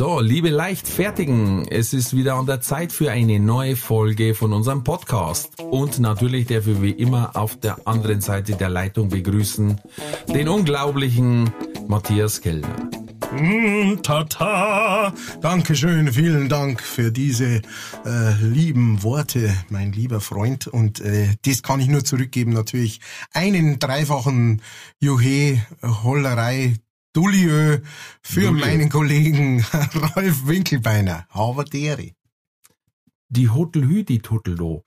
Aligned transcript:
So, 0.00 0.18
liebe 0.18 0.48
Leichtfertigen, 0.48 1.68
es 1.68 1.92
ist 1.92 2.16
wieder 2.16 2.36
an 2.36 2.46
der 2.46 2.62
Zeit 2.62 2.90
für 2.90 3.10
eine 3.12 3.38
neue 3.38 3.76
Folge 3.76 4.34
von 4.34 4.54
unserem 4.54 4.82
Podcast. 4.82 5.60
Und 5.60 5.98
natürlich 5.98 6.46
darf 6.46 6.66
ich 6.66 6.80
wie 6.80 6.92
immer 6.92 7.36
auf 7.36 7.60
der 7.60 7.86
anderen 7.86 8.22
Seite 8.22 8.54
der 8.54 8.70
Leitung 8.70 9.10
begrüßen 9.10 9.78
den 10.26 10.48
unglaublichen 10.48 11.50
Matthias 11.86 12.40
Kellner. 12.40 12.74
Mm, 13.36 14.00
tata. 14.02 15.12
Dankeschön, 15.42 16.10
vielen 16.10 16.48
Dank 16.48 16.80
für 16.80 17.12
diese 17.12 17.60
äh, 18.06 18.32
lieben 18.40 19.02
Worte, 19.02 19.54
mein 19.68 19.92
lieber 19.92 20.22
Freund. 20.22 20.66
Und 20.66 21.02
äh, 21.02 21.28
das 21.44 21.62
kann 21.62 21.78
ich 21.78 21.88
nur 21.88 22.06
zurückgeben, 22.06 22.54
natürlich. 22.54 23.00
Einen 23.34 23.78
dreifachen 23.78 24.62
Juhe, 24.98 25.60
Hollerei, 25.82 26.76
Dulliö 27.12 27.80
für 28.22 28.40
Dulliö. 28.42 28.66
meinen 28.66 28.88
Kollegen 28.88 29.60
Ralf 29.72 30.46
Winkelbeiner. 30.46 31.26
Deri. 31.72 32.14
Die 33.28 33.48
Hotelhü, 33.48 34.04
die 34.04 34.20
Toteldo. 34.20 34.84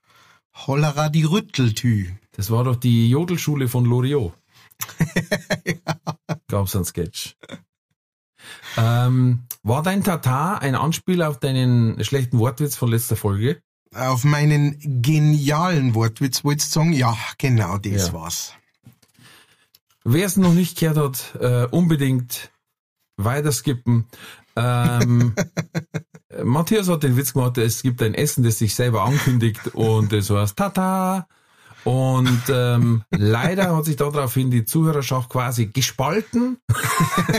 Hollera 0.67 1.09
die 1.09 1.23
Rütteltü. 1.23 2.11
Das 2.31 2.49
war 2.51 2.63
doch 2.63 2.75
die 2.75 3.09
Jodelschule 3.09 3.67
von 3.67 3.85
Loriot. 3.85 4.33
Gab's 6.47 6.75
einen 6.75 6.85
Sketch. 6.85 7.35
Ähm, 8.77 9.43
war 9.63 9.83
dein 9.83 10.03
Tata 10.03 10.55
ein 10.57 10.75
Anspiel 10.75 11.21
auf 11.23 11.39
deinen 11.39 12.03
schlechten 12.03 12.39
Wortwitz 12.39 12.75
von 12.75 12.89
letzter 12.89 13.15
Folge? 13.15 13.61
Auf 13.95 14.23
meinen 14.23 14.77
genialen 15.01 15.93
Wortwitz 15.95 16.43
wolltest 16.43 16.75
du 16.75 16.79
sagen? 16.79 16.93
Ja, 16.93 17.15
genau 17.37 17.77
das 17.77 18.07
Ja. 18.07 18.13
war's. 18.13 18.53
Wer 20.03 20.25
es 20.25 20.37
noch 20.37 20.53
nicht 20.53 20.77
gehört 20.77 20.97
hat, 20.97 21.41
äh, 21.41 21.67
unbedingt 21.67 22.51
weiter 23.17 23.51
skippen. 23.51 24.07
Ähm, 24.55 25.33
Matthias 26.43 26.89
hat 26.89 27.03
den 27.03 27.15
Witz 27.15 27.33
gemacht, 27.33 27.57
es 27.57 27.81
gibt 27.81 28.01
ein 28.01 28.13
Essen, 28.13 28.43
das 28.43 28.59
sich 28.59 28.75
selber 28.75 29.03
ankündigt 29.03 29.75
und 29.75 30.11
das 30.11 30.29
heißt 30.29 30.57
Tata. 30.57 31.27
Und 31.83 32.43
ähm, 32.49 33.03
leider 33.11 33.75
hat 33.75 33.85
sich 33.85 33.97
daraufhin 33.97 34.51
die 34.51 34.63
Zuhörerschaft 34.63 35.29
quasi 35.29 35.67
gespalten. 35.67 36.57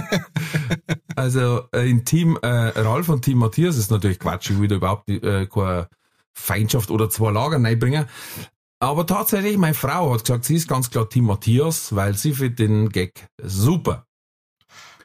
also 1.16 1.62
äh, 1.74 1.88
in 1.88 2.04
Team 2.04 2.38
äh, 2.42 2.46
Ralf 2.46 3.08
und 3.08 3.22
Team 3.22 3.38
Matthias 3.38 3.76
ist 3.76 3.90
natürlich 3.90 4.18
Quatsch, 4.18 4.50
ich 4.50 4.60
will 4.60 4.68
da 4.68 4.76
überhaupt 4.76 5.08
äh, 5.08 5.46
keine 5.46 5.88
Feindschaft 6.34 6.90
oder 6.90 7.08
zwei 7.08 7.30
Lager 7.30 7.62
reinbringen. 7.62 8.06
Aber 8.84 9.06
tatsächlich, 9.06 9.56
meine 9.56 9.72
Frau 9.72 10.12
hat 10.12 10.24
gesagt, 10.24 10.44
sie 10.44 10.56
ist 10.56 10.68
ganz 10.68 10.90
klar 10.90 11.08
Team 11.08 11.24
Matthias, 11.24 11.94
weil 11.94 12.14
sie 12.18 12.34
findet 12.34 12.58
den 12.58 12.90
Gag 12.90 13.28
super. 13.42 14.04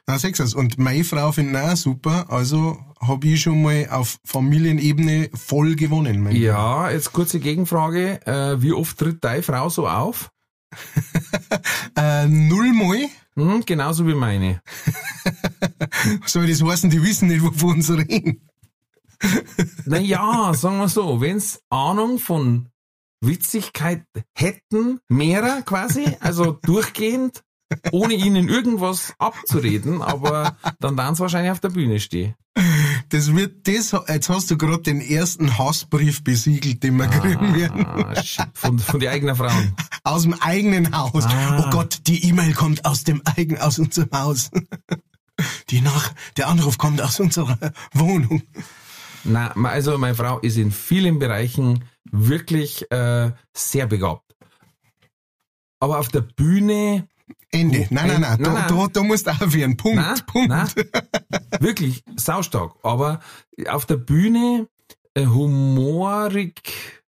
Na, 0.06 0.18
sechs 0.18 0.52
Und 0.52 0.78
meine 0.78 1.02
Frau 1.02 1.32
findet 1.32 1.62
auch 1.62 1.76
super. 1.76 2.26
Also 2.28 2.76
habe 3.00 3.28
ich 3.28 3.40
schon 3.40 3.62
mal 3.62 3.88
auf 3.90 4.18
Familienebene 4.26 5.30
voll 5.32 5.76
gewonnen. 5.76 6.30
Ja, 6.30 6.90
jetzt 6.90 7.14
kurze 7.14 7.40
Gegenfrage. 7.40 8.20
Äh, 8.26 8.60
wie 8.60 8.74
oft 8.74 8.98
tritt 8.98 9.24
deine 9.24 9.42
Frau 9.42 9.70
so 9.70 9.88
auf? 9.88 10.30
Äh, 11.96 12.28
nullmal. 12.28 13.08
Hm, 13.34 13.64
genauso 13.66 14.06
wie 14.06 14.14
meine. 14.14 14.60
Soll 16.26 16.46
das 16.46 16.62
heißen, 16.62 16.90
die 16.90 17.02
wissen 17.02 17.28
nicht, 17.28 17.42
wovon 17.42 17.82
sie 17.82 17.98
reden? 17.98 18.48
Naja, 19.86 20.52
sagen 20.54 20.78
wir 20.78 20.88
so, 20.88 21.20
wenn's 21.20 21.60
Ahnung 21.68 22.18
von 22.18 22.70
Witzigkeit 23.20 24.04
hätten, 24.34 25.00
mehrer 25.08 25.62
quasi, 25.62 26.16
also 26.20 26.52
durchgehend, 26.62 27.42
ohne 27.92 28.14
ihnen 28.14 28.48
irgendwas 28.48 29.14
abzureden, 29.18 30.02
aber 30.02 30.56
dann 30.80 30.96
dann 30.96 31.18
wahrscheinlich 31.18 31.52
auf 31.52 31.60
der 31.60 31.68
Bühne 31.68 32.00
stehen. 32.00 32.34
Das 33.10 33.34
wird 33.34 33.66
das, 33.66 33.94
jetzt 34.08 34.28
hast 34.28 34.50
du 34.50 34.56
gerade 34.58 34.82
den 34.82 35.00
ersten 35.00 35.58
Hassbrief 35.58 36.22
besiegelt, 36.22 36.82
den 36.82 36.96
wir 36.96 37.06
kriegen 37.06 37.54
werden. 37.54 37.86
Ah, 37.86 38.22
von, 38.54 38.78
von 38.78 39.00
den 39.00 39.08
eigenen 39.08 39.36
Frauen. 39.36 39.74
Aus 40.04 40.22
dem 40.22 40.34
eigenen 40.34 40.96
Haus. 40.96 41.24
Ah. 41.26 41.64
Oh 41.64 41.70
Gott, 41.70 42.00
die 42.06 42.24
E-Mail 42.28 42.52
kommt 42.54 42.84
aus 42.84 43.04
dem 43.04 43.22
eigenen, 43.24 43.62
aus 43.62 43.78
unserem 43.78 44.10
Haus. 44.12 44.50
Die 45.70 45.80
nach, 45.80 46.12
der 46.36 46.48
Anruf 46.48 46.78
kommt 46.78 47.00
aus 47.00 47.18
unserer 47.18 47.58
Wohnung. 47.92 48.42
Na, 49.24 49.52
also 49.64 49.98
meine 49.98 50.14
Frau 50.14 50.38
ist 50.38 50.56
in 50.56 50.70
vielen 50.70 51.18
Bereichen 51.18 51.84
wirklich 52.10 52.90
äh, 52.90 53.32
sehr 53.54 53.86
begabt. 53.86 54.34
Aber 55.80 55.98
auf 55.98 56.08
der 56.08 56.20
Bühne, 56.20 57.08
Ende. 57.50 57.86
Nein, 57.90 58.08
nein, 58.08 58.20
nein. 58.20 58.20
nein, 58.20 58.42
Da, 58.42 58.52
nein. 58.52 58.64
da, 58.68 58.86
da 58.92 59.02
musst 59.02 59.26
du 59.26 59.30
aufhören. 59.30 59.76
Punkt. 59.76 59.96
na, 59.96 60.14
Punkt. 60.26 60.48
na, 60.48 60.68
wirklich 61.60 62.04
saustark. 62.16 62.74
Aber 62.82 63.20
auf 63.68 63.86
der 63.86 63.96
Bühne 63.96 64.68
äh, 65.14 65.26
humorig 65.26 66.62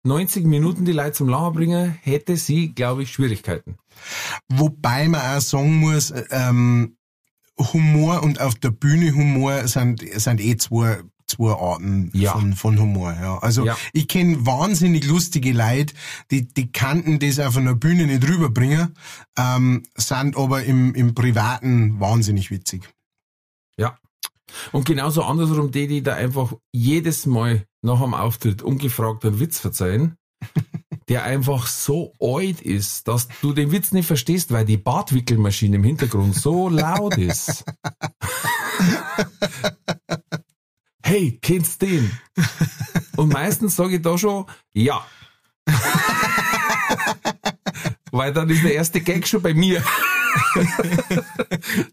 90 0.04 0.46
Minuten 0.46 0.86
die 0.86 0.92
Leute 0.92 1.14
zum 1.14 1.30
Lachen 1.30 1.54
bringen, 1.54 1.92
hätte 2.02 2.36
sie, 2.36 2.74
glaube 2.74 3.04
ich, 3.04 3.12
Schwierigkeiten. 3.12 3.78
Wobei 4.50 5.08
man 5.08 5.22
auch 5.22 5.42
sagen 5.42 5.76
muss, 5.76 6.14
ähm, 6.32 6.98
Humor 7.58 8.24
und 8.24 8.42
auf 8.42 8.56
der 8.56 8.72
Bühne 8.72 9.14
Humor 9.14 9.68
sind, 9.68 10.02
sind 10.20 10.42
eh 10.42 10.58
zwei, 10.58 11.02
zwei 11.36 11.54
Arten 11.54 12.10
Ja. 12.14 12.34
von, 12.34 12.54
von 12.54 12.80
Humor. 12.80 13.14
Ja. 13.14 13.38
Also 13.40 13.66
Ja. 13.66 13.78
ich 13.94 14.08
kenne 14.08 14.46
wahnsinnig 14.46 15.06
lustige 15.06 15.52
Leute, 15.54 15.94
die, 16.32 16.48
die 16.48 16.72
kannten 16.72 17.20
das 17.20 17.40
auf 17.40 17.58
einer 17.58 17.76
Bühne 17.76 18.08
nicht 18.08 18.28
rüberbringen, 18.28 18.96
ähm, 19.38 19.84
sind 19.96 20.38
aber 20.38 20.64
im, 20.64 20.94
im 20.96 21.14
Privaten 21.16 22.00
wahnsinnig 22.00 22.52
witzig. 22.52 22.90
Ja. 23.78 23.98
Und 24.72 24.86
genauso 24.86 25.24
andersrum 25.24 25.72
die, 25.72 25.88
die 25.88 26.04
da 26.04 26.14
einfach 26.16 26.54
jedes 26.72 27.26
Mal 27.26 27.66
nach 27.82 28.02
dem 28.02 28.14
Auftritt 28.14 28.62
ungefragt 28.62 29.26
einen 29.26 29.40
Witz 29.40 29.60
verzeihen, 29.60 30.16
der 31.10 31.24
einfach 31.24 31.68
so 31.68 32.14
alt 32.20 32.62
ist, 32.62 33.08
dass 33.08 33.28
du 33.42 33.52
den 33.54 33.72
Witz 33.72 33.92
nicht 33.92 34.06
verstehst, 34.06 34.52
weil 34.52 34.64
die 34.66 34.78
Bartwickelmaschine 34.78 35.76
im 35.78 35.84
Hintergrund 35.84 36.36
so 36.36 36.70
laut 36.70 37.18
ist. 37.18 37.66
hey, 41.04 41.38
kennst 41.42 41.82
den? 41.82 42.12
Und 43.16 43.32
meistens 43.32 43.76
sage 43.76 43.98
ich 43.98 44.02
da 44.02 44.18
schon, 44.18 44.46
ja. 44.74 45.06
weil 48.12 48.34
dann 48.34 48.50
ist 48.50 48.64
der 48.64 48.74
erste 48.74 49.02
Gag 49.02 49.28
schon 49.28 49.42
bei 49.42 49.54
mir. 49.54 49.78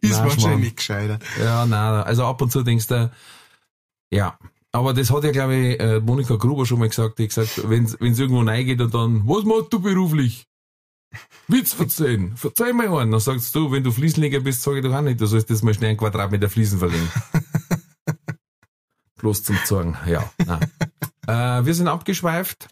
Ist 0.00 0.18
Na, 0.18 0.24
wahrscheinlich 0.24 0.76
gescheiter. 0.76 1.18
Ja, 1.38 1.66
nein, 1.66 2.02
also 2.04 2.24
ab 2.24 2.40
und 2.40 2.50
zu 2.50 2.62
denkst 2.62 2.86
du, 2.86 3.10
ja. 4.10 4.38
Aber 4.72 4.94
das 4.94 5.10
hat 5.10 5.24
ja, 5.24 5.32
glaube 5.32 5.56
ich, 5.56 5.80
äh, 5.80 6.00
Monika 6.00 6.36
Gruber 6.36 6.64
schon 6.64 6.78
mal 6.78 6.88
gesagt. 6.88 7.18
Die 7.18 7.26
gesagt, 7.26 7.68
wenn 7.68 7.84
es 7.84 7.94
irgendwo 8.00 8.40
reingeht 8.40 8.80
und 8.80 8.94
dann, 8.94 9.26
was 9.26 9.44
machst 9.44 9.72
du 9.72 9.80
beruflich? 9.80 10.46
Witz 11.48 11.72
verzeihen. 11.72 12.36
Verzeih 12.36 12.72
mal 12.72 12.88
einen. 12.88 13.10
Dann 13.10 13.20
sagst 13.20 13.54
du, 13.54 13.72
wenn 13.72 13.82
du 13.82 13.90
Fliesenleger 13.90 14.40
bist, 14.40 14.62
sage 14.62 14.78
ich 14.78 14.84
doch 14.84 14.94
auch 14.94 15.00
nicht, 15.00 15.20
du 15.20 15.26
sollst 15.26 15.50
das 15.50 15.62
mal 15.62 15.74
schnell 15.74 15.90
einen 15.90 15.98
Quadratmeter 15.98 16.48
Fliesen 16.48 16.78
verlegen. 16.78 17.08
Bloß 19.20 19.42
zum 19.42 19.58
Zorgen. 19.64 19.96
Ja. 20.06 20.30
Äh, 21.26 21.64
wir 21.64 21.74
sind 21.74 21.86
abgeschweift. 21.86 22.66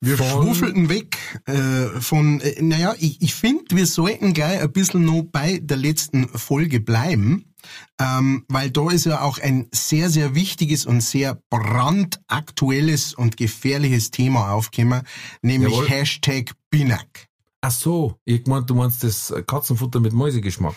Wir 0.00 0.18
Von- 0.18 0.28
schwufelten 0.28 0.88
weg 0.90 1.16
äh, 1.46 1.86
von, 1.98 2.40
äh, 2.40 2.60
naja, 2.62 2.94
ich, 2.98 3.20
ich 3.22 3.34
finde, 3.34 3.64
wir 3.74 3.86
sollten 3.86 4.34
gleich 4.34 4.60
ein 4.60 4.70
bisschen 4.70 5.04
noch 5.04 5.22
bei 5.22 5.58
der 5.60 5.78
letzten 5.78 6.28
Folge 6.28 6.78
bleiben, 6.80 7.54
ähm, 7.98 8.44
weil 8.48 8.70
da 8.70 8.90
ist 8.90 9.06
ja 9.06 9.22
auch 9.22 9.38
ein 9.38 9.66
sehr, 9.72 10.10
sehr 10.10 10.34
wichtiges 10.34 10.84
und 10.84 11.00
sehr 11.00 11.40
brandaktuelles 11.50 13.14
und 13.14 13.38
gefährliches 13.38 14.10
Thema 14.10 14.52
aufgekommen, 14.52 15.02
nämlich 15.42 15.72
Jawohl. 15.72 15.88
Hashtag 15.88 16.52
Binak. 16.70 17.26
Ach 17.62 17.72
so, 17.72 18.18
ich 18.26 18.46
mein, 18.46 18.66
du 18.66 18.74
meinst 18.74 19.02
das 19.02 19.32
Katzenfutter 19.46 19.98
mit 20.00 20.12
Mäusegeschmack. 20.12 20.76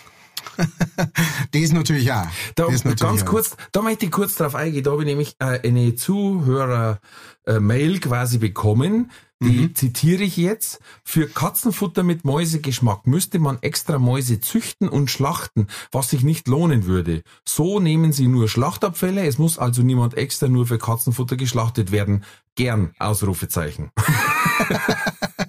Das 1.52 1.72
natürlich 1.72 2.10
auch. 2.12 2.26
Da, 2.56 2.66
das 2.66 2.84
natürlich 2.84 3.00
ganz 3.00 3.22
auch. 3.22 3.26
kurz, 3.26 3.56
da 3.72 3.82
möchte 3.82 4.06
ich 4.06 4.12
kurz 4.12 4.34
drauf 4.36 4.54
eingehen. 4.54 4.84
Da 4.84 4.90
habe 4.92 5.02
ich 5.02 5.08
nämlich 5.08 5.34
äh, 5.38 5.60
eine 5.66 5.94
Zuhörer-Mail 5.94 8.00
quasi 8.00 8.38
bekommen, 8.38 9.10
die 9.40 9.50
Mhm. 9.68 9.74
zitiere 9.76 10.24
ich 10.24 10.36
jetzt, 10.36 10.80
für 11.04 11.28
Katzenfutter 11.28 12.02
mit 12.02 12.24
Mäusegeschmack 12.24 13.06
müsste 13.06 13.38
man 13.38 13.58
extra 13.62 13.98
Mäuse 14.00 14.40
züchten 14.40 14.88
und 14.88 15.12
schlachten, 15.12 15.68
was 15.92 16.10
sich 16.10 16.24
nicht 16.24 16.48
lohnen 16.48 16.86
würde. 16.86 17.22
So 17.44 17.78
nehmen 17.78 18.12
sie 18.12 18.26
nur 18.26 18.48
Schlachtabfälle, 18.48 19.24
es 19.26 19.38
muss 19.38 19.56
also 19.58 19.82
niemand 19.82 20.16
extra 20.16 20.48
nur 20.48 20.66
für 20.66 20.78
Katzenfutter 20.78 21.36
geschlachtet 21.36 21.92
werden. 21.92 22.24
Gern, 22.56 22.90
Ausrufezeichen. 22.98 23.92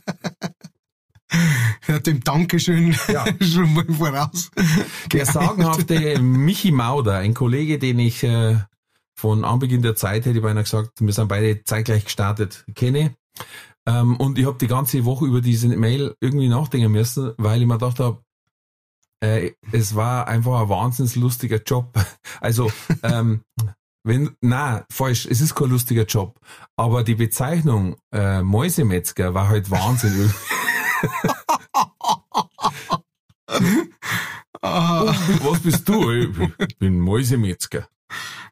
Ja, 1.99 2.03
dem 2.03 2.23
Dankeschön 2.23 2.95
Ja. 3.09 3.25
schon 3.41 3.73
mal 3.73 3.85
voraus. 3.85 4.51
Der 5.11 5.25
sagenhafte 5.25 6.19
Michi 6.21 6.71
Mauder, 6.71 7.17
ein 7.17 7.33
Kollege, 7.33 7.77
den 7.77 7.99
ich 7.99 8.23
äh, 8.23 8.57
von 9.17 9.43
Anbeginn 9.43 9.81
der 9.81 9.97
Zeit, 9.97 10.25
hätte 10.25 10.37
ich 10.37 10.43
beinahe 10.43 10.63
gesagt, 10.63 10.91
wir 11.01 11.11
sind 11.11 11.27
beide 11.27 11.61
zeitgleich 11.65 12.05
gestartet, 12.05 12.63
kenne. 12.73 13.15
Ähm, 13.85 14.15
und 14.15 14.39
ich 14.39 14.45
habe 14.45 14.57
die 14.57 14.67
ganze 14.67 15.03
Woche 15.03 15.25
über 15.25 15.41
diese 15.41 15.67
Mail 15.67 16.15
irgendwie 16.21 16.47
nachdenken 16.47 16.91
müssen, 16.91 17.33
weil 17.37 17.59
ich 17.59 17.67
mir 17.67 17.77
gedacht 17.77 17.99
habe, 17.99 18.23
äh, 19.21 19.51
es 19.73 19.93
war 19.93 20.29
einfach 20.29 20.61
ein 20.61 20.69
wahnsinnig 20.69 21.15
lustiger 21.17 21.61
Job. 21.61 21.93
Also, 22.41 22.71
ähm, 23.03 23.41
wenn, 24.05 24.37
na, 24.39 24.85
falsch, 24.89 25.25
es 25.25 25.41
ist 25.41 25.55
kein 25.55 25.69
lustiger 25.69 26.05
Job. 26.05 26.39
Aber 26.77 27.03
die 27.03 27.15
Bezeichnung 27.15 27.97
äh, 28.13 28.41
Mäusemetzger 28.41 29.33
war 29.33 29.49
halt 29.49 29.69
Wahnsinn. 29.69 30.33
Ah, 34.61 35.05
Was 35.41 35.59
bist 35.59 35.87
du? 35.87 36.11
Ich 36.11 36.77
bin 36.79 36.99
Mäusemetzger. 36.99 37.87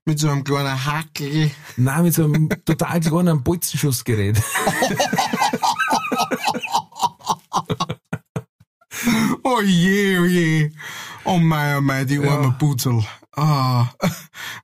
mit 0.05 0.19
so 0.19 0.29
einem 0.29 0.43
kleinen 0.45 0.85
Hackel. 0.85 1.51
Nein, 1.75 2.03
mit 2.03 2.13
so 2.13 2.23
einem 2.23 2.47
total 2.63 3.01
kleinen 3.01 3.43
Bolzenschussgerät. 3.43 4.41
Oh 9.43 9.61
je, 9.61 10.19
oh 10.19 10.25
je. 10.25 10.71
Oh 11.23 11.37
mein, 11.37 11.77
oh 11.77 11.81
mein, 11.81 12.07
die 12.07 12.17
arme 12.19 12.47
Ja. 12.47 12.49
Putzel. 12.51 13.03
Ah, 13.35 13.87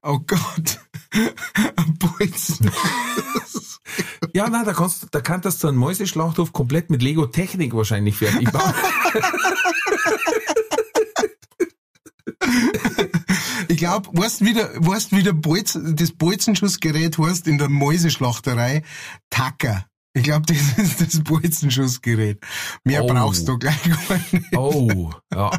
oh 0.02 0.20
Gott. 0.26 0.80
Ein 1.14 1.98
Bolzen. 2.00 2.72
Ja, 4.34 4.50
nein, 4.50 4.66
da 4.66 4.74
kannst, 4.74 5.08
da 5.12 5.22
kann 5.22 5.42
das 5.42 5.60
so 5.60 5.68
ein 5.68 5.76
Mäuseschlachthof 5.76 6.52
komplett 6.54 6.90
mit 6.90 7.04
Lego-Technik 7.04 7.76
wahrscheinlich 7.76 8.16
fertig 8.18 8.52
bauen. 8.52 8.74
Ich 13.70 13.78
glaube, 13.78 14.10
weißt 14.14 14.44
wie 14.44 14.54
der, 14.54 14.70
weißt 14.76 15.12
wie 15.14 15.24
der 15.24 15.34
Bolz, 15.34 15.78
das 15.82 16.12
Bolzenschussgerät 16.12 17.18
heißt 17.18 17.48
in 17.48 17.58
der 17.58 17.70
Mäuseschlachterei? 17.70 18.84
Tacker. 19.30 19.86
Ich 20.14 20.24
glaube, 20.24 20.46
das 20.48 20.58
ist 20.78 21.02
das 21.02 21.24
Bolzenschussgerät. 21.24 22.40
Mehr 22.84 23.04
Oh. 23.04 23.08
brauchst 23.08 23.48
du 23.48 23.58
gleich 23.58 23.82
gar 23.84 24.18
nicht. 24.32 24.56
Oh, 24.58 25.12
ja. 25.34 25.52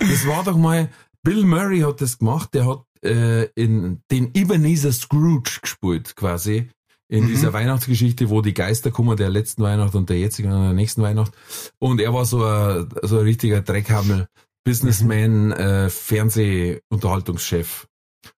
Das 0.00 0.26
war 0.26 0.44
doch 0.44 0.56
mal, 0.56 0.88
Bill 1.22 1.44
Murray 1.44 1.80
hat 1.80 2.00
das 2.00 2.18
gemacht, 2.18 2.54
der 2.54 2.66
hat 2.66 2.84
äh, 3.04 3.44
in 3.54 4.00
den 4.10 4.30
Ebenezer 4.34 4.92
Scrooge 4.92 5.58
gespielt, 5.62 6.16
quasi. 6.16 6.68
In 7.08 7.24
Mhm. 7.24 7.28
dieser 7.28 7.52
Weihnachtsgeschichte, 7.52 8.30
wo 8.30 8.40
die 8.42 8.54
Geister 8.54 8.90
kommen, 8.90 9.16
der 9.16 9.30
letzten 9.30 9.62
Weihnacht 9.62 9.94
und 9.94 10.08
der 10.10 10.18
jetzigen 10.18 10.52
und 10.52 10.62
der 10.62 10.72
nächsten 10.72 11.02
Weihnacht. 11.02 11.32
Und 11.78 12.00
er 12.00 12.12
war 12.14 12.24
so 12.24 12.44
ein, 12.44 12.88
so 13.02 13.18
ein 13.18 13.24
richtiger 13.24 13.60
Dreckhammel, 13.62 14.26
Businessman, 14.66 15.52
äh, 15.52 15.88
Fernsehunterhaltungschef. 15.88 17.86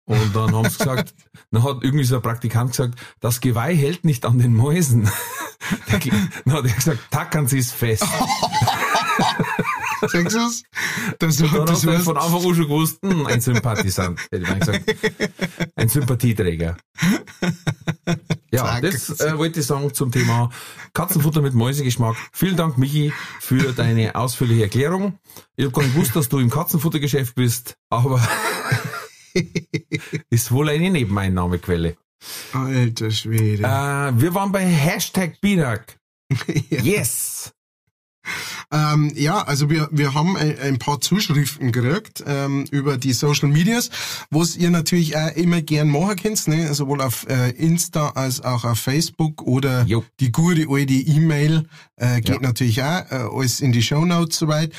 Und 0.04 0.36
dann 0.36 0.54
haben 0.54 0.70
sie 0.70 0.78
gesagt, 0.78 1.16
dann 1.52 1.64
hat 1.64 1.78
irgendwie 1.82 2.04
so 2.04 2.18
ein 2.18 2.22
Praktikant 2.22 2.72
gesagt, 2.72 3.00
das 3.22 3.40
Geweih 3.40 3.74
hält 3.74 4.04
nicht 4.04 4.26
an 4.26 4.38
den 4.38 4.54
Mäusen. 4.54 5.10
Dann 6.46 6.54
hat 6.54 6.66
er 6.66 6.74
gesagt, 6.74 7.00
tackern 7.12 7.48
Sie 7.48 7.60
es 7.60 7.72
fest. 7.72 8.06
Sagst? 10.02 10.64
Das, 11.20 11.38
Dann 11.38 11.52
das 11.52 11.70
hast 11.72 11.84
du 11.84 11.92
heißt, 11.92 12.04
von 12.06 12.18
Anfang 12.18 12.46
an 12.46 12.56
schon 12.56 12.64
gewusst, 12.68 13.00
hm, 13.04 13.26
ein 13.26 13.42
Sympathisant, 13.42 14.20
hätte 14.32 14.44
ich 14.44 14.50
mal 14.50 14.60
gesagt. 14.60 14.96
Ein 15.76 15.90
Sympathieträger. 15.90 16.78
Ja, 18.52 18.66
Zack. 18.66 18.82
das 18.82 19.20
äh, 19.20 19.38
wollte 19.38 19.60
ich 19.60 19.66
sagen 19.66 19.94
zum 19.94 20.12
Thema 20.12 20.50
Katzenfutter 20.94 21.42
mit 21.42 21.54
Mäusegeschmack. 21.54 22.16
Vielen 22.32 22.56
Dank, 22.56 22.78
Michi, 22.78 23.12
für 23.40 23.74
deine 23.74 24.16
ausführliche 24.16 24.64
Erklärung. 24.64 25.20
Ich 25.56 25.66
habe 25.66 25.74
gar 25.74 25.84
nicht 25.84 25.94
gewusst, 25.96 26.16
dass 26.16 26.30
du 26.30 26.40
im 26.40 26.50
Katzenfuttergeschäft 26.50 27.36
bist, 27.36 27.76
aber 27.90 28.26
ist 30.30 30.52
wohl 30.52 30.70
eine 30.70 30.90
Nebeneinnahmequelle. 30.90 31.98
alter 32.54 33.12
Schwede. 33.12 33.64
Äh, 33.64 34.22
wir 34.22 34.34
waren 34.34 34.52
bei 34.52 34.66
Hashtag 34.66 35.40
Binak. 35.42 35.98
Yes! 36.70 37.54
Ähm, 38.72 39.12
ja, 39.16 39.42
also 39.42 39.70
wir, 39.70 39.90
wir 39.92 40.14
haben 40.14 40.36
ein, 40.38 40.58
ein 40.60 40.80
paar 40.80 41.00
Zuschriften 41.02 41.72
gekriegt 41.72 42.24
ähm, 42.26 42.66
über 42.72 42.98
die 42.98 43.14
Social 43.14 43.50
Medias, 43.50 43.90
was 44.30 44.56
ihr 44.56 44.70
natürlich 44.70 45.16
auch 45.18 45.36
immer 45.36 45.62
gern 45.62 45.90
machen 45.90 46.16
könnt, 46.18 46.48
ne? 46.48 46.74
sowohl 46.74 47.02
auf 47.02 47.26
äh, 47.30 47.52
Insta 47.52 48.10
als 48.10 48.42
auch 48.42 48.64
auf 48.66 48.80
Facebook 48.80 49.42
oder 49.42 49.84
Jo. 49.86 50.04
die 50.20 50.32
gute 50.32 50.66
alte 50.70 50.94
E-Mail 50.94 51.68
äh, 51.96 52.22
geht 52.22 52.36
Ja. 52.36 52.42
natürlich 52.42 52.82
auch, 52.84 53.12
äh, 53.12 53.28
alles 53.34 53.60
in 53.62 53.72
die 53.72 53.82
Show 53.82 54.06
Notes 54.06 54.38
soweit. 54.40 54.72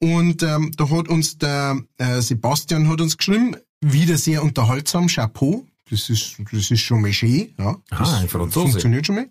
Und 0.00 0.42
ähm, 0.42 0.70
da 0.76 0.88
hat 0.90 1.08
uns 1.08 1.38
der 1.38 1.78
äh, 1.98 2.20
Sebastian 2.20 2.88
hat 2.88 3.00
uns 3.00 3.16
geschrieben, 3.16 3.56
wieder 3.80 4.16
sehr 4.18 4.42
unterhaltsam, 4.42 5.06
Chapeau. 5.08 5.66
Das 5.90 6.08
ist, 6.08 6.36
das 6.52 6.70
ist 6.70 6.80
schon 6.80 7.02
mal 7.02 7.12
schön, 7.12 7.52
ja. 7.58 7.76
Ah, 7.90 8.18
ein 8.20 8.28
Franzose. 8.28 8.68
Funktioniert 8.70 9.06
schon 9.06 9.16
mal. 9.16 9.28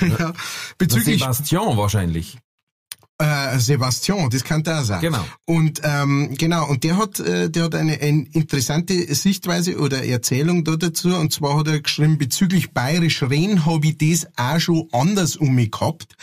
ja. 0.18 0.32
Bezüglich, 0.78 1.18
Sebastian 1.20 1.76
wahrscheinlich. 1.76 2.38
Äh, 3.18 3.58
Sebastian, 3.58 4.30
das 4.30 4.44
kann 4.44 4.62
der 4.62 4.84
sein. 4.84 5.00
Genau. 5.00 5.24
Und 5.44 5.80
ähm, 5.82 6.34
genau, 6.38 6.68
und 6.68 6.84
der 6.84 6.96
hat, 6.96 7.18
äh, 7.18 7.50
der 7.50 7.64
hat 7.64 7.74
eine, 7.74 8.00
eine 8.00 8.26
interessante 8.32 9.12
Sichtweise 9.14 9.78
oder 9.78 10.04
Erzählung 10.04 10.64
da 10.64 10.76
dazu. 10.76 11.14
Und 11.16 11.32
zwar 11.32 11.58
hat 11.58 11.68
er 11.68 11.80
geschrieben, 11.80 12.16
bezüglich 12.18 12.72
Bayerisch 12.72 13.22
Reden 13.22 13.66
habe 13.66 13.88
ich 13.88 13.98
das 13.98 14.28
auch 14.36 14.60
schon 14.60 14.88
anders 14.92 15.36
um 15.36 15.54
mich 15.54 15.72
gehabt. 15.72 16.14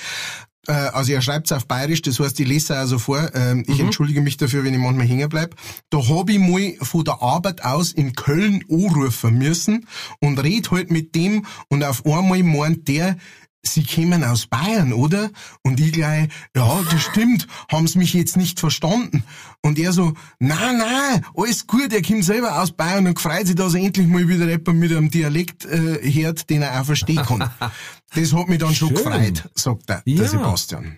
Äh, 0.67 0.71
also 0.71 1.11
er 1.11 1.21
schreibt 1.21 1.47
es 1.47 1.51
auf 1.51 1.67
Bayerisch, 1.67 2.01
das 2.01 2.19
heißt, 2.19 2.39
ich 2.39 2.47
lese 2.47 2.73
es 2.73 2.79
also 2.79 2.97
vor. 2.97 3.29
Ähm, 3.33 3.65
ich 3.67 3.79
entschuldige 3.79 4.21
mich 4.21 4.37
dafür, 4.37 4.63
wenn 4.63 4.73
ich 4.73 4.79
manchmal 4.79 5.05
hängen 5.07 5.29
bleib. 5.29 5.55
Da 5.89 5.97
hab 5.97 6.29
ich 6.29 6.39
mal 6.39 6.75
von 6.81 7.03
der 7.03 7.21
Arbeit 7.21 7.63
aus 7.63 7.91
in 7.91 8.13
Köln 8.13 8.63
anrufen 8.69 9.37
müssen 9.37 9.85
und 10.19 10.41
red 10.41 10.71
halt 10.71 10.91
mit 10.91 11.13
dem 11.15 11.45
und 11.67 11.83
auf 11.83 12.05
einmal 12.05 12.41
meint 12.43 12.87
der, 12.87 13.17
Sie 13.67 13.83
kämen 13.83 14.23
aus 14.23 14.45
Bayern, 14.47 14.93
oder? 14.93 15.29
Und 15.63 15.79
ich 15.79 15.91
gleich, 15.91 16.29
ja, 16.55 16.81
das 16.91 17.01
stimmt, 17.01 17.47
haben 17.71 17.87
Sie 17.87 17.97
mich 17.97 18.13
jetzt 18.13 18.37
nicht 18.37 18.59
verstanden? 18.59 19.23
Und 19.61 19.79
er 19.79 19.91
so, 19.91 20.13
na, 20.39 20.71
na, 20.73 21.21
alles 21.35 21.65
gut, 21.67 21.91
er 21.91 22.01
kommt 22.01 22.23
selber 22.23 22.61
aus 22.61 22.71
Bayern 22.71 23.07
und 23.07 23.19
freut 23.19 23.47
sich, 23.47 23.55
dass 23.55 23.73
er 23.73 23.81
endlich 23.81 24.07
mal 24.07 24.27
wieder 24.27 24.47
jemand 24.47 24.79
mit 24.79 24.91
einem 24.91 25.09
Dialekt 25.09 25.65
äh, 25.65 25.99
hört, 26.13 26.49
den 26.49 26.61
er 26.61 26.79
auch 26.79 26.85
verstehen 26.85 27.23
kann. 27.25 27.49
das 28.15 28.33
hat 28.33 28.47
mich 28.47 28.59
dann 28.59 28.75
schon 28.75 28.89
Schön. 28.89 28.97
gefreut, 28.97 29.49
sagt 29.55 29.89
der, 29.89 30.01
Ja. 30.05 30.17
der 30.17 30.27
Sebastian. 30.29 30.97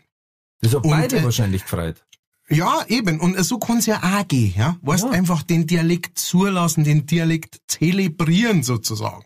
Das 0.61 0.73
hat 0.75 0.83
Und, 0.83 0.89
beide 0.91 1.17
äh, 1.19 1.23
wahrscheinlich 1.23 1.63
gefreut. 1.63 2.03
Ja, 2.49 2.85
eben. 2.87 3.19
Und 3.19 3.37
so 3.43 3.59
kann's 3.59 3.85
ja 3.85 4.01
auch 4.01 4.27
gehen, 4.27 4.53
ja. 4.57 4.77
Weißt 4.81 5.03
Ja. 5.03 5.09
einfach 5.11 5.43
den 5.43 5.67
Dialekt 5.67 6.17
zulassen, 6.17 6.83
den 6.85 7.05
Dialekt 7.05 7.59
zelebrieren 7.67 8.63
sozusagen. 8.63 9.25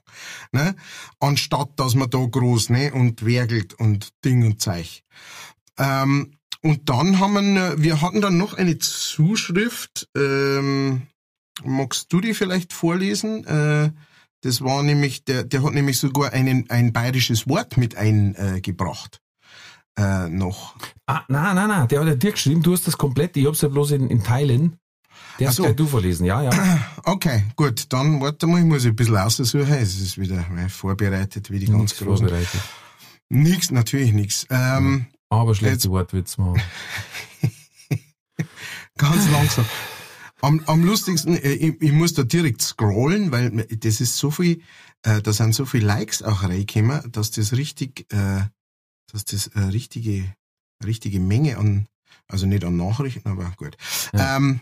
Ne? 0.51 0.75
Anstatt, 1.19 1.69
dass 1.79 1.93
man 1.95 2.09
da 2.09 2.17
groß, 2.17 2.69
ne, 2.71 2.91
und 2.91 3.23
werkelt 3.23 3.75
und 3.75 4.09
Ding 4.25 4.43
und 4.45 4.59
Zeich. 4.59 5.03
Ähm, 5.77 6.33
und 6.63 6.89
dann 6.89 7.19
haben 7.19 7.55
wir, 7.55 7.75
wir 7.81 8.01
hatten 8.01 8.21
dann 8.21 8.37
noch 8.37 8.53
eine 8.55 8.77
Zuschrift, 8.79 10.07
ähm, 10.15 11.03
magst 11.63 12.11
du 12.13 12.21
die 12.21 12.33
vielleicht 12.33 12.73
vorlesen? 12.73 13.45
Äh, 13.45 13.91
das 14.41 14.61
war 14.61 14.81
nämlich, 14.81 15.23
der, 15.25 15.43
der 15.43 15.63
hat 15.63 15.73
nämlich 15.73 15.99
sogar 15.99 16.33
einen, 16.33 16.69
ein 16.71 16.91
bayerisches 16.93 17.47
Wort 17.47 17.77
mit 17.77 17.95
eingebracht. 17.95 19.17
Äh, 19.17 19.30
noch. 19.97 20.75
Ah, 21.05 21.23
nein, 21.27 21.55
nein, 21.55 21.67
nein, 21.67 21.87
der 21.87 21.99
hat 21.99 22.07
ja 22.07 22.15
dir 22.15 22.31
geschrieben, 22.31 22.63
du 22.63 22.73
hast 22.73 22.87
das 22.87 22.97
komplett, 22.97 23.37
ich 23.37 23.45
hab's 23.45 23.61
ja 23.61 23.67
bloß 23.67 23.91
in, 23.91 24.09
in 24.09 24.23
Teilen. 24.23 24.77
Der 25.39 25.49
hast 25.49 25.55
so. 25.57 25.71
du 25.73 25.87
verlesen, 25.87 26.25
ja, 26.25 26.41
ja. 26.43 26.51
Okay, 27.03 27.43
gut, 27.55 27.91
dann 27.91 28.21
warte 28.21 28.47
mal, 28.47 28.59
ich 28.59 28.65
muss 28.65 28.85
ein 28.85 28.95
bisschen 28.95 29.17
aussuchen. 29.17 29.61
Es 29.73 29.99
ist 29.99 30.17
wieder 30.17 30.45
äh, 30.57 30.69
vorbereitet, 30.69 31.49
wie 31.49 31.59
die 31.59 31.65
ganz 31.65 31.79
Nichts 31.79 31.97
großen. 31.99 32.27
vorbereitet. 32.27 32.61
Nix, 33.29 33.71
natürlich 33.71 34.13
nix. 34.13 34.45
Ähm, 34.49 35.07
Aber 35.29 35.55
schlechte 35.55 35.89
Wortwitz 35.89 36.37
machen. 36.37 36.61
ganz 38.97 39.29
langsam. 39.31 39.65
Am, 40.41 40.61
am 40.65 40.83
lustigsten, 40.83 41.37
äh, 41.37 41.53
ich, 41.53 41.81
ich 41.81 41.91
muss 41.91 42.13
da 42.13 42.23
direkt 42.23 42.61
scrollen, 42.61 43.31
weil 43.31 43.65
das 43.79 44.01
ist 44.01 44.17
so 44.17 44.31
viel, 44.31 44.61
äh, 45.03 45.21
da 45.21 45.33
sind 45.33 45.55
so 45.55 45.65
viele 45.65 45.85
Likes 45.85 46.21
auch 46.23 46.43
reingekommen, 46.43 47.11
dass 47.11 47.31
das 47.31 47.53
richtig, 47.53 48.05
äh, 48.11 48.41
dass 49.11 49.25
das 49.25 49.47
äh, 49.47 49.59
richtige, 49.59 50.33
richtige 50.83 51.19
Menge 51.19 51.57
an, 51.57 51.87
also 52.27 52.45
nicht 52.45 52.63
an 52.63 52.77
Nachrichten, 52.77 53.27
aber 53.29 53.53
gut. 53.57 53.77
Ja. 54.13 54.37
Ähm, 54.37 54.61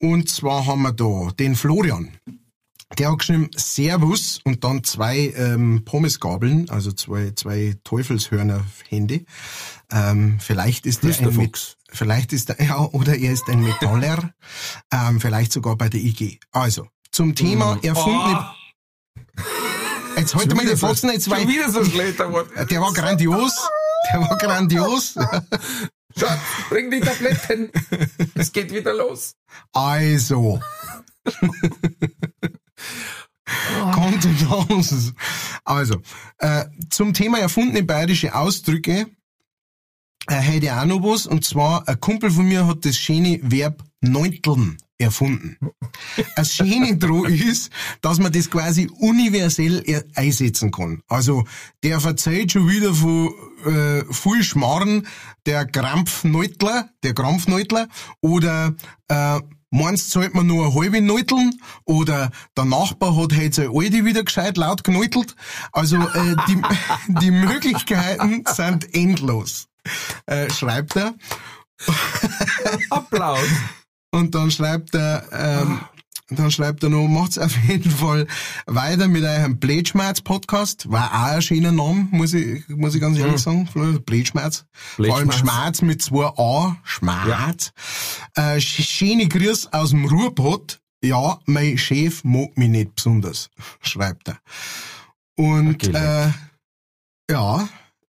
und 0.00 0.28
zwar 0.28 0.66
haben 0.66 0.82
wir 0.82 0.92
da 0.92 1.30
den 1.38 1.56
Florian. 1.56 2.12
der 2.98 3.10
hat 3.10 3.20
geschrieben 3.20 3.50
Servus 3.56 4.40
und 4.44 4.64
dann 4.64 4.84
zwei 4.84 5.32
ähm, 5.36 5.84
Pommesgabeln, 5.84 6.68
also 6.68 6.92
zwei, 6.92 7.32
zwei 7.34 7.76
Teufelshörner-Hände. 7.84 9.24
Ähm, 9.90 10.38
vielleicht 10.40 10.86
ist 10.86 11.02
der 11.02 11.18
ein 11.18 11.36
Met 11.36 11.76
vielleicht 11.88 12.32
ist 12.32 12.50
er, 12.50 12.64
ja, 12.64 12.80
oder 12.80 13.16
er 13.16 13.32
ist 13.32 13.48
ein 13.48 13.62
Metaller, 13.62 14.34
ähm, 14.92 15.20
vielleicht 15.20 15.52
sogar 15.52 15.76
bei 15.76 15.88
der 15.88 16.00
IG. 16.00 16.38
Also, 16.50 16.88
zum 17.10 17.34
Thema 17.34 17.78
erfundene... 17.82 18.46
Oh. 19.38 19.63
Jetzt 20.16 20.34
heute 20.34 20.54
mal 20.54 20.66
die 20.66 20.76
Fotzen 20.76 21.10
jetzt 21.10 21.28
weil 21.30 21.46
wieder 21.48 21.70
so 21.70 21.84
schlecht 21.84 22.18
Der 22.18 22.28
war 22.28 22.92
grandios. 22.92 23.68
Der 24.12 24.20
war 24.20 24.36
grandios. 24.38 25.14
Schatz, 26.16 26.40
bring 26.68 26.90
die 26.90 27.00
Tabletten. 27.00 27.70
Es 28.34 28.52
geht 28.52 28.72
wieder 28.72 28.94
los. 28.94 29.34
Also. 29.72 30.60
Kontenance. 33.92 35.14
Also, 35.64 36.00
äh, 36.38 36.66
zum 36.90 37.14
Thema 37.14 37.38
erfundene 37.38 37.82
bayerische 37.82 38.34
Ausdrücke 38.34 39.06
äh, 40.28 40.34
hätte 40.34 40.66
ich 40.66 40.72
auch 40.72 40.84
noch 40.84 41.02
was. 41.02 41.26
Und 41.26 41.44
zwar, 41.44 41.88
ein 41.88 42.00
Kumpel 42.00 42.30
von 42.30 42.46
mir 42.46 42.66
hat 42.66 42.84
das 42.84 42.96
schöne 42.96 43.40
Verb 43.42 43.82
neunteln 44.04 44.78
erfunden. 44.98 45.58
Das 46.36 46.54
Schöne 46.54 46.96
dran 46.96 47.24
ist, 47.32 47.70
dass 48.00 48.18
man 48.18 48.32
das 48.32 48.50
quasi 48.50 48.88
universell 48.98 50.04
einsetzen 50.14 50.70
kann. 50.70 51.02
Also, 51.08 51.44
der 51.82 52.00
verzeiht 52.00 52.52
schon 52.52 52.68
wieder 52.68 52.94
von 52.94 53.32
äh, 53.66 54.04
viel 54.12 54.42
Schmarren, 54.44 55.06
der 55.46 55.66
Krampfneutler, 55.66 56.90
der 57.02 57.14
Krampfneutler, 57.14 57.88
oder 58.20 58.74
äh, 59.08 59.40
Meinst 59.76 60.12
sollte 60.12 60.36
man 60.36 60.46
nur 60.46 60.66
eine 60.66 60.74
halbe 60.76 61.00
neuteln? 61.00 61.60
Oder 61.84 62.30
der 62.56 62.64
Nachbar 62.64 63.16
hat 63.16 63.36
heute 63.36 63.52
seine 63.52 63.70
alte 63.76 64.04
wieder 64.04 64.22
gescheit 64.22 64.56
laut 64.56 64.84
geneutelt? 64.84 65.34
Also 65.72 65.96
äh, 65.96 66.36
die, 66.46 66.62
die 67.20 67.32
Möglichkeiten 67.32 68.44
sind 68.46 68.94
endlos, 68.94 69.66
äh, 70.26 70.48
schreibt 70.48 70.94
er. 70.94 71.14
Applaus. 72.88 73.48
Und 74.14 74.36
dann 74.36 74.52
schreibt 74.52 74.94
er, 74.94 75.24
ähm, 75.32 75.80
dann 76.28 76.52
schreibt 76.52 76.84
er 76.84 76.88
noch, 76.88 77.08
macht's 77.08 77.36
auf 77.36 77.52
jeden 77.64 77.90
Fall 77.90 78.28
weiter 78.64 79.08
mit 79.08 79.24
eurem 79.24 79.58
Blätschmerz-Podcast. 79.58 80.88
War 80.88 81.12
auch 81.12 81.34
ein 81.34 81.42
schöner 81.42 81.72
Name, 81.72 82.06
muss 82.12 82.32
ich, 82.32 82.68
muss 82.68 82.94
ich 82.94 83.00
ganz 83.00 83.18
ehrlich 83.18 83.44
mhm. 83.44 83.66
sagen. 83.66 84.02
Blätschmerz. 84.06 84.66
Vor 84.72 85.16
allem 85.16 85.32
Schmerz 85.32 85.82
mit 85.82 86.00
zwei 86.00 86.26
A. 86.26 86.76
Schmerz. 86.84 87.72
Ja. 88.36 88.54
Äh, 88.54 88.60
schöne 88.60 89.26
Grüße 89.26 89.72
aus 89.72 89.90
dem 89.90 90.04
Ruhrpott. 90.04 90.80
Ja, 91.02 91.40
mein 91.46 91.76
Chef 91.76 92.22
mag 92.22 92.56
mich 92.56 92.68
nicht 92.68 92.94
besonders, 92.94 93.50
schreibt 93.82 94.28
er. 94.28 94.38
Und, 95.36 95.88
okay, 95.88 96.28
äh, 96.28 97.32
ja, 97.32 97.68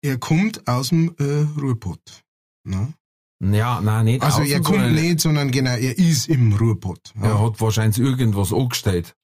er 0.02 0.18
kommt 0.18 0.68
aus 0.68 0.90
dem 0.90 1.14
äh, 1.18 1.58
Ruhrpott. 1.58 2.22
Ne? 2.64 2.92
Ja, 3.40 3.80
nein, 3.82 4.06
nicht 4.06 4.22
Also 4.22 4.42
er 4.42 4.60
kommt 4.60 4.92
nicht, 4.92 5.20
sondern 5.20 5.50
genau, 5.50 5.72
er 5.72 5.98
ist 5.98 6.28
im 6.28 6.54
Ruhrpott. 6.54 7.12
Ja. 7.20 7.28
Er 7.28 7.42
hat 7.42 7.60
wahrscheinlich 7.60 7.98
irgendwas 7.98 8.52
angestellt. 8.52 9.14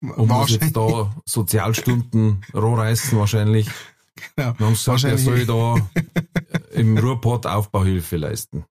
Und 0.00 0.28
muss 0.28 0.50
jetzt 0.50 0.76
da 0.76 1.12
Sozialstunden 1.24 2.44
rohreißen 2.54 3.18
wahrscheinlich. 3.18 3.68
Genau. 4.36 4.52
Dann 4.52 4.66
haben 4.66 4.74
sie 4.74 4.92
gesagt, 4.92 5.04
er 5.04 5.18
soll 5.18 5.46
da 5.46 5.76
im 6.72 6.98
Ruhrpott 6.98 7.46
Aufbauhilfe 7.46 8.16
leisten. 8.16 8.64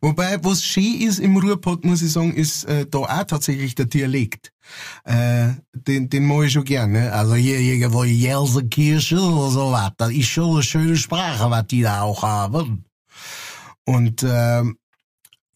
Wobei, 0.00 0.42
was 0.44 0.62
schön 0.62 1.00
ist 1.00 1.18
im 1.18 1.36
Ruhrpott, 1.36 1.84
muss 1.84 2.02
ich 2.02 2.12
sagen, 2.12 2.34
ist 2.34 2.64
äh, 2.64 2.86
da 2.86 2.98
auch 2.98 3.24
tatsächlich 3.24 3.74
der 3.74 3.86
Dialekt. 3.86 4.52
Äh, 5.04 5.54
den, 5.74 6.08
den 6.08 6.26
mag 6.26 6.44
ich 6.44 6.52
schon 6.52 6.64
gerne. 6.64 6.92
Ne? 6.92 7.12
Also 7.12 7.34
hier 7.34 7.58
irgendwo 7.58 8.04
Jelsenkirche 8.04 9.18
oder 9.18 9.50
so 9.50 9.72
was. 9.72 9.90
Das 9.96 10.10
ist 10.10 10.28
schon 10.28 10.54
eine 10.54 10.62
schöne 10.62 10.96
Sprache, 10.96 11.50
was 11.50 11.66
die 11.66 11.82
da 11.82 12.02
auch 12.02 12.22
haben. 12.22 12.84
Und, 13.86 14.22
äh, 14.22 14.62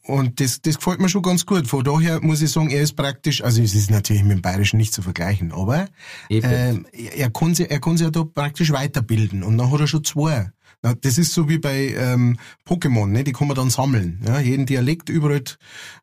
und 0.05 0.41
das, 0.41 0.63
das 0.63 0.77
gefällt 0.77 1.01
mir 1.01 1.09
schon 1.09 1.23
ganz 1.23 1.45
gut. 1.45 1.67
Von 1.67 1.85
daher 1.85 2.21
muss 2.23 2.41
ich 2.41 2.51
sagen, 2.51 2.71
er 2.71 2.83
ist 2.83 2.95
praktisch, 2.97 3.45
also 3.45 3.61
es 3.63 3.75
ist 3.75 3.91
natürlich 3.91 4.23
mit 4.23 4.33
dem 4.33 4.43
Bayerischen 4.43 4.79
nicht 4.79 4.95
zu 4.95 5.03
vergleichen, 5.03 5.53
aber 5.53 5.89
äh, 6.31 6.75
er, 7.17 7.31
kann 7.31 7.55
sich, 7.55 7.71
er 7.71 7.81
kann 7.81 7.97
sich 7.97 8.05
ja 8.05 8.11
da 8.11 8.25
praktisch 8.25 8.73
weiterbilden. 8.73 9.43
Und 9.43 9.59
dann 9.59 9.71
hat 9.71 9.81
er 9.81 9.87
schon 9.87 10.05
zwei. 10.05 10.51
Das 11.03 11.19
ist 11.19 11.35
so 11.35 11.47
wie 11.47 11.59
bei 11.59 11.89
ähm, 11.89 12.39
Pokémon, 12.67 13.07
ne? 13.07 13.23
die 13.23 13.33
kann 13.33 13.49
man 13.49 13.57
dann 13.57 13.69
sammeln. 13.69 14.23
Ja? 14.27 14.41
Jeden 14.41 14.65
Dialekt 14.65 15.11
überall 15.11 15.43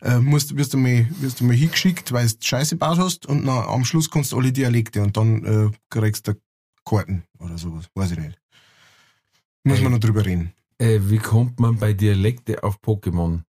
äh, 0.01 0.19
musst, 0.19 0.55
wirst, 0.55 0.75
du 0.75 0.77
mal, 0.77 1.07
wirst 1.19 1.39
du 1.39 1.45
mal 1.45 1.55
hingeschickt, 1.55 2.11
weil 2.11 2.27
du 2.27 2.35
Scheiße 2.39 2.75
gebaut 2.75 2.99
hast 2.99 3.25
und 3.25 3.43
na, 3.43 3.65
am 3.65 3.85
Schluss 3.85 4.11
kannst 4.11 4.33
du 4.33 4.37
alle 4.37 4.51
Dialekte 4.51 5.01
und 5.01 5.17
dann 5.17 5.43
äh, 5.45 5.71
kriegst 5.89 6.27
du 6.27 6.33
Karten 6.85 7.23
oder 7.39 7.57
sowas. 7.57 7.85
Weiß 7.95 8.11
ich 8.11 8.19
nicht. 8.19 8.37
Muss 9.63 9.81
man 9.81 9.93
noch 9.93 9.99
drüber 9.99 10.23
reden. 10.23 10.53
Äh, 10.79 10.99
wie 11.03 11.17
kommt 11.17 11.59
man 11.59 11.77
bei 11.77 11.93
Dialekte 11.93 12.63
auf 12.63 12.79
Pokémon? 12.81 13.41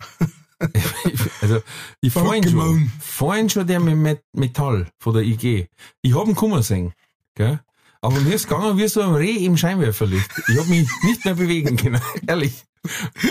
also, 1.40 1.60
ich 2.00 2.12
vorhin 2.12 2.48
schon, 2.48 2.90
vorhin 3.00 3.48
schon 3.48 3.66
der 3.66 3.80
mit 3.80 4.22
Metall 4.32 4.88
von 4.98 5.14
der 5.14 5.22
IG. 5.22 5.68
Ich 6.02 6.14
hab 6.14 6.26
ihn 6.26 6.34
kommen 6.34 6.62
sehen, 6.62 6.92
gell? 7.34 7.60
Aber 8.00 8.20
mir 8.20 8.34
ist 8.34 8.48
gegangen 8.48 8.76
wie 8.76 8.86
so 8.86 9.00
ein 9.00 9.14
Reh 9.14 9.46
im 9.46 9.56
Scheinwerferlicht. 9.56 10.30
Ich 10.48 10.58
hab 10.58 10.66
mich 10.66 10.86
nicht 11.04 11.24
mehr 11.24 11.34
bewegen 11.34 11.76
können, 11.76 12.02
ehrlich. 12.26 12.64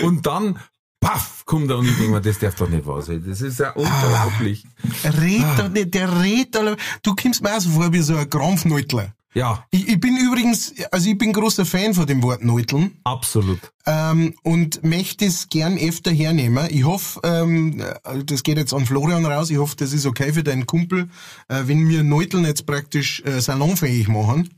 Und 0.02 0.26
dann, 0.26 0.58
paff, 1.00 1.44
kommt 1.44 1.70
er 1.70 1.78
und 1.78 1.86
ich 1.86 1.96
denke 1.96 2.12
mir, 2.12 2.20
das 2.20 2.40
darf 2.40 2.56
doch 2.56 2.68
nicht 2.68 2.84
wahr 2.84 3.00
sein. 3.02 3.22
Das 3.24 3.40
ist 3.40 3.60
ja 3.60 3.70
unglaublich. 3.70 4.64
Ah, 5.04 5.10
red 5.10 5.44
ah. 5.44 5.68
nicht, 5.68 5.94
der 5.94 6.20
redet, 6.20 6.78
du 7.02 7.14
kommst 7.14 7.42
mir 7.42 7.56
auch 7.56 7.60
so 7.60 7.70
vor 7.70 7.92
wie 7.92 8.00
so 8.00 8.16
ein 8.16 8.28
Krampfneutler. 8.28 9.14
Ja. 9.34 9.64
Ich, 9.70 9.88
ich 9.88 10.00
bin 10.00 10.16
übrigens, 10.16 10.72
also 10.92 11.10
ich 11.10 11.18
bin 11.18 11.32
großer 11.32 11.66
Fan 11.66 11.92
von 11.92 12.06
dem 12.06 12.22
Wort 12.22 12.44
Neuteln. 12.44 12.98
Absolut. 13.02 13.58
Ähm, 13.84 14.34
und 14.44 14.84
möchte 14.84 15.26
es 15.26 15.48
gern 15.48 15.76
öfter 15.76 16.12
hernehmen. 16.12 16.68
Ich 16.70 16.84
hoffe, 16.84 17.20
ähm, 17.24 17.82
das 18.24 18.44
geht 18.44 18.58
jetzt 18.58 18.72
an 18.72 18.86
Florian 18.86 19.26
raus, 19.26 19.50
ich 19.50 19.58
hoffe, 19.58 19.76
das 19.76 19.92
ist 19.92 20.06
okay 20.06 20.32
für 20.32 20.44
deinen 20.44 20.66
Kumpel, 20.66 21.08
äh, 21.48 21.62
wenn 21.66 21.88
wir 21.88 22.04
Neuteln 22.04 22.44
jetzt 22.44 22.64
praktisch 22.64 23.22
äh, 23.24 23.40
salonfähig 23.40 24.08
machen. 24.08 24.48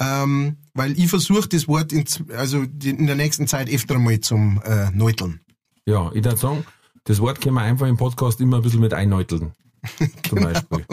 Ähm, 0.00 0.56
weil 0.74 0.98
ich 0.98 1.08
versuche 1.08 1.48
das 1.48 1.68
Wort 1.68 1.92
in, 1.92 2.04
also 2.36 2.62
in 2.82 3.06
der 3.06 3.16
nächsten 3.16 3.46
Zeit 3.46 3.70
öfter 3.70 3.98
mal 3.98 4.18
zum 4.20 4.60
äh, 4.64 4.90
Neuteln. 4.90 5.40
Ja, 5.86 6.10
ich 6.14 6.24
würde 6.24 6.36
sagen, 6.36 6.64
das 7.04 7.20
Wort 7.20 7.40
können 7.40 7.54
wir 7.54 7.62
einfach 7.62 7.86
im 7.86 7.96
Podcast 7.96 8.40
immer 8.40 8.56
ein 8.56 8.62
bisschen 8.62 8.80
mit 8.80 8.94
einneuteln. 8.94 9.52
Zum 9.98 10.38
genau. 10.38 10.48
Beispiel. 10.48 10.86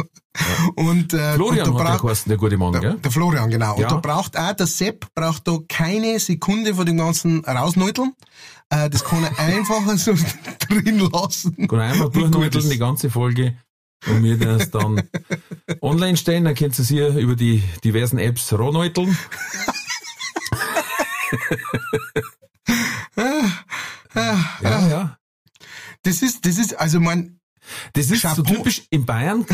Und, 0.76 1.14
äh, 1.14 1.34
Florian 1.34 1.70
und 1.70 1.76
braucht, 1.76 2.04
der 2.04 2.30
der 2.30 2.38
gute 2.38 2.58
Mann, 2.58 2.72
der, 2.72 2.82
gell? 2.82 2.98
Der 3.04 3.12
Florian, 3.12 3.50
genau. 3.50 3.78
Ja. 3.78 3.90
Und 3.90 3.92
da 3.92 3.98
braucht 3.98 4.38
auch, 4.38 4.54
der 4.54 4.68
Sepp 4.68 5.08
braucht 5.14 5.46
da 5.48 5.58
keine 5.68 6.20
Sekunde 6.20 6.74
von 6.74 6.86
dem 6.86 6.98
ganzen 6.98 7.44
rausneuteln. 7.44 8.14
Äh, 8.70 8.90
das 8.90 9.04
kann 9.04 9.24
er 9.24 9.38
einfach 9.40 9.82
so 9.98 10.14
drin 10.68 11.00
lassen. 11.12 11.68
Kann 11.68 11.80
er 11.80 11.86
einfach 11.92 12.10
durchneuteln, 12.10 12.70
die 12.70 12.78
ganze 12.78 13.10
Folge. 13.10 13.58
Und 14.08 14.24
wir 14.24 14.38
das 14.38 14.72
dann 14.72 15.04
online 15.82 16.18
stellen, 16.18 16.46
dann 16.46 16.56
könnt 16.56 16.80
ihr 16.80 16.82
es 16.82 16.88
hier 16.88 17.10
über 17.18 17.36
die 17.36 17.62
diversen 17.84 18.18
Apps 18.18 18.54
rohneuteln. 18.54 19.16
ja, 24.16 24.88
ja. 24.88 25.18
Das 26.04 26.24
ist, 26.24 26.46
das 26.46 26.58
ist, 26.58 26.80
also 26.80 27.00
man, 27.00 27.41
das 27.94 28.12
ist 28.12 28.22
Chapeau. 28.22 28.36
so 28.36 28.44
typisch, 28.44 28.84
in 28.90 29.06
Bayern 29.06 29.46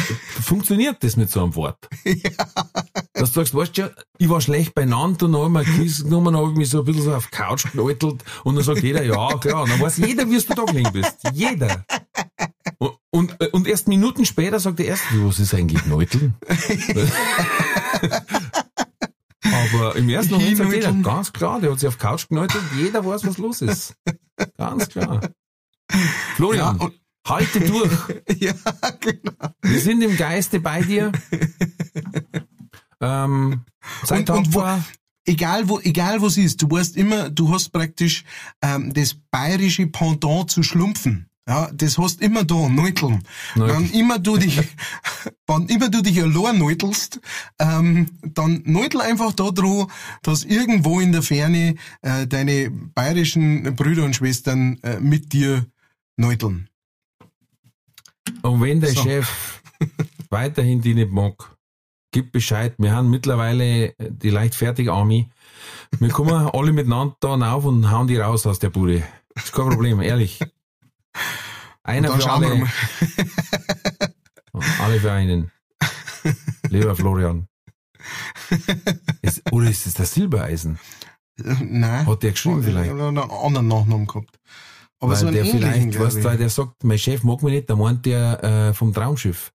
funktioniert 0.41 1.03
das 1.03 1.17
mit 1.17 1.29
so 1.31 1.43
einem 1.43 1.55
Wort. 1.55 1.87
ja. 2.05 2.31
Dass 3.13 3.31
du 3.31 3.39
sagst, 3.39 3.55
weißt 3.55 3.77
du, 3.77 3.95
ich 4.17 4.29
war 4.29 4.41
schlecht 4.41 4.73
beieinander 4.73 5.25
und 5.25 5.33
dann 5.33 5.41
habe 5.41 5.61
ich 5.63 5.67
mir 5.67 5.83
Kissen 5.83 6.05
genommen, 6.05 6.33
dann 6.33 6.37
habe 6.37 6.51
ich 6.51 6.57
mich 6.57 6.69
so 6.69 6.79
ein 6.79 6.85
bisschen 6.85 7.03
so 7.03 7.15
auf 7.15 7.27
die 7.27 7.35
Couch 7.35 7.71
geläutelt 7.71 8.23
und 8.43 8.55
dann 8.55 8.63
sagt 8.63 8.83
jeder, 8.83 9.03
ja, 9.03 9.37
klar. 9.37 9.63
Und 9.63 9.71
dann 9.71 9.79
weiß 9.79 9.97
jeder, 9.97 10.29
wie 10.29 10.39
du 10.39 10.53
da 10.53 10.63
gelegen 10.63 10.93
bist. 10.93 11.17
Jeder. 11.33 11.85
Und, 12.77 12.97
und, 13.11 13.53
und 13.53 13.67
erst 13.67 13.87
Minuten 13.87 14.25
später 14.25 14.59
sagt 14.59 14.79
der 14.79 14.87
Erste, 14.87 15.05
was 15.25 15.39
ist 15.39 15.53
eigentlich 15.53 15.85
Neuteln? 15.85 16.35
Aber 19.43 19.95
im 19.95 20.09
ersten 20.09 20.33
Moment 20.35 20.57
sagt 20.57 20.73
jeder, 20.73 20.91
ganz 20.93 21.31
klar, 21.33 21.59
der 21.59 21.71
hat 21.71 21.79
sich 21.79 21.87
auf 21.87 21.95
die 21.95 22.01
Couch 22.01 22.27
geneutelt, 22.27 22.63
jeder 22.77 23.05
weiß, 23.05 23.25
was 23.25 23.37
los 23.37 23.61
ist. 23.61 23.95
Ganz 24.57 24.89
klar. 24.89 25.21
Florian. 26.35 26.79
Ja, 26.79 26.89
Halte 27.27 27.59
durch. 27.59 27.91
ja, 28.39 28.53
genau. 28.99 29.53
Wir 29.61 29.79
sind 29.79 30.01
im 30.01 30.15
Geiste 30.15 30.59
bei 30.59 30.81
dir. 30.81 31.11
ähm, 33.01 33.61
sei 34.03 34.19
und, 34.19 34.29
und 34.29 34.53
wo, 34.53 34.63
egal 35.25 35.69
wo, 35.69 35.79
egal 35.79 36.21
wo 36.21 36.27
es 36.27 36.37
ist, 36.37 36.61
du 36.61 36.69
weißt 36.69 36.97
immer, 36.97 37.29
du 37.29 37.51
hast 37.51 37.69
praktisch 37.69 38.23
ähm, 38.61 38.93
das 38.93 39.15
bayerische 39.31 39.87
Pendant 39.87 40.49
zu 40.49 40.63
schlumpfen. 40.63 41.27
Ja, 41.47 41.71
das 41.73 41.97
hast 41.97 42.21
immer 42.21 42.43
da, 42.43 42.67
Neuteln. 42.67 43.23
Wenn 43.55 43.89
immer 43.91 44.19
du 44.19 44.35
dich, 44.35 44.59
wann 45.47 45.67
immer 45.69 45.87
du 45.87 46.01
dich 46.01 46.21
allein 46.21 46.57
neutelst, 46.57 47.21
ähm, 47.57 48.07
dann 48.21 48.63
neutel 48.65 48.99
einfach 48.99 49.31
da 49.31 49.51
dran, 49.51 49.87
dass 50.23 50.43
irgendwo 50.43 50.99
in 50.99 51.13
der 51.13 51.21
Ferne 51.21 51.75
äh, 52.01 52.27
deine 52.27 52.69
bayerischen 52.69 53.75
Brüder 53.77 54.03
und 54.03 54.13
Schwestern 54.13 54.77
äh, 54.83 54.99
mit 54.99 55.31
dir 55.31 55.65
neuteln. 56.17 56.67
Und 58.41 58.61
wenn 58.61 58.81
der 58.81 58.91
so. 58.91 59.03
Chef 59.03 59.61
weiterhin 60.29 60.81
die 60.81 60.93
nicht 60.93 61.11
mag, 61.11 61.57
gib 62.11 62.31
Bescheid. 62.31 62.75
Wir 62.77 62.93
haben 62.93 63.09
mittlerweile 63.09 63.93
die 63.99 64.29
leichtfertige 64.29 64.93
Army. 64.93 65.29
Wir 65.99 66.09
kommen 66.09 66.33
alle 66.53 66.71
miteinander 66.71 67.15
da 67.19 67.53
auf 67.53 67.65
und 67.65 67.91
hauen 67.91 68.07
die 68.07 68.17
raus 68.17 68.45
aus 68.45 68.59
der 68.59 68.69
Bude. 68.69 69.03
ist 69.35 69.53
kein 69.53 69.69
Problem, 69.69 70.01
ehrlich. 70.01 70.39
Einer 71.83 72.11
für 72.11 72.29
alle. 72.29 72.67
alle 74.81 74.99
für 74.99 75.11
einen. 75.11 75.51
Lieber 76.69 76.95
Florian. 76.95 77.47
Ist, 79.21 79.51
oder 79.51 79.69
ist 79.69 79.85
es 79.87 79.93
das 79.93 80.13
Silbereisen? 80.13 80.79
Nein. 81.37 82.05
Hat 82.05 82.23
der 82.23 82.31
geschrieben 82.31 82.63
vielleicht? 82.63 82.91
Oder 82.91 83.09
einen 83.09 83.17
anderen 83.19 83.67
Nachnamen 83.67 84.07
gehabt. 84.07 84.39
Aber 84.99 85.11
weil 85.11 85.17
so 85.17 85.31
der 85.31 85.45
vielleicht, 85.45 85.99
weißt, 85.99 86.23
weil 86.23 86.37
der 86.37 86.49
sagt, 86.49 86.83
mein 86.83 86.97
Chef 86.97 87.23
mag 87.23 87.43
mich 87.43 87.53
nicht, 87.53 87.69
dann 87.69 87.77
meint 87.77 88.05
der 88.05 88.43
äh, 88.43 88.73
vom 88.73 88.93
Traumschiff. 88.93 89.51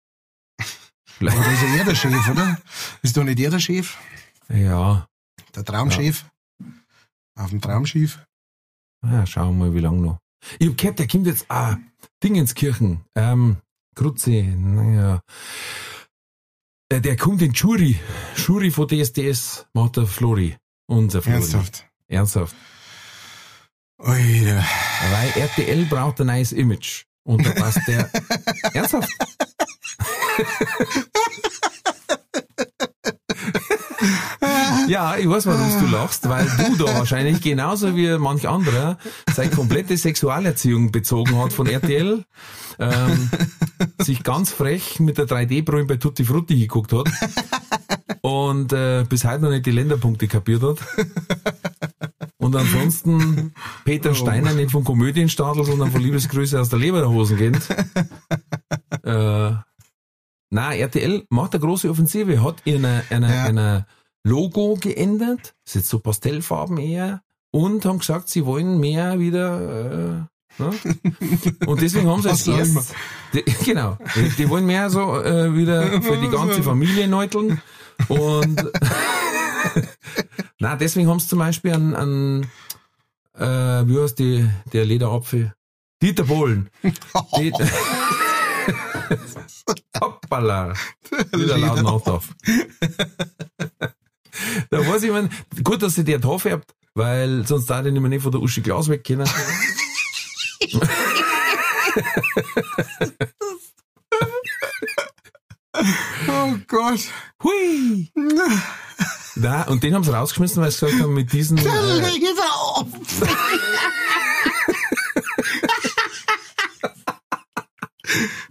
Vielleicht. 1.04 1.36
Aber 1.38 1.46
da 1.46 1.52
ist 1.52 1.62
ja 1.62 1.76
er 1.76 1.84
der 1.84 1.94
Chef, 1.94 2.28
oder? 2.28 2.58
Ist 3.02 3.16
doch 3.16 3.24
nicht 3.24 3.40
er 3.40 3.50
der 3.50 3.58
Chef? 3.58 3.96
Ja. 4.48 5.06
Der 5.54 5.64
Traumchef? 5.64 6.24
Ja. 6.60 7.44
Auf 7.44 7.50
dem 7.50 7.60
Traumschiff? 7.60 8.20
Ja, 9.04 9.26
schauen 9.26 9.58
wir 9.58 9.66
mal, 9.66 9.74
wie 9.74 9.80
lange 9.80 10.00
noch. 10.00 10.18
Ich 10.58 10.68
hab 10.68 10.78
gehört, 10.78 10.98
der 10.98 11.08
kommt 11.08 11.26
jetzt, 11.26 11.46
ah, 11.48 11.76
Dingenskirchen, 12.22 13.04
ähm, 13.14 13.56
Krutze, 13.94 14.42
naja. 14.42 15.20
Der, 16.90 17.00
der 17.00 17.16
kommt 17.16 17.42
in 17.42 17.52
Jury. 17.52 17.98
Jury 18.36 18.70
von 18.70 18.86
DSDS 18.86 19.66
macht 19.72 19.96
der 19.96 20.06
Flori. 20.06 20.56
Unser 20.86 21.22
Flori. 21.22 21.36
Ernsthaft? 21.36 21.86
Ernsthaft. 22.08 22.54
Oide. 23.98 24.64
Weil 25.10 25.42
RTL 25.42 25.84
braucht 25.86 26.20
ein 26.20 26.28
neues 26.28 26.52
Image. 26.52 27.04
Und 27.24 27.46
da 27.46 27.50
passt 27.50 27.80
der. 27.86 28.10
Ernsthaft? 28.72 29.08
ja, 34.88 35.16
ich 35.16 35.28
weiß, 35.28 35.46
warum 35.46 35.80
du 35.80 35.86
lachst, 35.86 36.28
weil 36.28 36.46
du 36.46 36.84
da 36.84 36.94
wahrscheinlich 36.98 37.40
genauso 37.40 37.96
wie 37.96 38.18
manch 38.18 38.48
anderer 38.48 38.98
seine 39.34 39.50
komplette 39.50 39.96
Sexualerziehung 39.96 40.90
bezogen 40.92 41.38
hat 41.38 41.52
von 41.52 41.66
RTL, 41.66 42.24
ähm, 42.78 43.30
sich 44.00 44.22
ganz 44.22 44.50
frech 44.50 45.00
mit 45.00 45.18
der 45.18 45.26
3D-Brille 45.26 45.84
bei 45.84 45.96
Tutti 45.96 46.24
Frutti 46.24 46.58
geguckt 46.58 46.92
hat 46.92 47.08
und 48.22 48.72
äh, 48.72 49.04
bis 49.08 49.24
heute 49.24 49.42
noch 49.42 49.50
nicht 49.50 49.66
die 49.66 49.70
Länderpunkte 49.70 50.28
kapiert 50.28 50.62
hat. 50.62 50.78
Und 52.42 52.56
ansonsten 52.56 53.54
Peter 53.84 54.10
oh. 54.10 54.14
Steiner 54.14 54.52
nicht 54.52 54.72
vom 54.72 54.82
Komödienstadel, 54.82 55.64
sondern 55.64 55.92
von 55.92 56.02
Liebesgrüße 56.02 56.60
aus 56.60 56.68
der 56.68 56.80
Leber 56.80 56.98
der 56.98 57.10
Hosen 57.10 57.36
geht. 57.36 57.54
äh, 59.04 59.52
na, 60.50 60.74
RTL 60.74 61.24
macht 61.30 61.54
eine 61.54 61.60
große 61.64 61.88
Offensive, 61.88 62.42
hat 62.42 62.62
eine, 62.66 63.04
eine, 63.10 63.32
ja. 63.32 63.44
eine 63.44 63.86
Logo 64.24 64.76
geändert, 64.80 65.54
ist 65.64 65.76
jetzt 65.76 65.88
so 65.88 66.00
Pastellfarben 66.00 66.78
eher, 66.78 67.22
und 67.52 67.84
haben 67.84 68.00
gesagt, 68.00 68.28
sie 68.28 68.44
wollen 68.44 68.80
mehr 68.80 69.20
wieder, 69.20 70.26
äh, 70.58 70.62
ne? 70.62 70.70
Und 71.66 71.80
deswegen 71.80 72.08
haben 72.08 72.22
sie 72.22 72.30
es 72.30 72.48
erst, 72.48 72.94
die, 73.34 73.44
genau, 73.64 73.98
die, 74.16 74.28
die, 74.30 74.48
wollen 74.48 74.66
mehr 74.66 74.90
so 74.90 75.22
äh, 75.22 75.54
wieder 75.56 76.02
für 76.02 76.16
die 76.16 76.28
ganze 76.28 76.62
Familie 76.62 77.06
neuteln. 77.06 77.62
Und 78.08 78.58
na, 80.58 80.76
deswegen 80.76 81.08
haben 81.08 81.20
sie 81.20 81.28
zum 81.28 81.38
Beispiel 81.38 81.72
an, 81.72 81.94
an 81.94 82.50
äh, 83.34 83.88
wie 83.88 84.00
heißt 84.00 84.18
die, 84.18 84.48
der 84.72 84.84
Lederapfel? 84.84 85.54
Dieter 86.00 86.24
Bohlen. 86.24 86.68
Dieter 87.36 87.66
Hoppala. 90.00 90.74
Wieder 91.32 91.58
laut 91.58 91.82
Nachdorf. 91.82 92.28
da 94.70 94.86
weiß 94.86 95.02
ich, 95.04 95.10
man, 95.10 95.30
gut, 95.62 95.82
dass 95.82 95.94
sie 95.94 96.04
der 96.04 96.18
da 96.18 96.38
färbt, 96.38 96.74
weil 96.94 97.46
sonst 97.46 97.66
da 97.66 97.84
ich 97.84 97.92
nicht 97.92 98.00
mehr 98.00 98.08
nicht 98.08 98.22
von 98.22 98.32
der 98.32 98.40
Uschi 98.40 98.62
Glas 98.62 98.88
weg 98.88 99.04
können. 99.04 99.28
Oh 106.28 106.54
Gott. 106.68 107.00
Hui. 107.42 108.10
Na, 109.34 109.62
und 109.68 109.82
den 109.82 109.94
haben 109.94 110.04
sie 110.04 110.12
rausgeschmissen, 110.12 110.62
weil 110.62 110.70
sie 110.70 110.80
gesagt 110.86 111.02
haben, 111.02 111.14
mit 111.14 111.32
diesen. 111.32 111.56
Äh, 111.58 111.62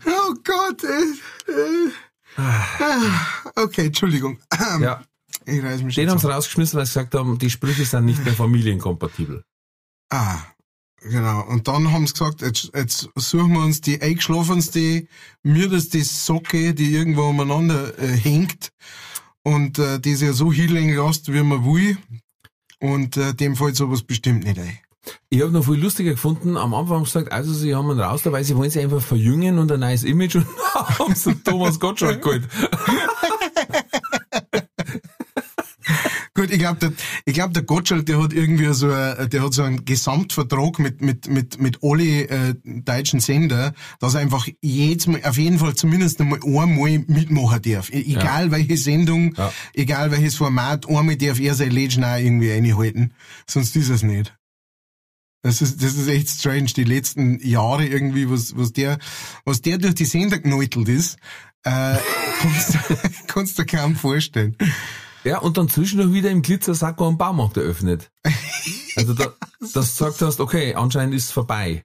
oh 0.06 0.34
Gott. 0.44 0.84
Äh, 0.84 1.04
äh. 1.58 1.92
Okay, 3.56 3.88
Entschuldigung. 3.88 4.40
Ja. 4.80 5.04
Ich 5.46 5.64
reiß 5.64 5.82
mich 5.84 5.96
Den 5.96 6.10
haben 6.10 6.20
sie 6.20 6.32
rausgeschmissen, 6.32 6.78
weil 6.78 6.86
sie 6.86 6.94
gesagt 6.94 7.16
haben, 7.16 7.38
die 7.38 7.50
Sprüche 7.50 7.86
sind 7.86 8.06
nicht 8.06 8.24
mehr 8.24 8.34
familienkompatibel. 8.34 9.44
Ah, 10.10 10.40
genau. 11.02 11.46
Und 11.48 11.68
dann 11.68 11.92
haben 11.92 12.08
sie 12.08 12.14
gesagt, 12.14 12.42
jetzt, 12.42 12.72
jetzt 12.76 13.10
suchen 13.16 13.54
wir 13.54 13.64
uns 13.64 13.82
die 13.82 14.02
eingeschlafenste, 14.02 15.08
mir 15.44 15.70
Socke, 16.26 16.74
die 16.74 16.94
irgendwo 16.94 17.24
umeinander 17.24 17.98
äh, 18.00 18.08
hängt 18.08 18.72
und 19.44 19.80
äh, 19.80 20.00
die 20.00 20.14
ja 20.14 20.34
so 20.34 20.52
hinlegen 20.52 20.96
lässt, 20.96 21.32
wie 21.32 21.44
man 21.44 21.66
will. 21.66 21.98
Und 22.80 23.18
äh, 23.18 23.34
dem 23.34 23.56
fällt 23.56 23.76
sowas 23.76 24.02
bestimmt 24.02 24.44
nicht 24.44 24.60
ein. 24.60 24.78
Ich 25.30 25.42
habe 25.42 25.52
noch 25.52 25.66
viel 25.66 25.82
lustiger 25.82 26.12
gefunden. 26.12 26.58
Am 26.58 26.74
Anfang 26.74 26.98
haben 26.98 27.06
sie 27.06 27.14
gesagt, 27.14 27.32
also 27.32 27.54
sie 27.54 27.76
haben 27.76 27.90
einen 27.90 28.00
raus 28.00 28.22
dabei, 28.24 28.44
sie 28.44 28.56
wollen 28.56 28.70
sich 28.70 28.84
einfach 28.84 29.02
verjüngen 29.02 29.58
und 29.58 29.72
ein 29.72 29.80
neues 29.80 30.04
Image 30.04 30.36
und 30.36 30.48
haben 31.00 31.16
sie 31.16 31.36
Thomas 31.36 31.80
Gottschalk 31.80 32.22
geholt. 32.22 32.48
Gut, 36.42 36.50
ich 36.50 36.58
glaube, 36.58 36.80
der, 36.80 36.92
ich 37.26 37.36
glaub, 37.36 37.54
der 37.54 37.62
Gottschalk, 37.62 38.08
der 38.08 38.20
hat 38.20 38.34
irgendwie 38.34 38.74
so, 38.74 38.88
a, 38.88 39.28
der 39.28 39.44
hat 39.44 39.54
so 39.54 39.62
einen 39.62 39.86
Gesamtvertrag 39.86 40.80
mit, 40.80 41.00
mit, 41.00 41.30
mit, 41.30 41.62
mit 41.62 41.78
alle 41.84 42.28
äh, 42.30 42.56
deutschen 42.66 43.20
Sender, 43.20 43.74
dass 44.00 44.16
er 44.16 44.22
einfach 44.22 44.48
jedes 44.60 45.06
Mal, 45.06 45.22
auf 45.24 45.38
jeden 45.38 45.60
Fall 45.60 45.76
zumindest 45.76 46.20
einmal 46.20 46.40
einmal 46.44 46.98
mitmachen 47.06 47.62
darf. 47.62 47.92
E 47.92 48.02
egal 48.02 48.46
ja. 48.46 48.52
welche 48.52 48.76
Sendung, 48.76 49.36
ja. 49.36 49.54
egal 49.76 50.10
welches 50.10 50.34
Format, 50.34 50.90
einmal 50.90 51.16
darf 51.16 51.40
er 51.40 51.54
sein 51.54 51.70
Legend 51.70 52.06
auch 52.06 52.18
irgendwie 52.18 52.52
einhalten. 52.52 53.14
Sonst 53.46 53.76
ist 53.76 53.90
es 53.90 54.02
nicht. 54.02 54.36
Das 55.44 55.62
ist, 55.62 55.84
das 55.84 55.94
ist 55.94 56.08
echt 56.08 56.28
strange, 56.28 56.72
die 56.76 56.86
letzten 56.86 57.40
Jahre 57.48 57.86
irgendwie, 57.86 58.28
was, 58.32 58.58
was 58.58 58.74
der, 58.74 58.98
was 59.46 59.62
der 59.62 59.78
durch 59.78 59.94
die 59.94 60.06
Sender 60.06 60.40
geneutelt 60.40 60.90
ist, 60.90 61.18
äh, 61.66 61.98
kannst, 62.42 62.78
kannst 63.28 63.60
du 63.60 63.66
kaum 63.68 63.96
vorstellen. 63.96 64.58
Ja, 65.24 65.40
und 65.40 65.58
dann 65.58 65.70
zwischendurch 65.70 66.14
wieder 66.14 66.32
im 66.32 66.42
Glitzersacko 66.42 67.08
am 67.08 67.18
Baumarkt 67.18 67.58
eröffnet. 67.58 68.12
Also 68.96 69.14
da, 69.14 69.34
dass 69.60 69.74
du 69.74 69.80
gesagt 69.80 70.22
hast, 70.22 70.40
okay, 70.40 70.74
anscheinend 70.74 71.14
ist 71.14 71.26
es 71.26 71.32
vorbei. 71.32 71.84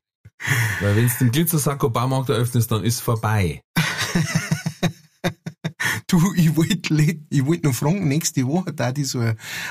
Weil 0.80 0.96
wenn 0.96 1.08
du 1.08 1.14
den 1.18 1.32
Glitzersacko 1.32 1.90
Baumarkt 1.90 2.30
eröffnest, 2.30 2.70
dann 2.70 2.84
ist 2.84 2.94
es 2.94 3.00
vorbei. 3.00 3.62
du, 6.06 6.32
ich 6.34 6.56
wollte 6.56 7.18
ich 7.30 7.46
wollt 7.46 7.64
noch 7.64 7.74
fragen, 7.74 8.08
nächste 8.08 8.46
Woche 8.46 8.72
da 8.72 8.92
die 8.92 9.04
so, 9.04 9.22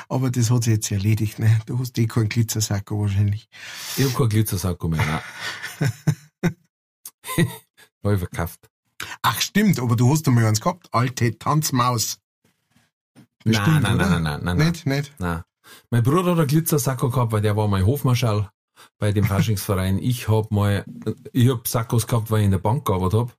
aber 0.09 0.31
das 0.31 0.51
hat 0.51 0.63
sich 0.63 0.73
jetzt 0.73 0.91
erledigt, 0.91 1.39
ne? 1.39 1.59
Du 1.65 1.79
hast 1.79 1.97
eh 1.97 2.07
keinen 2.07 2.29
Glitzersacko 2.29 2.99
wahrscheinlich. 2.99 3.47
Ich 3.97 4.05
hab 4.05 4.15
keinen 4.15 4.29
Glitzersacko 4.29 4.87
mehr, 4.87 5.05
nein. 5.05 5.91
hab 8.03 8.13
ich 8.13 8.19
verkauft. 8.19 8.69
Ach 9.21 9.41
stimmt, 9.41 9.79
aber 9.79 9.95
du 9.95 10.11
hast 10.11 10.23
doch 10.23 10.31
mal 10.31 10.45
eins 10.45 10.61
gehabt, 10.61 10.87
alte 10.91 11.37
Tanzmaus. 11.37 12.19
Nein, 13.45 13.81
nein, 13.81 13.97
nein, 13.97 13.97
nein, 13.97 14.23
nein, 14.23 14.39
nein. 14.43 14.57
Nicht, 14.57 14.85
nicht? 14.85 15.13
Nein. 15.19 15.43
Mein 15.91 16.03
Bruder 16.03 16.31
hat 16.31 16.39
einen 16.39 16.47
Glitzersacko 16.47 17.09
gehabt, 17.09 17.31
weil 17.31 17.41
der 17.41 17.55
war 17.55 17.67
mein 17.67 17.85
Hofmarschall 17.85 18.49
bei 18.97 19.11
dem 19.11 19.25
Faschingsverein. 19.25 19.99
Ich 19.99 20.27
hab 20.27 20.51
mal, 20.51 20.85
ich 21.31 21.49
hab 21.49 21.67
Sackos 21.67 22.07
gehabt, 22.07 22.31
weil 22.31 22.39
ich 22.39 22.45
in 22.45 22.51
der 22.51 22.59
Bank 22.59 22.85
gearbeitet 22.85 23.19
hab. 23.19 23.37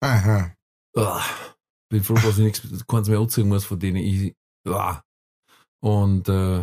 Aha. 0.00 0.52
Uah. 0.96 1.24
Bin 1.90 2.04
froh, 2.04 2.14
dass 2.14 2.38
ich 2.38 2.44
nichts, 2.44 2.86
keins 2.86 3.08
mehr 3.08 3.18
anziehen 3.18 3.48
muss, 3.48 3.64
von 3.64 3.78
denen 3.78 3.96
ich, 3.96 4.34
uah. 4.66 5.02
Und, 5.80 6.28
äh, 6.28 6.62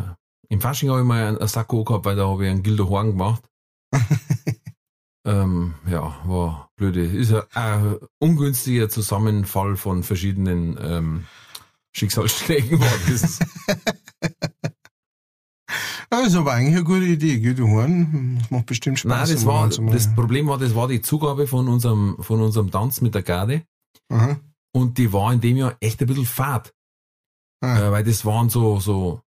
im 0.50 0.62
Fasching 0.62 0.90
habe 0.90 1.02
ich 1.02 1.06
mal 1.06 1.28
einen, 1.28 1.38
einen 1.38 1.48
Sakko 1.48 1.84
gehabt, 1.84 2.06
weil 2.06 2.16
da 2.16 2.28
habe 2.28 2.46
ich 2.46 2.52
einen 2.52 2.64
Gildo 2.64 2.88
Horn 2.90 3.12
gemacht. 3.12 3.44
ähm, 5.26 5.76
ja, 5.88 6.16
war 6.26 6.70
blöde. 6.76 7.06
Ist 7.06 7.34
ein, 7.34 7.44
ein 7.54 7.98
ungünstiger 8.20 8.90
Zusammenfall 8.90 9.76
von 9.76 10.04
verschiedenen 10.04 10.78
ähm, 10.80 11.26
Schicksalsschlägen 11.96 12.80
war 12.80 12.92
das. 13.10 13.40
Das 16.10 16.28
ist 16.28 16.36
aber 16.36 16.54
eigentlich 16.54 16.76
eine 16.76 16.84
gute 16.84 17.06
Idee, 17.06 17.40
gell? 17.40 17.56
Du 17.56 17.68
Horn, 17.68 18.38
das 18.40 18.52
macht 18.52 18.66
bestimmt 18.68 19.00
Spaß. 19.00 19.10
Nein, 19.10 19.36
das 19.36 19.46
war, 19.46 19.70
das 19.70 20.14
Problem 20.14 20.48
war, 20.48 20.58
das 20.58 20.76
war 20.76 20.88
die 20.88 21.02
Zugabe 21.02 21.48
von 21.48 21.68
unserem, 21.68 22.18
von 22.22 22.42
unserem 22.42 22.72
Tanz 22.72 23.02
mit 23.02 23.16
der 23.16 23.24
Garde. 23.24 23.66
Aha. 24.10 24.40
Und 24.74 24.98
die 24.98 25.12
war 25.14 25.34
in 25.34 25.42
dem 25.42 25.58
Jahr 25.58 25.78
echt 25.80 26.02
ein 26.02 26.08
bisschen 26.08 26.26
fad. 26.26 26.74
Ah. 27.62 27.80
Äh, 27.80 27.92
weil 27.92 28.04
das 28.04 28.26
waren 28.26 28.50
so, 28.50 28.80
so 28.80 29.22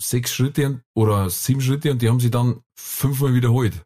sechs 0.00 0.32
Schritte 0.32 0.82
oder 0.94 1.30
sieben 1.30 1.60
Schritte 1.60 1.92
und 1.92 2.02
die 2.02 2.08
haben 2.08 2.20
sie 2.20 2.30
dann 2.30 2.60
fünfmal 2.74 3.34
wiederholt. 3.34 3.84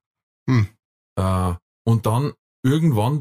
Hm. 0.48 0.68
Äh, 1.16 1.54
und 1.84 2.06
dann 2.06 2.32
irgendwann 2.64 3.20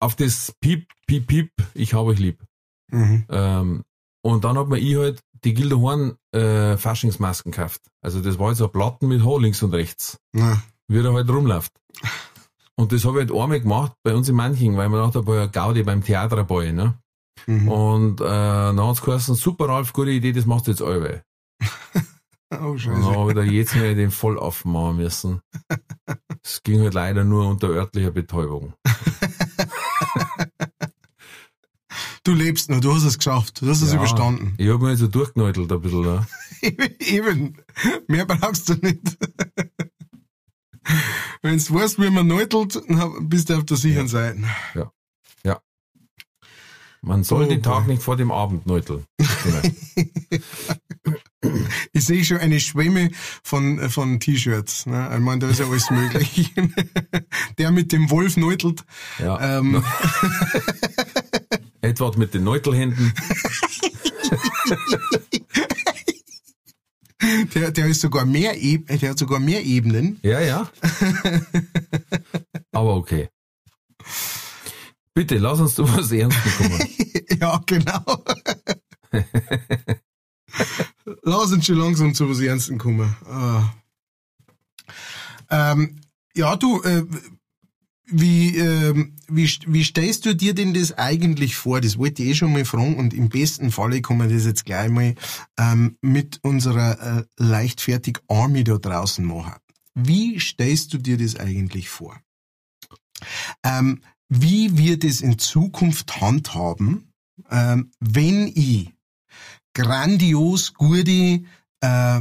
auf 0.00 0.16
das 0.16 0.52
Piep, 0.60 0.88
Piep, 1.06 1.26
Piep, 1.26 1.52
ich 1.74 1.94
habe 1.94 2.10
euch 2.10 2.18
lieb. 2.18 2.44
Mhm. 2.92 3.26
Ähm, 3.28 3.84
und 4.22 4.44
dann 4.44 4.58
hat 4.58 4.68
man 4.68 4.78
ich 4.78 4.96
halt 4.96 5.20
die 5.44 5.54
Gildo 5.54 5.80
Horn 5.80 6.16
äh, 6.32 6.76
Faschingsmasken 6.76 7.52
gekauft. 7.52 7.80
Also 8.02 8.20
das 8.20 8.38
war 8.38 8.48
halt 8.48 8.56
so 8.56 8.64
ein 8.66 8.72
Platten 8.72 9.08
mit 9.08 9.24
Haar 9.24 9.40
links 9.40 9.62
und 9.62 9.72
rechts, 9.72 10.18
Na, 10.32 10.62
wie 10.88 10.98
er 10.98 11.12
halt 11.12 11.28
rumläuft. 11.30 11.72
Und 12.76 12.92
das 12.92 13.04
habe 13.04 13.22
ich 13.22 13.28
halt 13.30 13.42
einmal 13.42 13.60
gemacht 13.60 13.92
bei 14.02 14.14
uns 14.14 14.28
in 14.28 14.36
Manching, 14.36 14.76
weil 14.76 14.88
man 14.88 15.00
dachte, 15.00 15.26
war 15.26 15.36
ja 15.36 15.46
Gaudi 15.46 15.82
beim 15.82 16.02
Theaterball, 16.04 16.72
ne? 16.72 16.98
mhm. 17.46 17.68
Und 17.68 18.20
äh, 18.20 18.24
dann 18.24 18.80
hat's 18.80 19.02
geheißen, 19.02 19.34
super 19.34 19.68
Ralf, 19.68 19.92
gute 19.92 20.10
Idee, 20.10 20.32
das 20.32 20.46
machst 20.46 20.66
du 20.66 20.70
jetzt 20.72 20.82
alle. 20.82 21.22
Oh, 22.52 22.70
Und 22.72 22.84
dann 22.84 22.96
scheiße. 22.96 23.16
habe 23.16 23.30
ich 23.30 23.36
da 23.36 23.42
jetzt 23.44 23.76
mal 23.76 23.94
den 23.94 24.10
voll 24.10 24.36
aufmachen 24.36 24.96
müssen. 24.96 25.40
Es 26.42 26.60
ging 26.64 26.80
halt 26.80 26.94
leider 26.94 27.22
nur 27.22 27.46
unter 27.46 27.68
örtlicher 27.68 28.10
Betäubung. 28.10 28.72
Du 32.22 32.34
lebst 32.34 32.68
noch, 32.70 32.80
du 32.80 32.94
hast 32.94 33.04
es 33.04 33.16
geschafft, 33.18 33.62
du 33.62 33.68
hast 33.68 33.80
es 33.82 33.90
Ja. 33.92 33.96
überstanden. 33.96 34.54
Ich 34.58 34.68
habe 34.68 34.84
mich 34.86 34.98
so 34.98 35.06
durchgenäutelt 35.08 35.72
ein 35.72 35.80
bisschen. 35.80 36.02
Ne? 36.02 36.26
Eben, 37.00 37.56
mehr 38.08 38.26
brauchst 38.26 38.68
du 38.68 38.74
nicht. 38.74 39.00
Wenn 41.42 41.58
du 41.58 41.74
weißt, 41.74 41.98
wie 41.98 42.10
man 42.10 42.26
neutelt, 42.26 42.76
dann 42.88 43.28
bist 43.28 43.48
du 43.48 43.56
auf 43.56 43.64
der 43.64 43.76
sicheren 43.78 44.08
Seite. 44.08 44.42
Man 47.02 47.24
soll 47.24 47.44
Oh 47.44 47.48
den 47.48 47.62
Tag 47.62 47.84
boy. 47.86 47.94
nicht 47.94 48.02
vor 48.02 48.18
dem 48.18 48.30
Abend 48.30 48.66
neuteln. 48.66 49.04
Ich 51.92 52.04
sehe 52.04 52.22
schon 52.22 52.36
eine 52.36 52.60
Schwemme 52.60 53.10
von, 53.42 53.88
von 53.88 54.20
T-Shirts. 54.20 54.84
Ne? 54.84 55.10
Ich 55.14 55.20
meine, 55.20 55.38
da 55.38 55.48
ist 55.48 55.58
ja 55.58 55.66
alles 55.66 55.90
möglich. 55.90 56.52
Der 57.58 57.70
mit 57.70 57.92
dem 57.92 58.10
Wolf 58.10 58.36
neutelt. 58.36 58.84
Ja. 59.18 59.58
Ähm, 59.58 59.82
Edward 61.82 62.16
mit 62.18 62.34
den 62.34 62.44
Neutelhänden. 62.44 63.12
der, 67.54 67.70
der 67.70 67.86
ist 67.86 68.00
sogar 68.00 68.24
mehr, 68.24 68.62
Eb 68.62 68.86
der 69.00 69.10
hat 69.10 69.18
sogar 69.18 69.40
mehr 69.40 69.64
Ebenen. 69.64 70.18
Ja, 70.22 70.40
ja. 70.40 70.70
Aber 72.72 72.96
okay. 72.96 73.28
Bitte, 75.14 75.38
lass 75.38 75.60
uns 75.60 75.74
zu 75.74 75.88
was 75.96 76.12
Ernstem 76.12 76.52
kommen. 76.52 76.88
Ja, 77.40 77.62
genau. 77.64 78.04
Lass 81.22 81.52
uns 81.52 81.64
schon 81.64 81.76
langsam 81.76 82.14
zu 82.14 82.28
was 82.28 82.40
Ernstem 82.40 82.76
kommen. 82.76 83.16
Ah. 83.24 83.72
Ähm, 85.48 86.00
ja, 86.34 86.56
du, 86.56 86.82
äh, 86.82 87.04
wie, 88.10 88.56
ähm, 88.56 89.16
wie, 89.28 89.48
wie 89.66 89.84
stellst 89.84 90.26
du 90.26 90.34
dir 90.34 90.54
denn 90.54 90.74
das 90.74 90.96
eigentlich 90.96 91.56
vor? 91.56 91.80
Das 91.80 91.98
wollte 91.98 92.22
ich 92.22 92.30
eh 92.30 92.34
schon 92.34 92.52
mal 92.52 92.64
fragen 92.64 92.96
und 92.96 93.14
im 93.14 93.28
besten 93.28 93.70
Falle 93.70 94.02
kann 94.02 94.18
man 94.18 94.32
das 94.32 94.44
jetzt 94.44 94.64
gleich 94.64 94.90
mal 94.90 95.14
ähm, 95.58 95.96
mit 96.00 96.40
unserer 96.42 97.18
äh, 97.18 97.24
leichtfertig 97.36 98.18
Army 98.28 98.64
da 98.64 98.76
draußen 98.78 99.24
machen. 99.24 99.54
Wie 99.94 100.38
stellst 100.40 100.92
du 100.92 100.98
dir 100.98 101.18
das 101.18 101.36
eigentlich 101.36 101.88
vor? 101.88 102.20
Ähm, 103.62 104.02
wie 104.28 104.78
wir 104.78 104.98
das 104.98 105.20
in 105.20 105.38
Zukunft 105.38 106.20
handhaben, 106.20 107.12
ähm, 107.50 107.90
wenn 108.00 108.48
ich 108.54 108.90
grandios 109.74 110.74
gute 110.74 111.42
äh, 111.80 112.20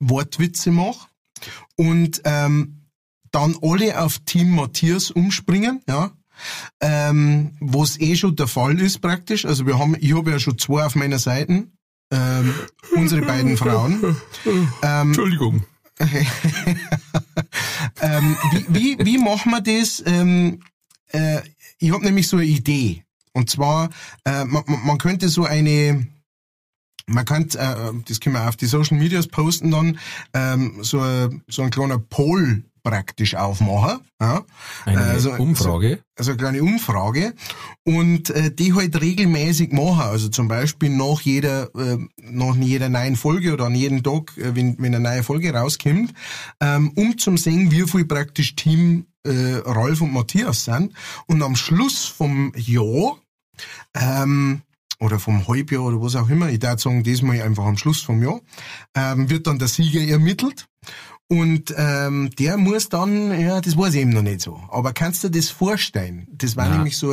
Wortwitze 0.00 0.70
mache 0.70 1.08
und 1.76 2.22
ähm, 2.24 2.83
dann 3.34 3.56
alle 3.62 4.00
auf 4.00 4.20
Team 4.20 4.54
Matthias 4.54 5.10
umspringen, 5.10 5.82
ja, 5.88 6.12
ähm, 6.80 7.52
was 7.60 8.00
eh 8.00 8.16
schon 8.16 8.36
der 8.36 8.46
Fall 8.46 8.80
ist 8.80 9.00
praktisch. 9.00 9.44
Also 9.44 9.66
wir 9.66 9.78
haben, 9.78 9.96
ich 9.98 10.14
habe 10.14 10.30
ja 10.30 10.38
schon 10.38 10.58
zwei 10.58 10.84
auf 10.84 10.94
meiner 10.94 11.18
Seite, 11.18 11.66
ähm, 12.10 12.54
unsere 12.94 13.22
beiden 13.22 13.56
Frauen. 13.56 14.16
Ähm, 14.82 15.08
Entschuldigung. 15.08 15.64
ähm, 18.00 18.36
wie, 18.52 18.66
wie, 18.68 18.98
wie 19.04 19.18
machen 19.18 19.52
wir 19.52 19.60
das? 19.60 20.02
Ähm, 20.06 20.60
äh, 21.12 21.40
ich 21.78 21.92
habe 21.92 22.04
nämlich 22.04 22.28
so 22.28 22.36
eine 22.36 22.46
Idee. 22.46 23.04
Und 23.32 23.50
zwar, 23.50 23.90
äh, 24.24 24.44
man, 24.44 24.64
man 24.66 24.98
könnte 24.98 25.28
so 25.28 25.44
eine, 25.44 26.06
man 27.06 27.24
könnte, 27.24 27.58
äh, 27.58 27.92
das 28.06 28.20
können 28.20 28.36
wir 28.36 28.48
auf 28.48 28.56
die 28.56 28.66
Social 28.66 28.98
Medias 28.98 29.26
posten 29.26 29.70
dann, 29.70 29.98
ähm, 30.34 30.78
so, 30.82 31.30
so 31.48 31.62
ein 31.62 31.70
kleiner 31.70 31.98
Poll 31.98 32.64
praktisch 32.84 33.34
aufmachen. 33.34 34.00
Ja? 34.20 34.44
Eine 34.84 35.00
Also, 35.00 35.32
Umfrage. 35.32 36.00
also 36.16 36.30
eine 36.30 36.38
kleine 36.38 36.62
Umfrage 36.62 37.34
und 37.82 38.30
äh, 38.30 38.54
die 38.54 38.74
halt 38.74 39.00
regelmäßig 39.00 39.72
machen. 39.72 40.02
Also 40.02 40.28
zum 40.28 40.46
Beispiel 40.46 40.90
nach 40.90 41.20
jeder, 41.22 41.74
äh, 41.74 41.98
nach 42.22 42.54
jeder 42.56 42.88
neuen 42.90 43.16
Folge 43.16 43.52
oder 43.54 43.64
an 43.64 43.74
jedem 43.74 44.02
Tag, 44.02 44.36
äh, 44.36 44.54
wenn, 44.54 44.76
wenn 44.78 44.94
eine 44.94 45.00
neue 45.00 45.22
Folge 45.24 45.52
rauskommt, 45.52 46.12
ähm, 46.60 46.92
um 46.94 47.18
zum 47.18 47.36
sehen, 47.38 47.72
wie 47.72 47.88
viel 47.88 48.04
praktisch 48.04 48.54
Team 48.54 49.06
äh, 49.26 49.54
Ralf 49.64 50.02
und 50.02 50.12
Matthias 50.12 50.64
sind. 50.66 50.92
Und 51.26 51.42
am 51.42 51.56
Schluss 51.56 52.04
vom 52.04 52.52
Jahr 52.54 53.16
ähm, 53.94 54.60
oder 55.00 55.18
vom 55.18 55.48
Halbjahr 55.48 55.84
oder 55.84 56.00
was 56.02 56.16
auch 56.16 56.28
immer, 56.28 56.50
ich 56.50 56.62
würde 56.62 56.78
sagen, 56.80 57.02
diesmal 57.02 57.40
einfach 57.42 57.64
am 57.64 57.78
Schluss 57.78 58.02
vom 58.02 58.22
Jahr, 58.22 58.40
ähm, 58.94 59.30
wird 59.30 59.46
dann 59.46 59.58
der 59.58 59.68
Sieger 59.68 60.00
ermittelt. 60.02 60.66
Und 61.34 61.74
ähm, 61.76 62.30
der 62.38 62.56
muss 62.56 62.88
dann, 62.88 63.40
ja, 63.40 63.60
das 63.60 63.76
weiß 63.76 63.94
ich 63.94 64.02
eben 64.02 64.10
noch 64.10 64.22
nicht 64.22 64.40
so. 64.40 64.62
Aber 64.70 64.92
kannst 64.92 65.24
du 65.24 65.28
dir 65.28 65.40
das 65.40 65.50
vorstellen? 65.50 66.28
Das 66.30 66.54
war 66.54 66.68
Nein. 66.68 66.76
nämlich 66.76 66.96
so, 66.96 67.12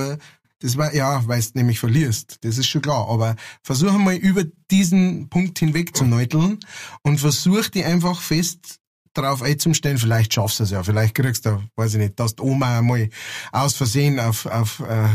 das 0.59 0.77
war, 0.77 0.93
ja, 0.93 1.27
weil 1.27 1.41
du 1.41 1.49
nämlich 1.55 1.79
verlierst. 1.79 2.37
Das 2.41 2.59
ist 2.59 2.67
schon 2.67 2.83
klar. 2.83 3.09
Aber 3.09 3.35
versuch 3.63 3.91
mal 3.93 4.15
über 4.15 4.43
diesen 4.69 5.27
Punkt 5.29 5.57
hinweg 5.57 5.97
zu 5.97 6.05
neuteln 6.05 6.59
und 7.01 7.19
versuch 7.19 7.69
die 7.69 7.83
einfach 7.83 8.21
fest 8.21 8.77
drauf 9.15 9.41
einzustellen. 9.41 9.97
Vielleicht 9.97 10.35
schaffst 10.35 10.59
du 10.59 10.65
es 10.65 10.69
ja. 10.69 10.83
Vielleicht 10.83 11.15
kriegst 11.15 11.47
du, 11.47 11.63
weiß 11.77 11.95
ich 11.95 11.99
nicht, 11.99 12.19
dass 12.19 12.35
die 12.35 12.43
Oma 12.43 12.77
einmal 12.77 13.09
aus 13.51 13.73
Versehen 13.73 14.19
auf, 14.19 14.45
auf 14.45 14.81
äh, 14.81 15.09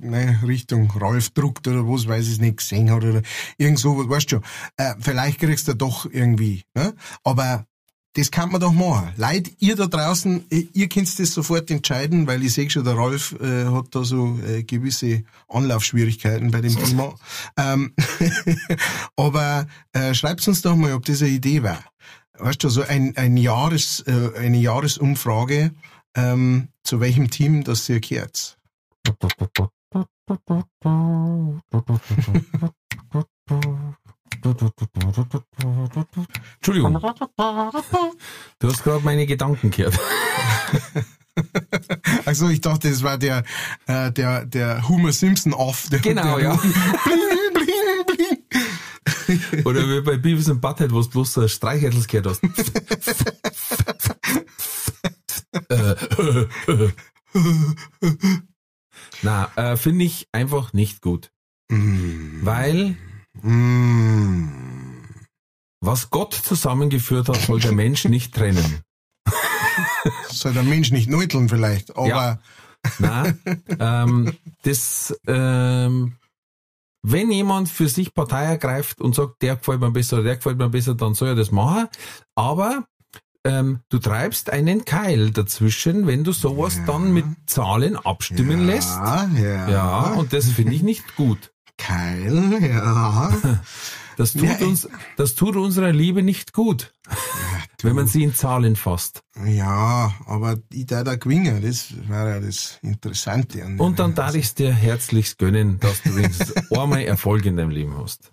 ne, 0.00 0.38
Richtung 0.46 0.92
Ralf 0.92 1.30
druckt 1.30 1.66
oder 1.66 1.88
was, 1.88 2.06
weiß 2.06 2.28
ich 2.28 2.40
nicht, 2.40 2.58
gesehen 2.58 2.88
hat 2.92 3.02
oder 3.02 3.22
irgend 3.58 3.80
so, 3.80 4.08
weißt 4.08 4.26
du 4.26 4.36
schon. 4.36 4.44
Äh, 4.76 4.94
vielleicht 5.00 5.40
kriegst 5.40 5.66
du 5.66 5.74
doch 5.74 6.06
irgendwie. 6.06 6.62
Ne? 6.74 6.94
Aber 7.24 7.66
das 8.14 8.30
kann 8.30 8.50
man 8.50 8.60
doch 8.60 8.72
machen. 8.72 9.12
Leid, 9.16 9.52
ihr 9.58 9.74
da 9.74 9.86
draußen, 9.86 10.44
ihr 10.50 10.88
könnt 10.88 11.18
das 11.18 11.32
sofort 11.32 11.70
entscheiden, 11.70 12.26
weil 12.26 12.42
ich 12.42 12.52
sehe 12.52 12.68
schon, 12.68 12.84
der 12.84 12.96
Ralf 12.96 13.34
äh, 13.40 13.64
hat 13.66 13.86
da 13.90 14.04
so 14.04 14.38
äh, 14.46 14.62
gewisse 14.62 15.24
Anlaufschwierigkeiten 15.48 16.50
bei 16.50 16.60
dem 16.60 16.76
Thema. 16.76 17.14
Ähm, 17.56 17.94
aber 19.16 19.66
äh, 19.92 20.14
schreibt 20.14 20.46
uns 20.48 20.62
doch 20.62 20.76
mal, 20.76 20.94
ob 20.94 21.04
das 21.04 21.22
eine 21.22 21.30
Idee 21.30 21.62
wäre. 21.62 21.84
Weißt 22.38 22.62
du, 22.64 22.68
so 22.68 22.82
ein, 22.82 23.16
ein 23.16 23.36
Jahres, 23.36 24.00
äh, 24.06 24.38
eine 24.38 24.58
Jahresumfrage, 24.58 25.72
ähm, 26.14 26.68
zu 26.82 27.00
welchem 27.00 27.30
Team 27.30 27.64
das 27.64 27.88
ihr 27.88 28.00
gehört. 28.00 28.58
Entschuldigung. 36.56 37.00
Du 38.58 38.68
hast 38.68 38.84
gerade 38.84 39.04
meine 39.04 39.26
Gedanken 39.26 39.70
gehört. 39.70 39.98
Also 42.26 42.50
ich 42.50 42.60
dachte, 42.60 42.90
das 42.90 43.02
war 43.02 43.16
der, 43.16 43.42
äh, 43.86 44.12
der, 44.12 44.44
der 44.44 44.86
Homer 44.86 45.12
Simpson 45.12 45.54
off. 45.54 45.88
Der, 45.88 46.00
Genau, 46.00 46.36
der, 46.36 46.44
ja. 46.44 46.56
Bling, 46.56 47.54
bling, 47.54 48.06
bling. 48.06 49.64
Oder 49.64 49.88
wie 49.88 50.02
bei 50.02 50.18
Beavis 50.18 50.50
und 50.50 50.60
Butthead, 50.60 50.92
wo 50.92 51.00
du 51.00 51.08
bloß 51.08 51.32
so 51.32 51.48
Streichhätels 51.48 52.06
gehört 52.06 52.26
hast. 52.26 52.42
Äh, 55.68 55.94
Na, 59.22 59.50
äh, 59.56 59.76
finde 59.76 60.04
ich 60.04 60.28
einfach 60.32 60.72
nicht 60.72 61.00
gut. 61.00 61.30
Mm, 61.70 62.44
Weil 62.44 62.96
mm. 63.42 65.04
was 65.80 66.10
Gott 66.10 66.34
zusammengeführt 66.34 67.28
hat, 67.28 67.40
soll 67.40 67.60
der 67.60 67.72
Mensch 67.72 68.04
nicht 68.04 68.34
trennen. 68.34 68.80
Soll 70.30 70.52
der 70.52 70.64
Mensch 70.64 70.90
nicht 70.90 71.08
neuteln 71.08 71.48
vielleicht, 71.48 71.96
aber 71.96 72.08
Ja. 72.08 72.38
Na, 72.98 73.32
ähm, 73.78 74.36
das, 74.62 75.14
ähm, 75.28 76.16
wenn 77.02 77.30
jemand 77.30 77.68
für 77.68 77.88
sich 77.88 78.12
Partei 78.12 78.44
ergreift 78.44 79.00
und 79.00 79.14
sagt, 79.14 79.42
der 79.42 79.56
gefällt 79.56 79.80
mir 79.80 79.90
besser 79.92 80.16
oder 80.16 80.24
der 80.24 80.36
gefällt 80.36 80.58
mir 80.58 80.68
besser, 80.68 80.94
dann 80.94 81.14
soll 81.14 81.28
er 81.28 81.34
das 81.36 81.52
machen. 81.52 81.88
Aber 82.34 82.84
ähm, 83.44 83.80
du 83.88 83.98
treibst 83.98 84.50
einen 84.50 84.84
Keil 84.84 85.30
dazwischen, 85.30 86.06
wenn 86.06 86.24
du 86.24 86.32
sowas 86.32 86.76
Ja. 86.78 86.86
dann 86.86 87.12
mit 87.12 87.24
Zahlen 87.46 87.96
abstimmen 87.96 88.66
lässt. 88.66 88.96
ja, 88.96 89.28
ja, 89.36 89.68
Ja, 89.70 90.02
und 90.14 90.32
das 90.32 90.46
finde 90.48 90.74
ich 90.74 90.82
nicht 90.82 91.16
gut. 91.16 91.52
Keil, 91.82 92.62
ja. 92.62 93.32
Das 94.18 94.34
tut 94.34 94.42
Ja, 94.42 94.66
uns, 94.66 94.86
das 95.16 95.34
tut 95.34 95.56
unserer 95.56 95.90
Liebe 95.90 96.22
nicht 96.22 96.52
gut. 96.52 96.92
Du, 97.78 97.88
wenn 97.88 97.96
man 97.96 98.06
sie 98.06 98.22
in 98.22 98.34
Zahlen 98.34 98.76
fasst. 98.76 99.22
Ja, 99.46 100.14
aber 100.26 100.58
ich 100.70 100.84
da 100.84 101.02
da 101.02 101.16
gewinnen, 101.16 101.62
das 101.62 101.94
wäre 102.08 102.30
ja 102.34 102.40
das 102.40 102.78
Interessante. 102.82 103.64
An 103.64 103.80
Und 103.80 103.98
dann 103.98 104.14
darf 104.14 104.34
ich 104.34 104.44
es 104.44 104.54
dir 104.54 104.70
herzlichst 104.72 105.38
gönnen, 105.38 105.80
dass 105.80 106.02
du 106.02 106.14
wenigstens 106.14 106.54
einmal 106.70 107.02
Erfolg 107.02 107.46
in 107.46 107.56
deinem 107.56 107.70
Leben 107.70 107.96
hast. 107.96 108.30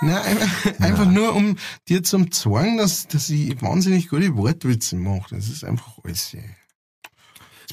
Nein, 0.00 0.16
einfach, 0.16 0.80
einfach 0.80 1.06
nur 1.06 1.34
um 1.34 1.56
dir 1.88 2.02
zum 2.02 2.30
zeigen, 2.32 2.78
dass, 2.78 3.06
dass 3.08 3.28
ich 3.28 3.60
wahnsinnig 3.60 4.08
gute 4.08 4.36
Wortwitze 4.36 4.96
mache. 4.96 5.34
Das 5.36 5.48
ist 5.48 5.64
einfach 5.64 5.98
alles. 6.02 6.34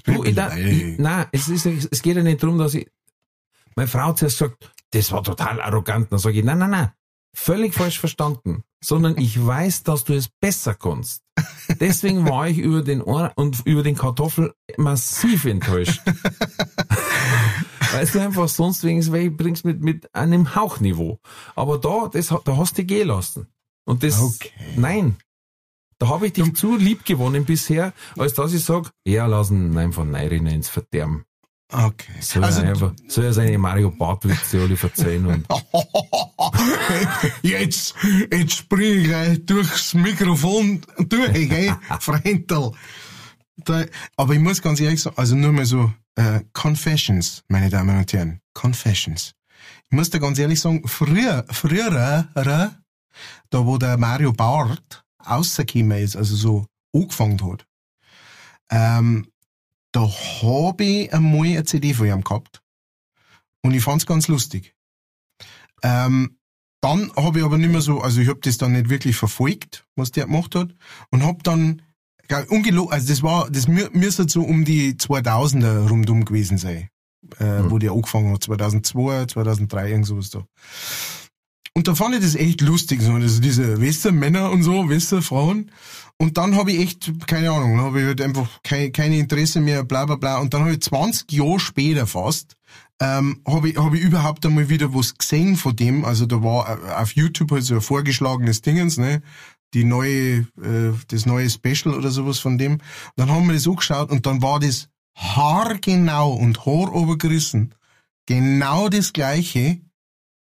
Du, 0.03 0.23
ich, 0.23 0.35
da, 0.35 0.55
ich, 0.55 0.99
nein, 0.99 1.27
es, 1.31 1.47
ist, 1.47 1.65
es 1.65 2.01
geht 2.01 2.17
ja 2.17 2.23
nicht 2.23 2.43
darum, 2.43 2.57
dass 2.57 2.73
ich. 2.73 2.87
Meine 3.75 3.87
Frau 3.87 4.07
hat 4.07 4.19
zuerst 4.19 4.39
gesagt, 4.39 4.74
das 4.95 5.11
war 5.11 5.23
total 5.23 5.61
arrogant. 5.61 6.11
Dann 6.11 6.19
sage 6.19 6.39
ich, 6.39 6.45
nein, 6.45 6.59
nein, 6.59 6.71
nein, 6.71 6.91
völlig 7.35 7.73
falsch 7.73 7.99
verstanden. 7.99 8.63
Sondern 8.83 9.17
ich 9.17 9.43
weiß, 9.43 9.83
dass 9.83 10.03
du 10.03 10.13
es 10.13 10.29
besser 10.29 10.75
kannst. 10.75 11.23
Deswegen 11.79 12.29
war 12.29 12.47
ich 12.47 12.59
über 12.59 12.81
den 12.83 13.01
Ohr 13.01 13.31
und 13.35 13.65
über 13.65 13.81
den 13.81 13.95
Kartoffel 13.95 14.53
massiv 14.77 15.45
enttäuscht. 15.45 16.01
Weißt 17.91 18.15
du 18.15 18.19
einfach 18.19 18.47
sonst 18.47 18.83
wegen 18.83 19.05
weil 19.11 19.27
ich 19.27 19.35
bring's 19.37 19.63
mit, 19.63 19.81
mit 19.81 20.13
einem 20.13 20.55
Hauchniveau. 20.55 21.19
Aber 21.55 21.77
da, 21.79 22.09
das, 22.11 22.27
da 22.27 22.57
hast 22.57 22.77
du 22.77 22.83
gehen 22.83 23.07
lassen. 23.07 23.47
Und 23.85 24.03
das, 24.03 24.21
Okay. 24.21 24.51
nein. 24.75 25.17
Da 25.97 26.09
habe 26.09 26.27
ich 26.27 26.33
dich 26.33 26.53
zu 26.55 26.75
lieb 26.75 27.05
gewonnen 27.05 27.45
bisher, 27.45 27.93
als 28.17 28.33
dass 28.33 28.53
ich 28.53 28.63
sag, 28.63 28.91
ja, 29.07 29.25
lassen 29.27 29.77
einfach 29.77 30.03
Neirinnen 30.03 30.53
ins 30.53 30.67
Verderben. 30.69 31.25
Okay. 31.77 32.13
Soll 32.21 32.43
Also, 32.43 32.61
er 32.61 32.69
einfach, 32.69 32.93
soll 33.07 33.25
er 33.25 33.33
seine 33.33 33.57
Mario 33.57 33.91
Bartwitze 33.91 34.61
alle 34.61 34.77
verzeihen 34.77 35.25
und, 35.25 35.45
jetzt, 37.41 37.95
jetzt 38.31 38.53
spring 38.53 39.01
ich 39.01 39.03
gleich 39.05 39.45
durchs 39.45 39.93
Mikrofon 39.93 40.81
durch, 40.97 41.49
gell, 41.49 41.75
Freundl. 41.99 42.71
Da, 43.57 43.85
aber 44.15 44.33
ich 44.33 44.39
muss 44.39 44.61
ganz 44.61 44.79
ehrlich 44.79 45.01
sagen, 45.01 45.17
also 45.17 45.35
nur 45.35 45.51
mal 45.51 45.65
so, 45.65 45.91
äh, 46.15 46.41
Confessions, 46.53 47.43
meine 47.49 47.69
Damen 47.69 47.97
und 47.97 48.13
Herren, 48.13 48.39
Confessions. 48.53 49.33
Ich 49.89 49.91
muss 49.91 50.09
da 50.09 50.17
ganz 50.17 50.39
ehrlich 50.39 50.61
sagen, 50.61 50.87
früher, 50.87 51.45
früher, 51.49 52.27
äh, 52.35 52.69
da 53.49 53.65
wo 53.65 53.77
der 53.77 53.97
Mario 53.97 54.31
Bart 54.31 55.03
rausgekommen 55.27 55.99
ist, 55.99 56.15
also 56.15 56.35
so 56.35 56.65
angefangen 56.93 57.41
hat, 57.43 57.65
ähm, 58.69 59.27
da 59.95 60.01
hab 60.41 60.81
ich 60.81 61.13
einmal 61.13 61.47
eine 61.47 61.63
CD 61.63 61.93
von 61.93 62.07
ihm 62.07 62.23
gehabt. 62.23 62.61
Und 63.63 63.73
ich 63.73 63.83
fand's 63.83 64.05
ganz 64.05 64.27
lustig. 64.27 64.75
Ähm, 65.83 66.37
dann 66.81 67.11
habe 67.15 67.39
ich 67.39 67.45
aber 67.45 67.57
nicht 67.57 67.71
mehr 67.71 67.81
so, 67.81 68.01
also 68.01 68.21
ich 68.21 68.27
habe 68.27 68.39
das 68.41 68.57
dann 68.57 68.73
nicht 68.73 68.89
wirklich 68.89 69.15
verfolgt, 69.15 69.85
was 69.95 70.11
der 70.11 70.25
gemacht 70.25 70.53
hat, 70.55 70.75
und 71.11 71.23
habe 71.23 71.39
dann 71.43 71.81
ungelogen, 72.49 72.91
also 72.93 73.07
das 73.07 73.23
war, 73.23 73.49
das 73.49 73.67
mü- 73.67 73.89
müsste 73.95 74.27
so 74.27 74.41
um 74.43 74.65
die 74.65 74.93
2000er 74.95 75.87
rundum 75.87 76.25
gewesen 76.25 76.57
sein, 76.57 76.89
äh, 77.39 77.61
Mhm. 77.61 77.71
wo 77.71 77.77
der 77.79 77.91
angefangen 77.91 78.33
hat, 78.33 78.43
2002, 78.43 79.25
2003, 79.27 79.89
irgend 79.89 80.05
sowas 80.07 80.29
da. 80.29 80.45
Und 81.77 81.87
da 81.87 81.95
fand 81.95 82.15
ich 82.15 82.21
das 82.21 82.35
echt 82.35 82.61
lustig, 82.61 83.01
so, 83.01 83.13
also 83.13 83.41
diese 83.41 83.81
Western-Männer 83.81 84.49
und 84.51 84.63
so, 84.63 84.87
Western-Frauen. 84.89 85.71
Und 86.17 86.37
dann 86.37 86.55
habe 86.55 86.71
ich 86.71 86.79
echt, 86.79 87.27
keine 87.27 87.51
Ahnung, 87.51 87.79
habe 87.81 87.99
ich 87.99 88.07
halt 88.07 88.21
einfach 88.21 88.47
kein, 88.63 88.91
keine 88.91 89.17
Interesse 89.17 89.59
mehr, 89.59 89.83
bla 89.83 90.05
bla 90.05 90.15
bla. 90.15 90.37
Und 90.37 90.53
dann 90.53 90.61
habe 90.61 90.73
ich 90.73 90.81
20 90.81 91.31
Jahre 91.33 91.59
später 91.59 92.07
fast, 92.07 92.55
ähm, 93.01 93.41
habe 93.45 93.69
ich, 93.69 93.77
hab 93.77 93.93
ich 93.93 94.01
überhaupt 94.01 94.45
einmal 94.45 94.69
wieder 94.69 94.93
was 94.93 95.17
gesehen 95.17 95.57
von 95.57 95.75
dem. 95.75 96.05
Also 96.05 96.25
da 96.25 96.41
war 96.41 96.69
äh, 96.69 96.91
auf 96.93 97.11
YouTube 97.15 97.51
halt 97.51 97.63
so 97.63 97.75
ein 97.75 97.81
vorgeschlagenes 97.81 98.61
Dingens, 98.61 98.97
ne? 98.97 99.21
Die 99.73 99.83
neue, 99.83 100.47
äh, 100.61 100.93
das 101.09 101.25
neue 101.25 101.49
Special 101.49 101.93
oder 101.93 102.09
sowas 102.11 102.39
von 102.39 102.57
dem. 102.57 102.79
Dann 103.17 103.29
haben 103.29 103.47
wir 103.47 103.53
das 103.53 103.67
angeschaut 103.67 104.09
und 104.09 104.25
dann 104.25 104.41
war 104.41 104.59
das 104.61 104.87
haargenau 105.15 106.31
und 106.31 106.65
haarobergerissen. 106.65 107.75
Genau 108.25 108.87
das 108.87 109.11
gleiche, 109.11 109.81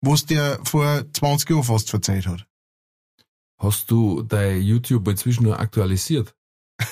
was 0.01 0.25
der 0.25 0.59
vor 0.63 1.03
20 1.11 1.49
Jahren 1.49 1.63
fast 1.63 1.89
verzeiht 1.89 2.27
hat. 2.27 2.48
Hast 3.59 3.91
du 3.91 4.23
dein 4.23 4.61
YouTube 4.61 5.07
inzwischen 5.07 5.43
nur 5.43 5.59
aktualisiert? 5.59 6.33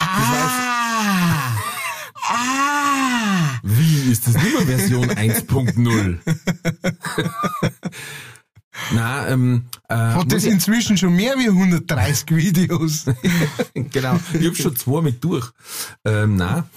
Ah! 0.00 1.56
Ah! 2.14 3.60
Wie 3.62 4.10
ist 4.10 4.26
das 4.26 4.34
nicht 4.34 4.54
mehr 4.54 4.78
Version 4.78 5.10
1.0? 5.10 6.18
Na, 8.94 9.28
ähm, 9.28 9.66
äh, 9.88 9.94
Hat 9.94 10.32
das 10.32 10.44
inzwischen 10.44 10.96
schon 10.96 11.14
mehr 11.14 11.36
wie 11.36 11.48
130 11.48 12.30
Videos? 12.30 13.06
genau. 13.74 14.18
Ich 14.38 14.46
hab 14.46 14.56
schon 14.56 14.76
zwei 14.76 15.02
mit 15.02 15.22
durch. 15.22 15.50
Ähm, 16.04 16.36
na, 16.36 16.68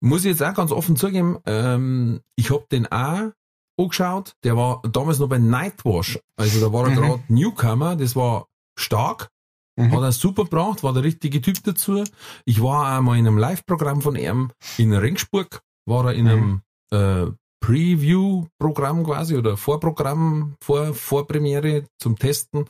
muss 0.00 0.20
ich 0.20 0.30
jetzt 0.30 0.42
auch 0.42 0.54
ganz 0.54 0.70
offen 0.70 0.96
zugeben, 0.96 1.38
ähm, 1.46 2.20
ich 2.36 2.50
hab 2.50 2.68
den 2.68 2.86
auch 2.86 3.32
angeschaut. 3.78 4.34
Der 4.44 4.56
war 4.56 4.82
damals 4.90 5.18
noch 5.18 5.28
bei 5.28 5.38
Nightwash. 5.38 6.18
Also 6.36 6.60
da 6.60 6.72
war 6.72 6.84
er 6.84 6.90
Mhm. 6.90 6.94
gerade 6.96 7.22
Newcomer. 7.28 7.96
Das 7.96 8.16
war 8.16 8.46
stark. 8.76 9.30
Mhm. 9.76 9.92
Hat 9.92 10.02
er 10.02 10.12
super 10.12 10.44
gebracht, 10.44 10.82
war 10.82 10.92
der 10.92 11.04
richtige 11.04 11.40
Typ 11.40 11.62
dazu. 11.62 12.02
Ich 12.44 12.60
war 12.62 12.98
auch 12.98 13.02
mal 13.02 13.16
in 13.16 13.26
einem 13.26 13.38
Live-Programm 13.38 14.02
von 14.02 14.16
ihm 14.16 14.50
in 14.76 14.92
Ringsburg. 14.92 15.62
War 15.86 16.06
er 16.06 16.14
in 16.14 16.24
Mhm. 16.24 16.30
einem 16.30 16.62
äh, 16.90 17.32
Preview-Programm 17.60 19.04
quasi 19.04 19.36
oder 19.36 19.56
Vorprogramm, 19.56 20.54
Vor 20.62 20.94
Vorpremiere 20.94 21.84
zum 21.98 22.18
Testen. 22.18 22.66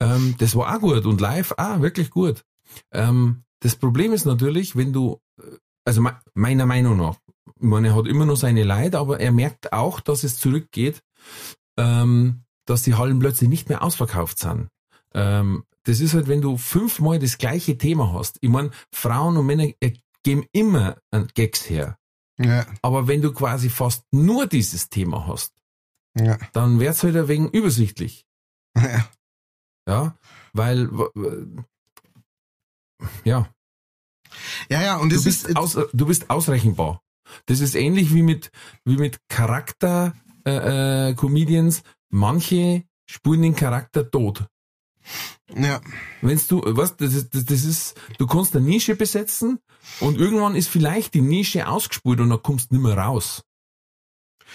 Ähm, 0.00 0.34
das 0.38 0.54
war 0.56 0.74
auch 0.74 0.80
gut 0.80 1.06
und 1.06 1.20
live 1.20 1.52
auch 1.56 1.80
wirklich 1.80 2.10
gut. 2.10 2.44
Ähm, 2.92 3.42
das 3.60 3.76
Problem 3.76 4.12
ist 4.12 4.24
natürlich, 4.26 4.76
wenn 4.76 4.92
du, 4.92 5.20
äh, 5.40 5.56
also 5.84 6.02
me 6.02 6.18
meiner 6.34 6.66
Meinung 6.66 6.96
nach, 6.98 7.16
ich 7.54 7.62
meine, 7.62 7.88
er 7.88 7.96
hat 7.96 8.06
immer 8.06 8.26
noch 8.26 8.36
seine 8.36 8.64
Leid, 8.64 8.94
aber 8.94 9.20
er 9.20 9.32
merkt 9.32 9.72
auch, 9.72 10.00
dass 10.00 10.24
es 10.24 10.38
zurückgeht, 10.38 11.02
ähm, 11.76 12.42
dass 12.66 12.82
die 12.82 12.94
Hallen 12.94 13.18
plötzlich 13.18 13.48
nicht 13.48 13.68
mehr 13.68 13.82
ausverkauft 13.82 14.38
sind. 14.38 14.68
Ähm, 15.14 15.64
das 15.84 16.00
ist 16.00 16.14
halt, 16.14 16.26
wenn 16.28 16.42
du 16.42 16.56
fünfmal 16.56 17.18
das 17.18 17.38
gleiche 17.38 17.78
Thema 17.78 18.12
hast. 18.12 18.38
Ich 18.40 18.50
meine, 18.50 18.70
Frauen 18.92 19.36
und 19.36 19.46
Männer 19.46 19.68
äh, 19.80 19.92
geben 20.24 20.44
immer 20.52 20.98
an 21.10 21.28
Gags 21.34 21.70
her. 21.70 21.98
Ja, 22.38 22.66
Aber 22.82 23.08
wenn 23.08 23.22
du 23.22 23.32
quasi 23.32 23.70
fast 23.70 24.04
nur 24.12 24.46
dieses 24.46 24.90
Thema 24.90 25.26
hast, 25.26 25.54
ja, 26.18 26.36
dann 26.52 26.80
wird's 26.80 27.02
halt 27.02 27.16
ein 27.16 27.28
wenig 27.28 27.54
übersichtlich. 27.54 28.26
ja. 28.76 29.08
Ja, 29.88 30.18
weil, 30.52 30.90
ja, 33.24 33.48
Ja, 34.68 34.82
ja, 34.82 34.96
und 34.96 35.12
du 35.12 35.22
bist, 35.22 35.46
ist, 35.46 35.56
aus, 35.56 35.78
du 35.92 36.06
bist 36.06 36.28
ausrechenbar. 36.28 37.02
Das 37.46 37.60
ist 37.60 37.74
ähnlich 37.74 38.14
wie 38.14 38.22
mit, 38.22 38.50
wie 38.84 38.96
mit 38.96 39.18
Charakter, 39.28 40.14
äh, 40.46 41.10
äh, 41.10 41.14
Comedians. 41.14 41.82
Manche 42.10 42.84
spulen 43.06 43.42
den 43.42 43.56
Charakter 43.56 44.10
tot. 44.10 44.46
ja, 45.54 45.80
Wenn's 46.22 46.46
du, 46.48 46.62
was, 46.64 46.96
das 46.96 47.14
ist, 47.14 47.34
das, 47.34 47.44
das 47.44 47.64
ist, 47.64 48.00
du 48.18 48.26
kannst 48.26 48.56
eine 48.56 48.64
Nische 48.66 48.96
besetzen 48.96 49.58
und 50.00 50.18
irgendwann 50.18 50.56
ist 50.56 50.68
vielleicht 50.68 51.14
die 51.14 51.20
Nische 51.20 51.68
ausgespult 51.68 52.20
und 52.20 52.30
dann 52.30 52.42
kommst 52.42 52.70
du 52.70 52.74
nicht 52.76 52.84
mehr 52.84 52.98
raus. 52.98 53.42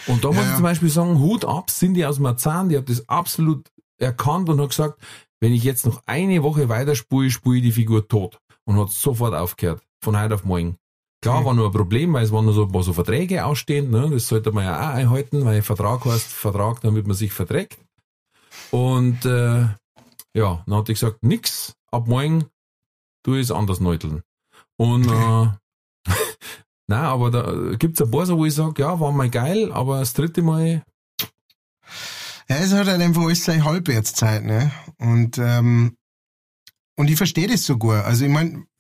Und 0.08 0.24
da 0.24 0.30
muss 0.30 0.38
Ja, 0.38 0.44
ich 0.44 0.50
ja. 0.50 0.56
zum 0.56 0.64
Beispiel 0.64 0.90
sagen, 0.90 1.20
Hut 1.20 1.46
ab, 1.46 1.70
Cindy 1.70 2.06
aus 2.06 2.20
Marzahn, 2.20 2.70
die 2.70 2.78
hat 2.78 2.90
das 2.90 3.08
absolut 3.08 3.70
erkannt 3.98 4.50
und 4.50 4.60
hat 4.60 4.70
gesagt, 4.70 5.00
wenn 5.40 5.54
ich 5.54 5.64
jetzt 5.64 5.86
noch 5.86 6.02
eine 6.06 6.44
Woche 6.44 6.70
weiter 6.70 6.96
spule, 6.96 7.32
spule 7.32 7.58
ich 7.58 7.64
die 7.64 7.72
Figur 7.72 8.08
tot. 8.08 8.40
Und 8.66 8.80
hat 8.80 8.92
sofort 8.92 9.34
aufgehört. 9.34 9.82
Von 10.04 10.20
heute 10.20 10.36
auf 10.36 10.44
morgen. 10.46 10.78
Klar, 11.22 11.46
war 11.46 11.54
nur 11.54 11.68
ein 11.68 11.72
Problem, 11.72 12.14
weil 12.14 12.24
es 12.24 12.32
waren 12.32 12.46
nur 12.46 12.54
so 12.54 12.66
ein 12.66 12.72
paar 12.72 12.82
so 12.82 12.94
Verträge 12.94 13.46
ausstehend, 13.46 13.92
ne? 13.92 14.10
Das 14.10 14.28
sollte 14.28 14.52
man 14.52 14.64
ja 14.64 14.80
auch 14.80 14.96
einhalten, 14.96 15.46
weil 15.46 15.62
Vertrag 15.62 16.04
heißt 16.06 16.28
Vertrag, 16.28 16.82
damit 16.82 17.06
man 17.06 17.16
sich 17.16 17.32
verträgt. 17.32 17.78
Und 18.72 19.24
äh, 19.26 19.68
ja, 20.34 20.64
dann 20.66 20.76
hat 20.76 20.88
die 20.88 20.94
gesagt, 20.94 21.24
nix, 21.24 21.76
ab 21.92 22.08
morgen 22.08 22.46
tu 23.24 23.36
ich 23.36 23.42
es 23.42 23.52
anders 23.52 23.80
neuteln. 23.80 24.24
Und 24.78 25.06
äh, 25.06 25.50
na, 26.88 27.04
aber 27.12 27.30
da 27.30 27.76
gibt's 27.76 28.02
ein 28.02 28.10
paar 28.10 28.26
so, 28.26 28.40
wo 28.40 28.46
ich 28.46 28.56
sage, 28.56 28.82
ja, 28.82 29.00
war 29.00 29.12
mal 29.12 29.30
geil, 29.30 29.72
aber 29.72 30.00
das 30.00 30.14
dritte 30.14 30.42
Mal, 30.42 30.84
ja, 32.50 32.56
es 32.56 32.74
hat 32.74 32.88
halt 32.88 33.02
einfach 33.02 33.22
alles 33.22 33.46
seine 33.46 33.64
Halbwertszeit, 33.64 34.44
ne? 34.44 34.72
Und, 34.98 35.38
ähm, 35.38 35.98
und 36.98 37.10
ich 37.10 37.18
verstehe 37.18 37.48
das 37.48 37.64
sogar. 37.64 38.06
Also 38.06 38.26
ich 38.26 38.32
mein, 38.32 38.66
äh, 38.66 38.71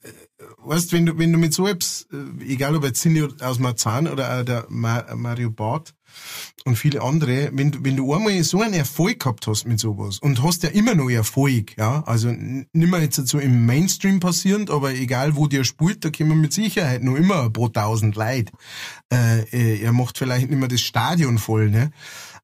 weißt, 0.63 0.93
wenn 0.93 1.05
du, 1.05 1.17
wenn 1.17 1.31
du 1.31 1.37
mit 1.37 1.53
so 1.53 1.67
etwas, 1.67 2.07
äh, 2.11 2.43
egal 2.51 2.75
ob 2.75 2.83
jetzt 2.83 3.01
Cindy 3.01 3.27
aus 3.41 3.59
Marzahn 3.59 4.07
oder 4.07 4.39
auch 4.39 4.43
der 4.43 4.65
Ma 4.69 5.05
Mario 5.15 5.51
Barth 5.51 5.93
und 6.65 6.77
viele 6.77 7.01
andere, 7.01 7.49
wenn 7.53 7.71
du, 7.71 7.83
wenn 7.83 7.95
du 7.95 8.13
einmal 8.13 8.43
so 8.43 8.61
einen 8.61 8.73
Erfolg 8.73 9.19
gehabt 9.19 9.47
hast 9.47 9.65
mit 9.65 9.79
sowas 9.79 10.19
und 10.19 10.43
hast 10.43 10.63
ja 10.63 10.69
immer 10.69 10.95
noch 10.95 11.09
Erfolg, 11.09 11.77
ja, 11.77 12.03
also 12.05 12.29
nicht 12.29 12.71
mehr 12.73 13.01
jetzt 13.01 13.27
so 13.27 13.39
im 13.39 13.65
Mainstream 13.65 14.19
passierend, 14.19 14.69
aber 14.69 14.93
egal 14.93 15.35
wo 15.35 15.47
der 15.47 15.63
spielt, 15.63 16.05
da 16.05 16.09
kommen 16.09 16.41
mit 16.41 16.53
Sicherheit 16.53 17.03
noch 17.03 17.15
immer 17.15 17.49
paar 17.49 17.71
tausend 17.71 18.15
Leute. 18.15 18.51
Äh, 19.11 19.41
äh, 19.51 19.81
er 19.81 19.93
macht 19.93 20.17
vielleicht 20.17 20.49
nicht 20.49 20.59
mehr 20.59 20.69
das 20.69 20.81
Stadion 20.81 21.37
voll, 21.37 21.69
ne? 21.69 21.91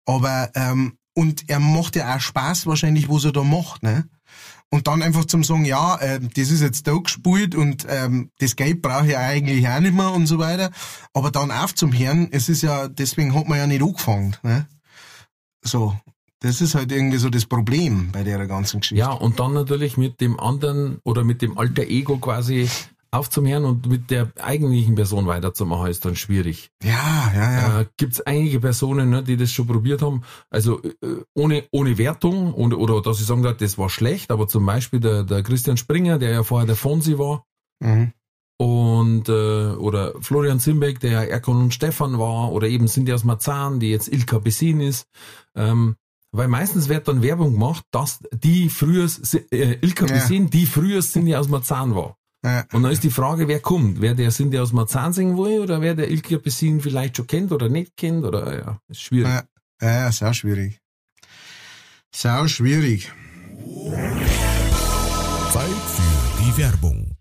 Aber 0.05 0.51
ähm, 0.55 0.97
und 1.13 1.49
er 1.49 1.59
macht 1.59 1.95
ja 1.95 2.15
auch 2.15 2.21
Spaß 2.21 2.67
wahrscheinlich, 2.67 3.09
was 3.09 3.25
er 3.25 3.31
da 3.31 3.43
macht, 3.43 3.83
ne? 3.83 4.07
Und 4.69 4.87
dann 4.87 5.01
einfach 5.01 5.25
zum 5.25 5.43
sagen, 5.43 5.63
ja, 5.63 5.95
äh, 5.97 6.19
das 6.19 6.51
ist 6.51 6.61
jetzt 6.61 6.87
da 6.87 6.93
gespielt 6.93 7.55
und 7.55 7.85
ähm, 7.89 8.31
das 8.39 8.57
Geld 8.57 8.81
brauche 8.81 9.07
ich 9.07 9.17
eigentlich 9.17 9.67
auch 9.67 9.79
nicht 9.79 9.95
mehr 9.95 10.11
und 10.11 10.27
so 10.27 10.39
weiter. 10.39 10.71
Aber 11.13 11.31
dann 11.31 11.51
auf 11.51 11.73
zum 11.73 11.93
Herrn, 11.93 12.27
es 12.31 12.49
ist 12.49 12.63
ja, 12.63 12.89
deswegen 12.89 13.33
hat 13.33 13.47
man 13.47 13.57
ja 13.57 13.67
nicht 13.67 13.81
angefangen. 13.81 14.35
Ne? 14.43 14.67
So, 15.63 15.95
das 16.39 16.59
ist 16.61 16.75
halt 16.75 16.91
irgendwie 16.91 17.17
so 17.17 17.29
das 17.29 17.45
Problem 17.45 18.11
bei 18.11 18.23
der 18.23 18.45
ganzen 18.45 18.81
Geschichte. 18.81 18.99
Ja, 18.99 19.11
und 19.11 19.39
dann 19.39 19.53
natürlich 19.53 19.97
mit 19.97 20.19
dem 20.19 20.39
anderen 20.39 20.99
oder 21.03 21.23
mit 21.23 21.41
dem 21.41 21.57
alter 21.57 21.83
Ego 21.83 22.17
quasi 22.17 22.69
aufzumehren 23.11 23.65
und 23.65 23.87
mit 23.87 24.09
der 24.11 24.31
eigentlichen 24.41 24.95
Person 24.95 25.27
weiterzumachen, 25.27 25.87
ist 25.87 26.05
dann 26.05 26.15
schwierig. 26.15 26.69
Ja, 26.83 27.31
ja, 27.33 27.51
ja. 27.53 27.81
Äh, 27.81 27.85
Gibt 27.97 28.13
es 28.13 28.21
einige 28.21 28.59
Personen, 28.59 29.09
ne, 29.09 29.23
die 29.23 29.37
das 29.37 29.51
schon 29.51 29.67
probiert 29.67 30.01
haben, 30.01 30.23
also 30.49 30.81
äh, 30.83 30.93
ohne, 31.33 31.63
ohne 31.71 31.97
Wertung 31.97 32.53
und, 32.53 32.73
oder 32.73 33.01
dass 33.01 33.19
ich 33.19 33.25
sagen 33.25 33.43
das 33.57 33.77
war 33.77 33.89
schlecht, 33.89 34.31
aber 34.31 34.47
zum 34.47 34.65
Beispiel 34.65 34.99
der, 34.99 35.23
der 35.23 35.43
Christian 35.43 35.77
Springer, 35.77 36.17
der 36.17 36.31
ja 36.31 36.43
vorher 36.43 36.67
der 36.67 36.75
Fonsi 36.75 37.17
war, 37.17 37.45
Mhm. 37.79 38.11
und 38.59 39.29
äh, 39.29 39.71
oder 39.75 40.13
Florian 40.21 40.59
Zimbeck, 40.59 40.99
der 40.99 41.11
ja 41.11 41.23
Erkon 41.23 41.61
und 41.61 41.73
Stefan 41.73 42.17
war, 42.17 42.51
oder 42.51 42.67
eben 42.67 42.87
Cindy 42.87 43.13
aus 43.13 43.23
Marzahn, 43.23 43.79
die 43.79 43.91
jetzt 43.91 44.07
Ilka 44.11 44.39
Bessin 44.39 44.81
ist. 44.81 45.07
Ähm, 45.55 45.95
weil 46.31 46.47
meistens 46.49 46.89
wird 46.89 47.07
dann 47.07 47.21
Werbung 47.21 47.53
gemacht, 47.53 47.83
dass 47.91 48.19
die 48.33 48.69
früher 48.69 49.07
äh, 49.51 49.77
Ilka 49.81 50.05
Ja. 50.07 50.13
Bessin, 50.13 50.49
die 50.49 50.65
früher 50.65 51.01
Cindy 51.01 51.35
aus 51.35 51.47
Marzahn 51.47 51.95
war. 51.95 52.17
Ja. 52.47 52.65
Und 52.71 52.83
dann 52.83 52.91
ist 52.91 53.03
die 53.03 53.11
Frage, 53.11 53.47
wer 53.47 53.59
kommt? 53.59 53.99
Wer 53.99 54.13
der 54.13 54.29
Cindy 54.29 54.57
aus 54.57 54.71
Marzahn 54.71 55.11
singen 55.11 55.37
will 55.37 55.59
oder 55.59 55.81
wer 55.81 55.95
der 55.95 56.09
Ilka 56.09 56.37
Bessin 56.37 56.79
vielleicht 56.79 57.17
schon 57.17 57.27
kennt 57.27 57.51
oder 57.51 57.67
nicht 57.67 57.97
kennt 57.97 58.23
oder 58.23 58.57
ja, 58.57 58.81
ist 58.87 59.01
schwierig. 59.01 59.43
Ja, 59.81 59.89
ja, 59.89 60.11
sau 60.11 60.31
schwierig. 60.31 60.79
Sau 62.15 62.47
schwierig. 62.47 63.11
Zeit 65.51 65.65
für 65.65 66.43
die 66.43 66.57
Werbung. 66.57 67.16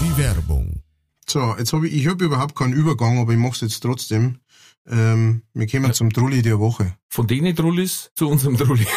Die 0.00 0.16
Werbung. 0.16 0.82
So, 1.28 1.54
jetzt 1.58 1.72
habe 1.72 1.86
ich, 1.88 1.94
ich 1.94 2.06
habe 2.08 2.24
überhaupt 2.24 2.54
keinen 2.56 2.72
Übergang, 2.72 3.18
aber 3.18 3.32
ich 3.32 3.38
mache 3.38 3.52
es 3.52 3.60
jetzt 3.60 3.80
trotzdem. 3.80 4.38
Ähm, 4.88 5.42
wir 5.52 5.66
kommen 5.66 5.92
zum 5.92 6.10
Trulli 6.12 6.42
der 6.42 6.58
Woche. 6.58 6.94
Von 7.08 7.26
denen 7.26 7.54
Trullis 7.54 8.10
zu 8.14 8.28
unserem 8.28 8.56
Trulli. 8.56 8.86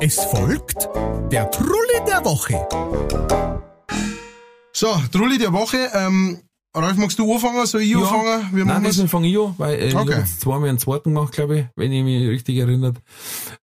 Es 0.00 0.22
folgt 0.24 0.88
der 1.32 1.50
Trulli 1.50 2.00
der 2.06 2.24
Woche. 2.24 2.54
So, 4.72 4.94
Trulli 5.10 5.38
der 5.38 5.52
Woche. 5.52 5.90
Ähm, 5.94 6.38
Ralf, 6.74 6.96
magst 6.98 7.18
du 7.18 7.32
anfangen? 7.32 7.66
Soll 7.66 7.80
ich 7.82 7.96
anfangen? 7.96 8.48
Wir 8.52 8.64
Nein, 8.66 8.84
das 8.84 9.00
fange 9.10 9.28
ich 9.28 9.38
an, 9.38 9.54
weil 9.58 9.74
äh, 9.74 9.88
ich 9.88 9.94
Okay. 9.96 10.10
habe 10.12 10.20
jetzt 10.20 10.40
zweimal 10.42 10.68
einen 10.68 10.78
zweiten 10.78 11.14
gemacht, 11.14 11.32
glaube 11.32 11.58
ich, 11.58 11.66
wenn 11.76 11.90
ich 11.92 12.04
mich 12.04 12.28
richtig 12.28 12.58
erinnert. 12.58 12.98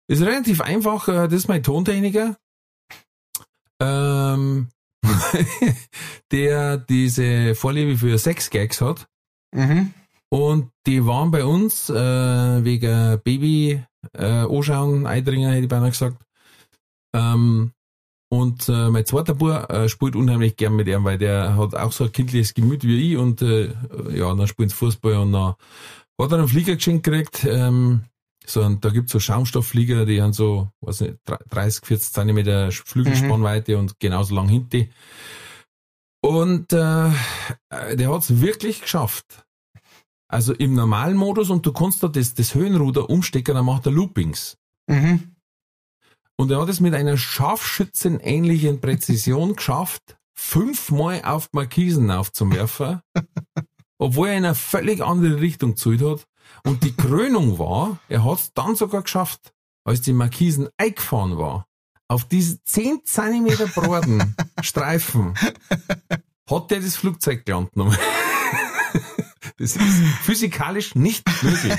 Ist 0.08 0.21
relativ 0.21 0.62
einfach, 0.62 1.08
äh, 1.08 1.27
das 1.27 1.34
ist 1.34 1.47
mein 1.47 1.63
Tontechniker, 1.63 2.38
ähm, 3.81 4.69
der 6.31 6.77
diese 6.77 7.55
Vorliebe 7.55 7.97
für 7.97 8.17
Sex-Gags 8.17 8.81
hat. 8.81 9.07
Mhm. 9.53 9.93
Und 10.29 10.71
die 10.85 11.05
waren 11.05 11.31
bei 11.31 11.43
uns 11.43 11.89
äh, 11.89 12.63
wegen 12.63 13.19
Baby 13.23 13.83
äh, 14.13 14.25
anschauen, 14.25 15.07
Eidringer 15.07 15.51
hätte 15.51 15.63
ich 15.63 15.69
beinahe 15.69 15.89
gesagt. 15.89 16.17
Ähm, 17.15 17.71
und 18.31 18.69
äh, 18.69 18.89
mein 18.89 19.05
zweiter 19.05 19.33
Bub 19.33 19.71
äh, 19.71 19.89
spielt 19.89 20.15
unheimlich 20.15 20.55
gern 20.55 20.75
mit 20.75 20.87
ihm, 20.87 21.03
weil 21.03 21.17
der 21.17 21.57
hat 21.57 21.73
auch 21.73 21.91
so 21.91 22.03
ein 22.03 22.11
kindliches 22.11 22.53
Gemüt 22.53 22.83
wie 22.83 23.13
ich 23.13 23.17
und 23.17 23.41
äh, 23.41 23.73
ja, 24.11 24.33
dann 24.35 24.47
spielen 24.47 24.69
sie 24.69 24.75
Fußball 24.75 25.15
und 25.15 25.31
dann 25.31 25.55
hat 26.21 26.31
er 26.31 26.37
einen 26.37 26.47
Flieger 26.47 26.75
geschenkt 26.75 27.03
gekriegt. 27.03 27.45
Ähm, 27.49 28.01
so, 28.49 28.63
und 28.63 28.83
da 28.83 28.89
gibt's 28.89 29.12
so 29.12 29.19
Schaumstoffflieger, 29.19 30.05
die 30.05 30.21
haben 30.21 30.33
so, 30.33 30.69
weiß 30.81 31.01
nicht, 31.01 31.17
30, 31.49 31.85
40 31.85 32.13
Zentimeter 32.13 32.71
Flügelspannweite 32.71 33.77
und 33.77 33.99
genauso 33.99 34.35
lang 34.35 34.49
hinten. 34.49 34.89
Und 36.21 36.73
äh, 36.73 37.12
der 37.95 38.13
hat's 38.13 38.41
wirklich 38.41 38.81
geschafft. 38.81 39.45
Also 40.27 40.53
im 40.53 40.73
normalen 40.73 41.17
Modus 41.17 41.49
und 41.49 41.65
du 41.65 41.73
kannst 41.73 42.03
da 42.03 42.07
das, 42.07 42.33
das 42.33 42.53
Höhenruder 42.53 43.09
umstecken, 43.09 43.55
dann 43.55 43.65
macht 43.65 43.85
er 43.88 43.91
Loopings. 43.91 44.57
Mhm. 44.88 45.35
Und 46.38 46.51
er 46.51 46.62
hat 46.62 46.69
es 46.69 46.79
mit 46.79 46.93
einer 46.93 47.17
scharfschützenähnlichen 47.17 48.79
Präzision 48.79 49.55
geschafft, 49.55 50.17
fünfmal 50.38 51.21
auf 51.23 51.49
Markisen 51.51 52.12
aufzuwerfen, 52.12 53.01
obwohl 53.97 54.29
er 54.29 54.38
in 54.38 54.45
eine 54.45 54.55
völlig 54.55 55.03
andere 55.03 55.41
Richtung 55.41 55.71
gezielt 55.71 56.01
hat. 56.01 56.25
Und 56.63 56.83
die 56.83 56.95
Krönung 56.95 57.59
war, 57.59 57.99
er 58.09 58.23
hat 58.23 58.39
es 58.39 58.53
dann 58.53 58.75
sogar 58.75 59.03
geschafft, 59.03 59.53
als 59.83 60.01
die 60.01 60.13
Markisen 60.13 60.69
eingefahren 60.77 61.38
war, 61.38 61.67
auf 62.07 62.25
diese 62.25 62.63
10 62.63 63.01
Zentimeter 63.05 63.67
breiten 63.67 64.35
Streifen, 64.62 65.35
hat 66.49 66.71
der 66.71 66.79
das 66.81 66.95
Flugzeug 66.95 67.45
gelandet. 67.45 67.73
Das 69.57 69.75
ist 69.75 70.01
physikalisch 70.23 70.95
nicht 70.95 71.27
möglich. 71.43 71.77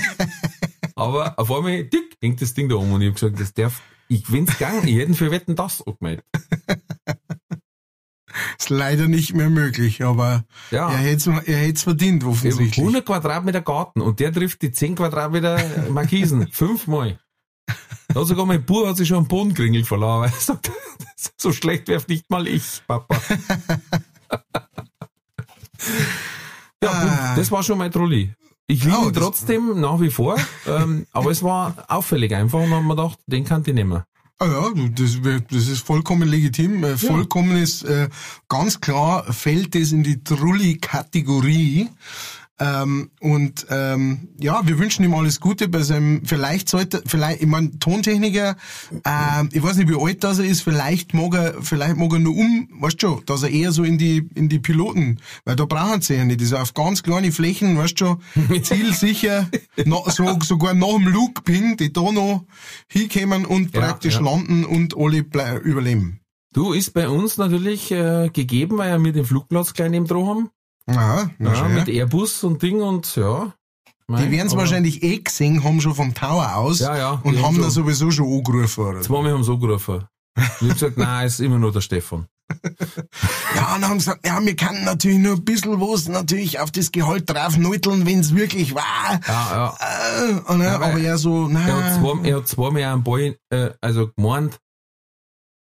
Aber 0.95 1.37
auf 1.39 1.51
einmal, 1.51 1.83
dick, 1.83 2.15
hängt 2.21 2.41
das 2.41 2.53
Ding 2.53 2.69
da 2.69 2.75
um 2.75 2.91
und 2.93 3.01
ich 3.01 3.07
hab 3.07 3.15
gesagt, 3.15 3.39
das 3.39 3.53
darf, 3.53 3.81
ich 4.07 4.31
wenn's 4.31 4.57
gegangen, 4.57 4.87
ich 4.87 4.97
hätte 4.97 5.13
für 5.13 5.31
Wetten 5.31 5.55
das 5.55 5.85
angemeldet. 5.85 6.25
Ist 8.59 8.69
leider 8.69 9.07
nicht 9.07 9.33
mehr 9.33 9.49
möglich, 9.49 10.03
aber 10.03 10.43
Ja. 10.71 10.89
er 10.89 10.97
hätte 10.97 11.31
es 11.31 11.47
er 11.47 11.75
verdient, 11.75 12.23
offensichtlich. 12.23 12.77
100 12.77 13.05
Quadratmeter 13.05 13.61
Garten 13.61 14.01
und 14.01 14.19
der 14.19 14.31
trifft 14.33 14.61
die 14.61 14.71
10 14.71 14.95
Quadratmeter 14.95 15.59
Markisen. 15.89 16.47
Fünfmal. 16.51 17.19
Da 18.09 18.19
hat 18.21 18.27
sogar 18.27 18.45
mein 18.45 18.65
Bub 18.65 18.87
hat 18.87 18.97
sich 18.97 19.07
schon 19.07 19.17
einen 19.19 19.27
Bodenkringel 19.27 19.85
verloren, 19.85 20.21
weil 20.21 20.29
er 20.29 20.39
sagt, 20.39 20.71
so 21.37 21.51
schlecht 21.53 21.87
werft 21.87 22.09
nicht 22.09 22.29
mal 22.29 22.47
ich, 22.47 22.81
Papa. 22.87 23.15
ja, 26.83 26.89
Ah. 26.89 27.35
das 27.35 27.51
war 27.51 27.63
schon 27.63 27.77
mein 27.77 27.91
Trolli. 27.91 28.33
Ich 28.67 28.83
liebe 28.83 28.97
Oh, 29.01 29.07
ihn 29.07 29.13
trotzdem 29.13 29.79
nach 29.81 29.99
wie 29.99 30.09
vor, 30.09 30.37
ähm, 30.67 31.05
aber 31.11 31.31
es 31.31 31.43
war 31.43 31.75
auffällig 31.89 32.33
einfach 32.33 32.59
und 32.59 32.69
dann 32.69 32.75
haben 32.79 32.87
wir 32.87 32.95
gedacht, 32.95 33.19
den 33.27 33.43
kann 33.43 33.63
ich 33.65 33.73
nehmen. 33.73 34.03
Ah 34.41 34.47
ja, 34.47 34.71
das, 34.95 35.19
das 35.51 35.67
ist 35.67 35.85
vollkommen 35.85 36.27
legitim. 36.27 36.83
Äh, 36.83 36.97
vollkommen 36.97 37.57
ist 37.57 37.83
äh, 37.83 38.09
ganz 38.49 38.81
klar, 38.81 39.31
fällt 39.31 39.75
das 39.75 39.91
in 39.91 40.01
die 40.01 40.23
Trulli-Kategorie. 40.23 41.89
Ähm, 42.59 43.09
und 43.19 43.65
ähm, 43.69 44.29
ja, 44.39 44.61
wir 44.65 44.77
wünschen 44.77 45.03
ihm 45.03 45.15
alles 45.15 45.39
Gute 45.39 45.67
bei 45.67 45.81
seinem, 45.81 46.23
vielleicht 46.25 46.69
sollte, 46.69 47.01
vielleicht, 47.07 47.41
ich 47.41 47.47
mein 47.47 47.79
Tontechniker, 47.79 48.55
ähm, 49.03 49.49
ich 49.51 49.63
weiß 49.63 49.77
nicht, 49.77 49.89
wie 49.89 49.99
alt 49.99 50.23
das 50.23 50.37
er 50.37 50.45
ist, 50.45 50.61
vielleicht 50.61 51.15
mag 51.15 51.33
er, 51.33 51.55
vielleicht 51.61 51.97
mag 51.97 52.13
er 52.13 52.19
nur 52.19 52.35
um, 52.35 52.69
weißt 52.79 53.01
schon, 53.01 53.25
dass 53.25 53.41
er 53.41 53.49
eher 53.49 53.71
so 53.71 53.83
in 53.83 53.97
die, 53.97 54.29
in 54.35 54.47
die 54.47 54.59
Piloten, 54.59 55.19
weil 55.43 55.55
da 55.55 55.65
brauchen 55.65 56.01
sie 56.01 56.15
ja 56.15 56.23
nicht, 56.23 56.39
das 56.39 56.49
ist 56.49 56.53
auf 56.53 56.75
ganz 56.75 57.01
kleine 57.01 57.31
Flächen, 57.31 57.77
weißt 57.77 57.97
schon, 57.97 58.21
zielsicher, 58.61 59.49
no, 59.85 60.03
so, 60.07 60.37
sogar 60.43 60.75
nach 60.75 60.95
dem 60.97 61.07
Loop-Ping, 61.07 61.77
die 61.77 61.91
da 61.91 62.11
noch 62.11 62.45
hinkommen 62.87 63.45
und 63.45 63.73
Ja, 63.73 63.81
praktisch 63.81 64.15
ja. 64.15 64.21
landen 64.21 64.65
und 64.65 64.95
alle 64.95 65.25
überleben. 65.63 66.19
Du 66.53 66.73
ist 66.73 66.93
bei 66.93 67.07
uns 67.09 67.37
natürlich 67.37 67.91
äh, 67.91 68.29
gegeben, 68.31 68.77
weil 68.77 69.03
wir 69.03 69.13
den 69.13 69.25
Flugplatz 69.25 69.73
gleich 69.73 69.89
neben 69.89 70.05
dran 70.05 70.27
haben. 70.27 70.49
Aha, 70.87 71.29
na 71.37 71.49
Ja, 71.53 71.55
schön. 71.55 71.73
mit 71.73 71.87
Airbus 71.89 72.43
und 72.43 72.61
Ding 72.61 72.81
und 72.81 73.15
ja. 73.15 73.53
Die 74.09 74.29
werden 74.29 74.47
es 74.47 74.55
wahrscheinlich 74.57 75.03
eh 75.03 75.19
gesehen 75.19 75.63
haben, 75.63 75.79
schon 75.79 75.95
vom 75.95 76.13
Tower 76.13 76.55
aus. 76.57 76.79
Ja, 76.79 76.97
ja, 76.97 77.11
Und 77.23 77.37
haben 77.37 77.45
haben 77.45 77.61
da 77.61 77.69
sowieso 77.69 78.11
schon 78.11 78.25
angerufen. 78.31 78.83
Oder? 78.85 79.01
Zweimal 79.01 79.31
haben 79.31 79.43
sie 79.45 79.51
angerufen. 79.53 80.03
Ich 80.37 80.43
hab 80.43 80.59
gesagt, 80.59 80.97
nein, 80.97 81.27
ist 81.27 81.39
immer 81.39 81.59
nur 81.59 81.71
der 81.71 81.81
Stefan. 81.81 82.27
Ja, 83.55 83.75
und 83.75 83.87
haben 83.87 83.97
gesagt, 83.97 84.25
ja, 84.25 84.43
wir 84.43 84.55
können 84.55 84.83
natürlich 84.85 85.17
nur 85.19 85.35
ein 85.35 85.45
bisschen 85.45 85.79
was 85.79 86.07
natürlich 86.07 86.59
auf 86.59 86.71
das 86.71 86.91
Gehalt 86.91 87.29
drauf 87.29 87.57
nutteln, 87.57 88.05
wenn 88.05 88.19
es 88.21 88.33
wirklich 88.35 88.73
war. 88.75 89.19
Ja, 89.27 89.75
ja. 89.77 89.77
Äh, 90.29 90.51
und, 90.51 90.61
ja, 90.61 90.75
aber 90.75 90.99
er 90.99 91.17
so, 91.17 91.47
Er 91.49 91.63
hat, 91.63 92.01
nein. 92.01 92.25
er 92.25 92.37
hat 92.37 92.47
zweimal 92.47 92.83
einen 92.83 93.03
Ball, 93.03 93.37
äh, 93.49 93.71
also 93.81 94.09
gemeint, 94.15 94.57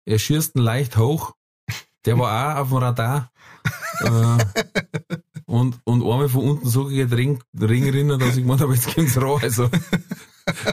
er 0.05 0.19
schießt 0.19 0.55
ihn 0.55 0.61
leicht 0.61 0.97
hoch. 0.97 1.33
Der 2.05 2.17
war 2.19 2.55
auch 2.57 2.61
auf 2.61 2.67
dem 2.69 2.77
Radar. 2.77 3.31
Äh, 4.01 4.63
und, 5.45 5.79
und 5.83 6.01
einmal 6.01 6.29
von 6.29 6.49
unten 6.49 6.67
so 6.67 6.89
den 6.89 7.11
Ring, 7.11 7.43
Ring 7.59 7.89
rinnen, 7.89 8.19
dass 8.19 8.35
ich 8.35 8.43
gemeint 8.43 8.61
habe, 8.61 8.73
jetzt 8.73 8.93
kommt's 8.93 9.19
raus. 9.21 9.41
Also, 9.43 9.69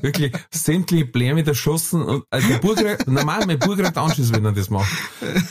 wirklich 0.03 0.33
sämtliche 0.51 1.07
Bläme 1.07 1.47
erschossen 1.47 2.03
und, 2.03 2.25
also 2.31 2.49
der 2.49 2.59
Burg, 2.59 3.07
normal, 3.07 3.47
mein 3.47 3.59
Burg 3.59 3.79
reicht 3.79 3.97
Anschluss, 3.97 4.33
wenn 4.33 4.45
er 4.45 4.53
das 4.53 4.71
macht. 4.71 4.91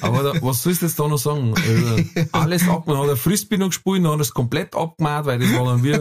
Aber 0.01 0.23
da, 0.23 0.41
was 0.41 0.63
sollst 0.63 0.81
du 0.81 0.85
jetzt 0.85 0.99
da 0.99 1.07
noch 1.07 1.17
sagen? 1.17 1.53
Also, 1.55 2.03
alles 2.31 2.67
ab, 2.67 2.87
man 2.87 2.97
hat 2.97 3.09
ein 3.09 3.17
Frisbee 3.17 3.57
noch 3.57 3.67
gespielt, 3.67 4.03
dann 4.03 4.11
hat 4.11 4.19
er 4.19 4.21
es 4.21 4.33
komplett 4.33 4.75
abgemacht, 4.75 5.25
weil 5.25 5.39
das 5.39 5.53
war 5.53 5.65
dann 5.65 5.83
wie, 5.83 5.97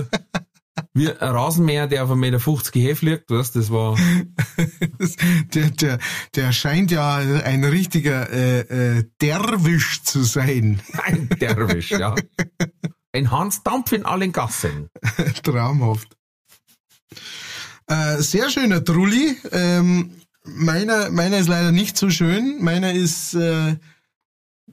wie 0.95 1.11
ein 1.11 1.17
Rasenmäher, 1.17 1.87
der 1.87 2.05
auf 2.05 2.11
1,50 2.11 2.17
Meter 2.17 2.81
Hefe 2.81 3.07
liegt, 3.07 3.31
weißt, 3.31 3.57
das 3.57 3.71
war, 3.71 3.97
der, 5.55 5.71
der, 5.71 5.99
der 6.35 6.53
scheint 6.53 6.91
ja 6.91 7.17
ein 7.17 7.65
richtiger 7.65 8.31
äh, 8.31 8.61
äh, 8.99 9.05
Derwisch 9.21 10.03
zu 10.03 10.23
sein. 10.23 10.81
ein 11.05 11.29
Derwisch, 11.41 11.91
ja. 11.91 12.15
Ein 13.13 13.31
Hans 13.31 13.63
Dampf 13.63 13.93
in 13.93 14.05
allen 14.05 14.33
Gassen. 14.33 14.89
Traumhaft. 15.43 16.17
Äh, 17.87 18.19
sehr 18.19 18.51
schöner 18.51 18.85
Trulli. 18.85 19.37
Ähm, 19.51 20.13
meiner, 20.45 21.11
meiner 21.11 21.39
ist 21.39 21.49
leider 21.49 21.73
nicht 21.73 21.97
so 21.97 22.09
schön. 22.09 22.63
Meiner 22.63 22.93
ist 22.93 23.35
äh, 23.35 23.77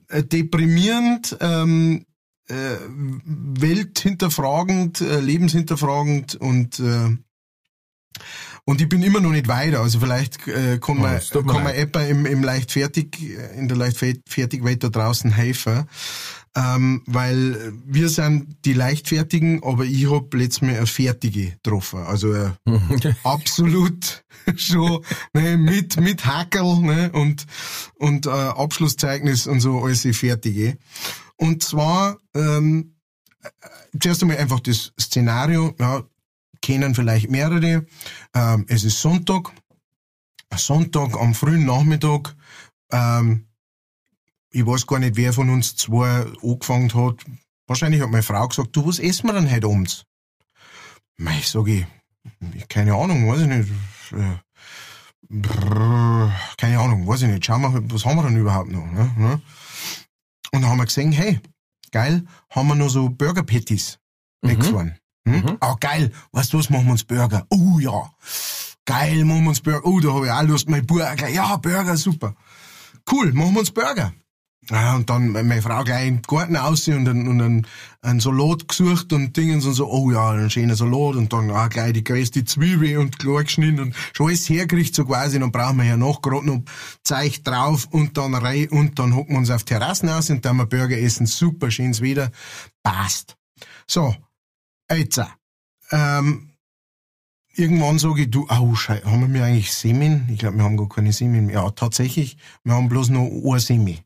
äh, 0.10 0.24
deprimierend, 0.24 1.36
ähm, 1.42 2.06
äh, 2.48 2.78
welthinterfragend, 3.26 5.02
äh, 5.02 5.20
lebenshinterfragend 5.20 6.36
und 6.36 6.80
äh, 6.80 7.18
und 8.70 8.82
ich 8.82 8.90
bin 8.90 9.02
immer 9.02 9.22
noch 9.22 9.32
nicht 9.32 9.48
weiter. 9.48 9.80
Also 9.80 10.02
vielleicht 10.02 10.46
äh, 10.48 10.78
kann 10.80 10.98
Oh, 10.98 11.02
man, 11.02 11.22
kann 11.32 11.64
man 11.64 11.74
etwa 11.74 12.02
im, 12.02 12.26
im 12.26 12.44
Leichtfertig, 12.44 13.18
in 13.56 13.70
der 13.70 13.78
Leichtfertigwelt 13.78 14.84
da 14.84 14.90
draußen 14.90 15.32
helfen. 15.32 15.86
Ähm, 16.54 17.04
weil 17.06 17.72
wir 17.86 18.10
sind 18.10 18.58
die 18.66 18.74
Leichtfertigen, 18.74 19.64
aber 19.64 19.86
ich 19.86 20.12
hab 20.12 20.34
letztes 20.34 20.64
Mal 20.64 20.76
eine 20.76 20.88
Fertige 20.88 21.52
getroffen. 21.52 22.00
Also 22.00 22.34
äh, 22.34 22.50
absolut 23.24 24.26
schon 24.58 25.02
ne, 25.34 25.56
mit 25.56 26.00
mit 26.02 26.26
Hackel 26.26 26.82
ne, 26.82 27.12
und 27.14 27.46
und 27.96 28.26
äh, 28.26 28.30
Abschlusszeugnis 28.30 29.48
und 29.48 29.62
so 29.62 29.80
alles 29.82 30.02
die 30.02 30.14
Fertige. 30.14 30.78
Und 31.38 31.64
zwar 31.64 32.18
ähm, 32.36 32.96
äh, 33.44 33.50
zuerst 34.00 34.22
einmal 34.22 34.38
einfach 34.38 34.60
das 34.60 34.94
Szenario. 35.00 35.76
Ja, 35.80 36.04
kennen 36.62 36.96
vielleicht 36.96 37.30
mehrere. 37.30 37.86
Ähm, 38.34 38.66
es 38.68 38.84
ist 38.84 39.00
Sonntag, 39.00 39.52
Sonntag 40.56 41.16
am 41.16 41.34
frühen 41.34 41.66
Nachmittag. 41.66 42.36
Ähm, 42.92 43.48
ich 44.50 44.66
weiß 44.66 44.88
gar 44.88 45.00
nicht, 45.00 45.16
wer 45.16 45.34
von 45.34 45.50
uns 45.50 45.76
zwei 45.76 46.26
angefangen 46.42 46.94
hat. 46.94 47.24
Wahrscheinlich 47.68 48.02
hat 48.02 48.10
meine 48.10 48.24
Frau 48.24 48.48
gesagt, 48.48 48.76
du, 48.76 48.88
was 48.88 49.00
essen 49.00 49.28
wir 49.28 49.34
denn 49.34 49.52
heute 49.52 49.68
abends? 49.68 50.06
Mei, 51.18 51.42
sag 51.44 51.68
ich, 51.68 51.86
keine 52.70 52.96
Ahnung, 52.96 53.30
weiß 53.30 53.42
ich 53.42 53.48
nicht. 53.48 53.70
Äh, 54.14 54.38
brrr, 55.30 56.34
keine 56.58 56.80
Ahnung, 56.80 57.08
weiß 57.08 57.24
ich 57.24 57.30
nicht. 57.30 57.46
Schauen 57.46 57.62
wir, 57.62 57.92
was 57.92 58.06
haben 58.06 58.18
wir 58.18 58.24
denn 58.24 58.38
überhaupt 58.38 58.72
noch? 58.72 58.86
Ne? 58.86 59.42
Und 60.52 60.62
dann 60.62 60.70
haben 60.70 60.78
wir 60.78 60.86
gesehen, 60.86 61.12
hey, 61.12 61.40
geil, 61.92 62.26
haben 62.50 62.68
wir 62.68 62.76
noch 62.76 62.90
so 62.90 63.10
Burger 63.10 63.44
Patties 63.44 64.00
weggefahren. 64.42 64.98
Hm? 65.28 65.42
Mhm. 65.42 65.58
Ah, 65.60 65.76
geil, 65.80 66.12
weißt 66.32 66.54
du 66.54 66.60
was, 66.60 66.70
machen 66.70 66.86
wir 66.86 66.92
uns 66.94 67.04
Burger. 67.04 67.46
Oh 67.50 67.80
ja, 67.80 68.10
geil, 68.86 69.26
machen 69.26 69.44
wir 69.44 69.50
uns 69.50 69.62
Burger. 69.62 69.86
Oh, 69.86 70.00
da 70.00 70.14
habe 70.14 70.26
ich 70.26 70.32
auch 70.32 70.44
Lust, 70.44 70.70
mein 70.70 70.86
Burger. 70.86 71.28
Ja, 71.28 71.58
Burger, 71.58 71.98
super. 71.98 72.36
Cool, 73.12 73.34
machen 73.34 73.54
wir 73.54 73.60
uns 73.60 73.72
Burger. 73.72 74.14
Ja, 74.70 74.96
und 74.96 75.10
dann 75.10 75.30
meine 75.32 75.62
Frau 75.62 75.82
gleich 75.84 76.10
im 76.10 76.22
Garten 76.22 76.58
aus 76.58 76.88
und 76.90 77.06
dann, 77.06 77.26
und 77.28 77.40
dann 77.40 77.68
einen 78.02 78.20
Salat 78.20 78.68
gesucht 78.68 79.14
und 79.14 79.36
Dingens 79.38 79.66
und 79.66 79.74
so, 79.74 79.90
oh 79.90 80.12
ja, 80.12 80.32
ein 80.32 80.50
schöner 80.50 80.76
Salat 80.76 81.16
und 81.16 81.32
dann 81.32 81.50
auch 81.52 81.70
gleich 81.70 81.94
die 81.94 82.04
größte 82.04 82.44
Zwiebel 82.44 82.98
und 82.98 83.18
klar 83.18 83.44
geschnitten 83.44 83.80
und 83.80 83.96
schon 84.14 84.28
alles 84.28 84.50
hergerichtet 84.50 84.96
so 84.96 85.06
quasi, 85.06 85.40
dann 85.40 85.54
brauchen 85.54 85.78
wir 85.78 85.86
ja 85.86 85.96
noch 85.96 86.22
gerade 86.22 86.46
noch 86.46 86.64
Zeug 87.04 87.44
drauf 87.46 87.88
und 87.92 88.18
dann 88.18 88.36
rein 88.36 88.68
und 88.68 89.00
dann 89.00 89.16
hocken 89.16 89.36
wir 89.36 89.40
uns 89.40 89.52
auf 89.52 89.64
Terrassen 89.64 90.10
aus 90.10 90.30
und 90.30 90.44
dann 90.44 90.58
wir 90.58 90.66
Burger 90.66 90.98
essen, 90.98 91.28
super 91.28 91.72
schönes 91.72 92.02
Wetter, 92.02 92.30
passt. 92.84 93.38
So, 93.88 94.16
jetzt, 94.92 95.22
ähm, 95.92 96.50
irgendwann 97.56 98.00
sage 98.00 98.24
ich, 98.24 98.32
du, 98.32 98.48
au, 98.50 98.76
schei, 98.76 99.02
haben 99.06 99.34
wir 99.34 99.46
eigentlich 99.46 99.72
Semin? 99.72 100.28
Ich 100.30 100.40
glaube, 100.40 100.58
wir 100.58 100.66
haben 100.66 100.76
gar 100.76 100.90
keine 100.90 101.14
Semin. 101.14 101.50
Ja, 101.50 101.70
tatsächlich, 101.72 102.38
wir 102.66 102.74
haben 102.74 102.90
bloß 102.90 103.10
noch 103.10 103.28
ein 103.28 103.60
Semi. 103.60 104.00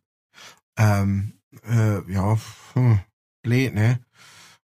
Ähm, 0.77 1.33
äh, 1.67 2.11
ja, 2.11 2.37
hm, 2.73 2.99
blöd, 3.43 3.73
ne? 3.73 3.99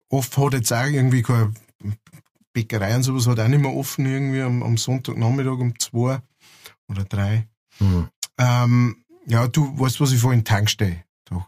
Oft 0.09 0.37
hat 0.37 0.53
jetzt 0.53 0.73
auch 0.73 0.85
irgendwie 0.85 1.21
keine 1.21 1.53
Bäckerei 2.53 2.95
und 2.95 3.03
sowas 3.03 3.27
hat 3.27 3.39
auch 3.39 3.47
nicht 3.47 3.61
mehr 3.61 3.73
offen 3.73 4.05
irgendwie 4.05 4.41
am, 4.41 4.63
am 4.63 4.77
Sonntagnachmittag 4.77 5.59
um 5.59 5.77
zwei 5.79 6.19
oder 6.87 7.03
drei. 7.05 7.47
Hm. 7.77 8.07
Ähm, 8.37 9.05
ja, 9.27 9.47
du 9.47 9.77
weißt, 9.79 10.01
was 10.01 10.11
ich 10.11 10.19
vorhin 10.19 10.43
Tankstelle. 10.43 11.03
Da 11.25 11.47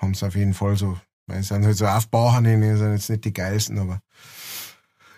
haben 0.00 0.14
sie 0.14 0.26
auf 0.26 0.34
jeden 0.34 0.54
Fall 0.54 0.76
so, 0.76 0.98
weil 1.26 1.42
sie 1.42 1.48
sind 1.48 1.66
halt 1.66 1.76
so 1.76 1.86
Aufbauern, 1.86 2.44
die 2.44 2.50
sind 2.76 2.92
jetzt 2.92 3.10
nicht 3.10 3.24
die 3.24 3.32
geilsten, 3.32 3.78
aber 3.78 4.00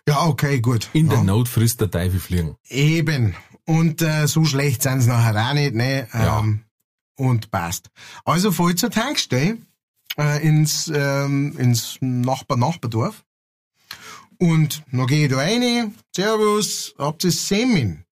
ja, 0.09 0.27
okay, 0.27 0.61
gut. 0.61 0.89
In 0.93 1.09
der 1.09 1.19
ja. 1.19 1.25
Not 1.25 1.49
frisst 1.49 1.81
der 1.81 1.91
Teufel 1.91 2.19
fliegen. 2.19 2.57
Eben. 2.69 3.37
Und 3.65 4.03
äh, 4.03 4.27
so 4.27 4.45
schlecht 4.45 4.83
sind 4.83 5.03
sie 5.03 5.09
nachher 5.09 5.49
auch 5.49 5.55
nicht, 5.55 5.75
ne? 5.75 6.09
Ja. 6.13 6.45
Und 7.21 7.51
passt. 7.51 7.91
Also 8.25 8.51
voll 8.51 8.77
zur 8.77 8.91
Tankstelle 8.91 9.59
äh, 10.19 10.43
ins, 10.43 10.91
ähm, 10.95 11.55
ins 11.59 11.99
Nachbar-Nachbardorf. 12.01 13.25
Und 14.39 14.83
dann 14.91 15.07
gehe 15.07 15.27
ich 15.27 15.31
da 15.31 15.37
rein, 15.37 15.95
Servus, 16.17 16.95
habt 16.97 17.23
ihr 17.25 17.31
Semin? 17.31 18.07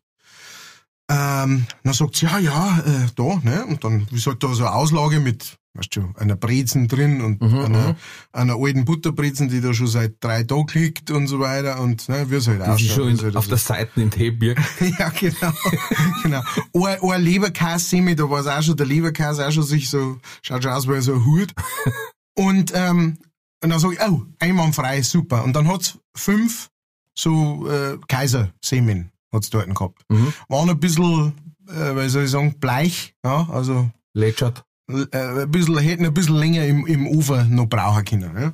Ähm, 1.09 1.67
dann 1.85 1.95
sagt 1.95 2.17
sie, 2.17 2.27
ja, 2.27 2.39
ja, 2.39 2.81
äh, 2.81 3.09
da, 3.17 3.41
ne? 3.43 3.65
Und 3.65 3.83
dann 3.83 4.07
ist 4.13 4.27
halt 4.27 4.43
da 4.43 4.53
so 4.53 4.67
eine 4.67 4.75
Auslage 4.75 5.21
mit, 5.21 5.58
weißt 5.79 5.97
du, 5.97 6.13
einer 6.17 6.37
Brezen 6.37 6.89
drin 6.89 7.21
und 7.21 7.41
Mhm, 7.41 7.59
einer, 7.61 7.97
einer 8.33 8.57
alten 8.59 8.85
Butterbrezen, 8.85 9.49
die 9.49 9.61
da 9.61 9.73
schon 9.73 9.87
seit 9.87 10.17
drei 10.21 10.43
Tagen 10.43 10.67
liegt 10.73 11.11
und 11.11 11.29
so 11.29 11.41
weiter 11.41 11.81
und, 11.81 12.09
ne, 12.09 12.27
es 12.31 12.49
halt 12.49 12.63
ausschaut. 12.63 12.97
schon 12.97 13.09
in, 13.09 13.19
halt 13.19 13.37
auf 13.37 13.47
der 13.47 13.59
Seite 13.59 14.01
in 14.01 14.11
birgt. 14.39 14.61
ja, 14.99 15.09
genau. 15.11 15.53
genau. 16.23 16.43
Ein, 16.75 17.11
ein 17.11 17.23
Leberkäse 17.23 17.87
da 18.17 18.29
war 18.29 18.41
es 18.41 18.47
auch 18.47 18.63
schon, 18.63 18.77
der 18.77 18.87
Leberkäse 18.87 19.47
auch 19.47 19.53
schon 19.53 19.63
sich 19.63 19.89
so, 19.89 20.19
schaut 20.43 20.63
schon 20.63 20.73
aus 20.73 20.89
wie 20.89 21.01
so 21.01 21.15
ein 21.15 21.25
Hut. 21.25 21.55
Und, 22.35 22.73
ähm, 22.73 23.19
und 23.65 23.71
dann 23.71 23.81
sag 23.81 23.93
ich, 23.95 24.01
oh, 24.01 24.23
einwandfrei, 24.39 25.03
super. 25.03 25.43
Und 25.43 25.55
dann 25.55 25.67
hat's 25.67 25.99
fünf 26.15 26.71
so 27.13 27.69
äh, 27.69 27.99
Kaisersemen 28.07 29.11
hat's 29.33 29.51
dort 29.51 29.75
gehabt. 29.75 30.03
Mhm. 30.09 30.33
Waren 30.49 30.71
ein 30.71 30.79
bisschen, 30.79 31.33
äh, 31.69 31.97
wie 31.97 32.09
soll 32.09 32.25
ich 32.25 32.31
sagen, 32.31 32.55
bleich, 32.61 33.15
ja, 33.25 33.49
also 33.51 33.91
Lätschert. 34.15 34.65
Äh, 34.89 35.43
ein 35.43 35.51
bisschen, 35.51 35.79
hätten 35.79 36.07
ein 36.07 36.15
bisschen 36.15 36.37
länger 36.37 36.65
im, 36.65 36.87
im 36.87 37.07
Ofen 37.07 37.55
noch 37.55 37.67
brauchen 37.67 38.05
können. 38.05 38.35
Ja. 38.35 38.53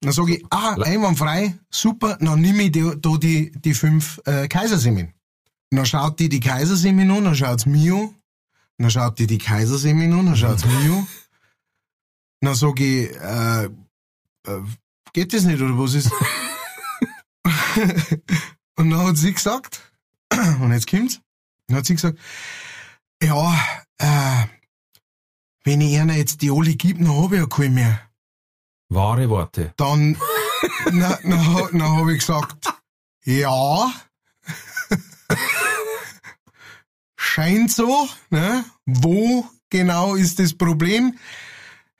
Dann 0.00 0.12
sage 0.12 0.36
ich, 0.36 0.44
ah, 0.50 0.76
einwandfrei, 0.80 1.58
super, 1.70 2.16
dann 2.20 2.40
nehme 2.40 2.64
ich 2.64 2.72
die, 2.72 2.90
da 2.98 3.16
die, 3.16 3.52
die 3.52 3.74
fünf 3.74 4.20
äh, 4.24 4.48
Kaisersemen. 4.48 5.12
Dann 5.70 5.84
schaut 5.84 6.18
die 6.20 6.28
die 6.28 6.40
Kaisersemen 6.40 7.10
an, 7.10 7.24
dann 7.24 7.34
schaut's 7.34 7.66
mich 7.66 7.92
an, 7.92 8.14
dann 8.78 8.90
schaut 8.90 9.18
die 9.18 9.26
die 9.26 9.38
Kaisersemen 9.38 10.12
an, 10.12 10.26
dann 10.26 10.36
schaut's 10.36 10.64
mich 10.64 10.90
an. 10.90 11.06
Dann 12.40 12.54
sag 12.54 12.80
ich, 12.80 13.10
äh, 13.10 13.64
äh, 13.64 13.70
geht 15.12 15.34
das 15.34 15.44
nicht, 15.44 15.60
oder 15.60 15.78
was 15.78 15.94
ist? 15.94 16.10
und 18.76 18.90
dann 18.90 19.06
hat 19.06 19.16
sie 19.16 19.32
gesagt, 19.32 19.80
und 20.60 20.72
jetzt 20.72 20.88
kommt's, 20.88 21.20
dann 21.66 21.78
hat 21.78 21.86
sie 21.86 21.94
gesagt, 21.94 22.18
ja, 23.22 23.58
äh, 23.98 24.44
wenn 25.64 25.80
ich 25.80 25.98
einer 25.98 26.14
jetzt 26.14 26.42
die 26.42 26.50
alle 26.50 26.74
gib, 26.74 26.98
dann 26.98 27.16
hab 27.16 27.32
ich 27.32 27.38
ja 27.38 27.46
keine 27.46 27.70
mehr. 27.70 28.00
Wahre 28.90 29.28
Worte. 29.30 29.72
Dann, 29.76 30.16
na, 30.92 31.18
na, 31.22 31.68
na 31.72 31.96
hab 31.96 32.08
ich 32.08 32.18
gesagt, 32.18 32.72
ja. 33.24 33.90
Scheint 37.16 37.72
so, 37.72 38.08
ne? 38.30 38.64
Wo 38.84 39.48
genau 39.70 40.14
ist 40.14 40.38
das 40.38 40.54
Problem? 40.54 41.18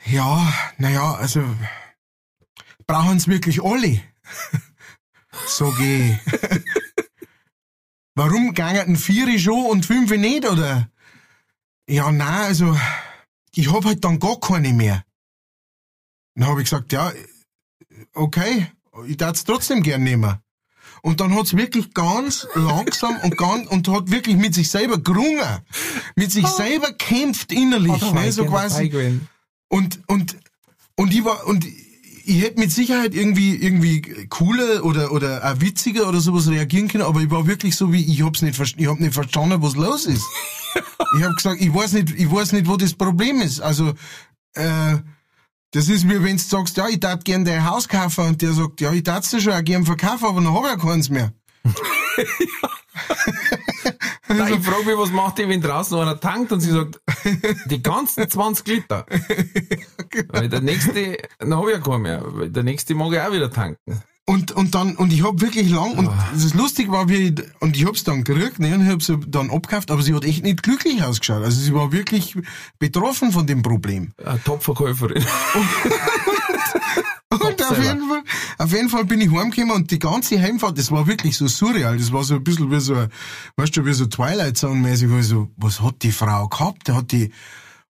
Ja, 0.04 0.52
naja, 0.76 1.14
also, 1.14 1.42
brauchen's 2.86 3.26
wirklich 3.26 3.64
alle? 3.64 4.02
Sag 5.46 5.80
ich. 5.80 6.16
Warum 8.14 8.54
gangen 8.54 8.96
vier 8.96 9.38
schon 9.38 9.66
und 9.66 9.86
fünf 9.86 10.10
nicht, 10.10 10.46
oder? 10.46 10.88
Ja, 11.88 12.12
na, 12.12 12.42
also, 12.42 12.76
ich 13.57 13.72
hab 13.72 13.84
halt 13.84 14.05
dann 14.05 14.18
gar 14.18 14.38
keine 14.40 14.72
mehr. 14.72 15.05
Dann 16.34 16.48
habe 16.48 16.62
ich 16.62 16.70
gesagt, 16.70 16.92
ja, 16.92 17.12
okay, 18.12 18.66
ich 19.07 19.16
darf 19.16 19.36
es 19.36 19.44
trotzdem 19.44 19.82
gern 19.82 20.02
nehmen. 20.02 20.36
Und 21.02 21.20
dann 21.20 21.34
hat's 21.34 21.55
wirklich 21.57 21.92
ganz 21.92 22.46
langsam 22.55 23.16
und 23.22 23.36
ganz, 23.36 23.68
und 23.68 23.88
hat 23.88 24.11
wirklich 24.11 24.36
mit 24.36 24.55
sich 24.55 24.70
selber 24.70 24.98
gerungen. 24.98 25.61
Mit 26.16 26.32
sich 26.32 26.46
selber 26.46 26.92
kämpft 26.92 27.52
innerlich, 27.52 28.00
ne, 28.12 28.32
so 28.32 28.46
quasi. 28.46 29.20
Und, 29.68 30.00
und, 30.07 30.36
und 30.96 31.12
ich 31.12 31.24
war, 31.24 31.46
und 31.46 31.66
ich 32.27 32.43
hätte 32.43 32.61
mit 32.61 32.72
Sicherheit 32.72 33.14
irgendwie 33.14 33.57
irgendwie 33.57 34.01
cooler 34.29 34.85
oder 34.85 35.12
oder 35.12 35.45
auch 35.45 35.61
witziger 35.61 36.09
oder 36.09 36.20
sowas 36.20 36.49
reagieren 36.49 36.89
können, 36.89 37.05
aber 37.05 37.20
ich 37.20 37.31
war 37.31 37.47
wirklich 37.47 37.77
so 37.77 37.93
wie 37.93 38.05
ich 38.05 38.22
hab's 38.22 38.43
nicht 38.43 38.57
verstanden, 38.57 38.83
ich 38.83 38.91
hab 38.91 39.01
nicht 39.01 39.14
verstanden, 39.14 39.62
was 39.62 39.77
los 39.77 40.07
ist. 40.07 40.25
ich 41.16 41.22
hab 41.22 41.37
gesagt, 41.37 41.61
ich 41.61 41.72
weiß 41.72 41.93
nicht, 41.93 42.11
ich 42.11 42.31
weiß 42.31 42.53
nicht, 42.53 42.66
wo 42.66 42.77
das 42.77 42.95
Problem 42.95 43.41
ist. 43.41 43.61
Also 43.61 43.95
äh, 44.55 44.97
das 45.72 45.89
ist 45.89 46.09
wie 46.09 46.22
wenn 46.22 46.37
du 46.37 46.43
sagst, 46.43 46.77
ja, 46.77 46.89
ich 46.89 47.01
darf 47.01 47.25
gern 47.25 47.45
dein 47.45 47.68
Haus 47.68 47.89
kaufen 47.89 48.27
und 48.27 48.43
der 48.43 48.53
sagt, 48.53 48.81
ja, 48.81 48.93
ich 48.93 49.03
darf 49.03 49.31
es 49.31 49.43
schon 49.43 49.53
auch 49.53 49.64
gern 49.64 49.85
verkaufen, 49.85 50.25
aber 50.25 50.41
dann 50.41 50.55
hab 50.55 50.64
ich 50.64 50.70
ja 50.70 50.77
keins 50.77 51.11
mehr. 51.11 51.33
Ich 54.29 54.64
frage 54.64 54.85
mich, 54.87 54.97
was 54.97 55.11
macht 55.11 55.39
die, 55.39 55.49
wenn 55.49 55.61
draußen 55.61 55.99
einer 55.99 56.18
tankt 56.18 56.51
und 56.53 56.61
sie 56.61 56.70
sagt, 56.70 57.01
die 57.66 57.83
ganzen 57.83 58.29
20 58.29 58.66
Liter. 58.66 59.05
Weil 60.29 60.49
der 60.49 60.61
nächste, 60.61 61.18
dann 61.39 61.55
habe 61.55 61.70
ich 61.72 61.77
ja 61.77 61.83
keinen 61.83 62.03
mehr. 62.03 62.22
Weil 62.25 62.51
der 62.51 62.62
nächste 62.62 62.95
mag 62.95 63.12
ich 63.12 63.20
auch 63.20 63.33
wieder 63.33 63.51
tanken. 63.51 64.03
Und, 64.27 64.53
und 64.53 64.75
dann, 64.75 64.97
und 64.97 65.12
ich 65.12 65.22
hab 65.22 65.43
wirklich 65.43 65.68
lang, 65.70 65.93
und 65.99 66.09
Ah. 66.09 66.29
das 66.33 66.55
lustig 66.55 66.91
war, 66.91 67.11
wie 67.11 67.29
ich, 67.29 67.35
und 67.61 67.77
ich 67.77 67.85
hab's 67.85 68.05
dann 68.05 68.25
gekriegt, 68.25 68.59
ne, 68.59 68.75
und 68.75 68.87
ich 68.87 68.91
hab's 68.91 69.12
dann 69.29 69.51
abgekauft, 69.51 69.91
aber 69.91 70.01
sie 70.01 70.14
hat 70.14 70.25
echt 70.25 70.43
nicht 70.43 70.62
glücklich 70.62 71.03
ausgeschaut. 71.03 71.43
Also 71.45 71.61
sie 71.61 71.75
war 71.75 71.93
wirklich 71.93 72.35
betroffen 72.79 73.33
von 73.33 73.47
dem 73.47 73.61
Problem. 73.61 74.12
Eine 74.25 74.43
Top-Verkäuferin. 74.43 75.22
Fall, 78.14 78.66
auf 78.66 78.72
jeden 78.72 78.88
Fall 78.88 79.04
bin 79.04 79.20
ich 79.20 79.30
heimgekommen 79.30 79.74
und 79.76 79.90
die 79.90 79.98
ganze 79.98 80.40
Heimfahrt, 80.40 80.78
das 80.78 80.90
war 80.90 81.06
wirklich 81.06 81.36
so 81.36 81.46
surreal. 81.46 81.96
Das 81.98 82.12
war 82.12 82.24
so 82.24 82.34
ein 82.36 82.44
bisschen 82.44 82.70
wie 82.70 82.80
so, 82.80 83.06
weißt 83.56 83.76
du, 83.76 83.84
wie 83.84 83.92
so 83.92 84.06
Twilight 84.06 84.56
Zone 84.56 84.80
mäßig, 84.80 85.10
wo 85.10 85.18
ich 85.18 85.26
so, 85.26 85.50
was 85.56 85.80
hat 85.80 86.02
die 86.02 86.12
Frau 86.12 86.48
gehabt? 86.48 86.88
Hat 86.88 87.12
die, 87.12 87.30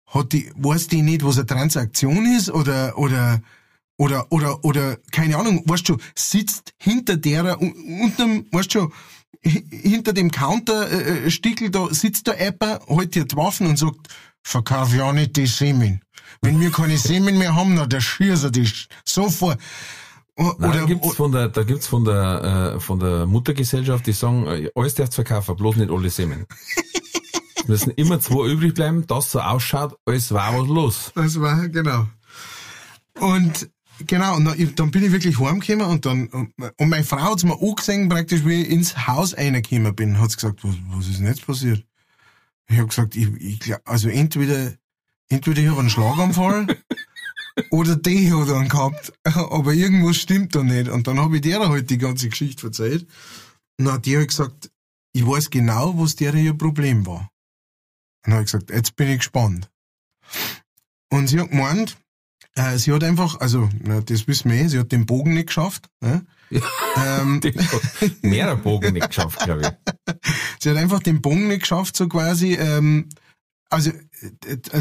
hat 0.07 0.33
die, 0.33 0.51
weiß 0.57 0.89
die 0.89 1.03
nicht, 1.03 1.25
was 1.25 1.37
eine 1.39 1.47
Transaktion 1.47 2.27
ist 2.37 2.51
oder, 2.51 2.97
oder, 2.99 3.41
oder, 3.97 4.27
oder, 4.33 4.65
oder, 4.65 4.97
keine 5.13 5.37
Ahnung, 5.37 5.63
weißt 5.67 5.89
du, 5.89 5.97
sitzt 6.17 6.75
hinter 6.79 7.17
derer, 7.17 7.61
un- 7.61 7.75
unterm, 8.03 8.47
weißt 8.51 8.75
du, 8.75 8.91
hi- 9.45 9.65
hinter 9.71 10.13
dem 10.13 10.31
Counter, 10.31 10.91
äh, 10.91 11.27
äh, 11.27 11.31
Stickel, 11.31 11.71
da 11.71 11.89
sitzt 11.93 12.27
der 12.27 12.41
Apper, 12.41 12.81
hält 12.89 13.15
dir 13.15 13.25
die 13.25 13.37
Waffen 13.37 13.67
und 13.67 13.79
sagt, 13.79 14.09
verkauf 14.43 14.93
ja 14.95 15.13
nicht 15.13 15.37
die 15.37 15.47
Semen. 15.47 16.01
Wenn 16.43 16.61
wir 16.61 16.71
keine 16.71 16.99
Semen 16.99 17.39
mehr 17.39 17.55
haben, 17.55 17.75
na, 17.75 17.87
der 17.87 18.01
schießt 18.01 18.45
er 18.45 18.51
dich 18.51 18.89
sofort. 19.05 19.59
O- 20.37 20.53
Nein, 20.59 20.59
da 20.59 20.69
Oder, 20.69 20.87
gibt's 20.87 21.15
von 21.15 21.31
der, 21.33 21.49
da 21.49 21.63
gibt's 21.63 21.87
von 21.87 22.05
der, 22.05 22.75
äh, 22.77 22.81
von 22.81 22.99
der 22.99 23.27
Muttergesellschaft, 23.27 24.07
die 24.07 24.13
sagen, 24.13 24.47
äh, 24.47 24.71
alles 24.75 24.95
darfst 24.95 25.15
verkaufen, 25.15 25.55
bloß 25.57 25.77
nicht 25.77 25.91
alle 25.91 26.11
Semen. 26.11 26.47
Es 27.57 27.69
müssen 27.69 27.91
immer 27.93 28.19
zwei 28.21 28.49
übrig 28.49 28.75
bleiben, 28.75 29.07
das 29.07 29.31
so 29.31 29.41
ausschaut, 29.41 29.97
als 30.05 30.33
war 30.33 30.59
was 30.59 30.69
los. 30.69 31.13
Das 31.15 31.41
war, 31.41 31.69
genau. 31.69 32.07
Und, 33.21 33.71
genau, 34.07 34.37
und 34.37 34.45
dann, 34.79 34.91
bin 34.91 35.05
ich 35.05 35.13
wirklich 35.13 35.39
heimgekommen 35.39 35.87
und 35.87 36.05
dann, 36.05 36.27
und 36.27 36.89
meine 36.89 37.05
Frau 37.05 37.31
hat's 37.31 37.45
mir 37.45 37.57
angesehen, 37.61 38.09
praktisch, 38.09 38.45
wie 38.45 38.63
ich 38.63 38.71
ins 38.71 39.07
Haus 39.07 39.37
reingekommen 39.37 39.95
bin, 39.95 40.19
hat's 40.21 40.37
gesagt, 40.37 40.65
was, 40.65 40.75
was 40.89 41.07
ist 41.09 41.21
denn 41.21 41.27
jetzt 41.29 41.47
passiert? 41.47 41.85
Ich 42.69 42.79
hab 42.79 42.89
gesagt, 42.89 43.15
ich, 43.15 43.29
ich 43.39 43.75
also 43.85 44.09
entweder, 44.09 44.73
entweder 45.29 45.63
ich 45.63 45.69
hab 45.69 45.79
einen 45.79 45.91
Schlaganfall, 45.91 46.67
oder 47.71 47.97
die 47.97 48.33
hat 48.33 48.51
einen 48.51 48.69
gehabt, 48.69 49.13
aber 49.25 49.73
irgendwas 49.73 50.17
stimmt 50.17 50.55
da 50.55 50.63
nicht. 50.63 50.89
Und 50.89 51.07
dann 51.07 51.21
hab 51.21 51.33
ich 51.33 51.41
der 51.41 51.69
halt 51.69 51.91
die 51.91 51.99
ganze 51.99 52.29
Geschichte 52.29 52.67
erzählt. 52.67 53.07
Und 53.79 53.87
dann 53.87 53.95
hat 53.95 54.07
die 54.07 54.17
halt 54.17 54.29
gesagt, 54.29 54.71
ich 55.13 55.27
weiß 55.27 55.51
genau, 55.51 55.99
was 55.99 56.17
der 56.17 56.35
ihr 56.35 56.55
Problem 56.55 57.07
war. 57.07 57.31
Und 58.25 58.33
dann 58.33 58.35
hab 58.35 58.41
ich 58.41 58.53
gesagt, 58.53 58.71
jetzt 58.71 58.97
bin 58.97 59.09
ich 59.11 59.19
gespannt. 59.19 59.71
Und 61.11 61.29
sie 61.29 61.39
hat 61.39 61.51
gemeint, 61.51 61.97
äh, 62.57 62.79
sie 62.79 62.93
hat 62.93 63.05
einfach, 63.05 63.41
also, 63.41 63.69
na, 63.83 64.01
das 64.01 64.27
wissen 64.27 64.51
wir 64.51 64.59
eh, 64.59 64.69
sie 64.69 64.79
hat 64.79 64.93
den 64.93 65.07
Bogen 65.07 65.35
nicht 65.35 65.49
geschafft. 65.49 65.89
Ne? 66.01 66.25
ähm, 66.97 67.41
Die 67.45 67.53
hat 67.53 68.23
mehrere 68.23 68.57
Bogen 68.57 68.93
nicht 68.95 69.09
geschafft, 69.09 69.41
glaube 69.41 69.63
ich. 69.63 70.15
sie 70.61 70.71
hat 70.71 70.77
einfach 70.77 71.01
den 71.01 71.21
Bogen 71.21 71.49
nicht 71.49 71.61
geschafft, 71.61 71.97
so 71.97 72.09
quasi, 72.09 72.55
ähm, 72.55 73.09
also 73.71 73.91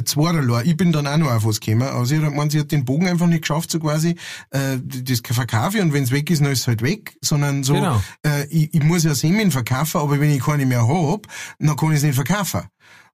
zweierlei. 0.06 0.64
Ich 0.66 0.78
bin 0.78 0.92
dann 0.92 1.08
auch 1.08 1.18
noch 1.18 1.32
auf 1.32 1.46
was 1.46 1.60
gekommen, 1.60 1.88
aber 1.88 2.06
sie 2.06 2.18
hat 2.18 2.24
gemeint, 2.24 2.52
sie 2.52 2.60
hat 2.60 2.72
den 2.72 2.86
Bogen 2.86 3.08
einfach 3.08 3.28
nicht 3.28 3.42
geschafft, 3.42 3.72
so 3.72 3.80
quasi, 3.80 4.16
äh, 4.52 4.78
das 4.84 5.22
verkaufe 5.24 5.78
ich 5.78 5.84
und 5.84 5.94
wenn 5.94 6.04
es 6.04 6.12
weg 6.12 6.30
ist, 6.30 6.42
dann 6.42 6.52
ist 6.52 6.62
es 6.62 6.68
halt 6.68 6.82
weg, 6.82 7.16
sondern 7.22 7.64
so, 7.64 7.74
Genau. 7.74 8.02
äh, 8.26 8.46
ich, 8.48 8.74
ich 8.74 8.84
muss 8.84 9.04
ja 9.04 9.16
Semen 9.16 9.52
verkaufen, 9.52 10.02
aber 10.02 10.20
wenn 10.20 10.30
ich 10.32 10.44
keine 10.44 10.66
mehr 10.66 10.88
hab, 10.88 11.28
dann 11.60 11.76
kann 11.76 11.92
ich 11.92 11.98
es 11.98 12.04
nicht 12.04 12.16
verkaufen. 12.16 12.62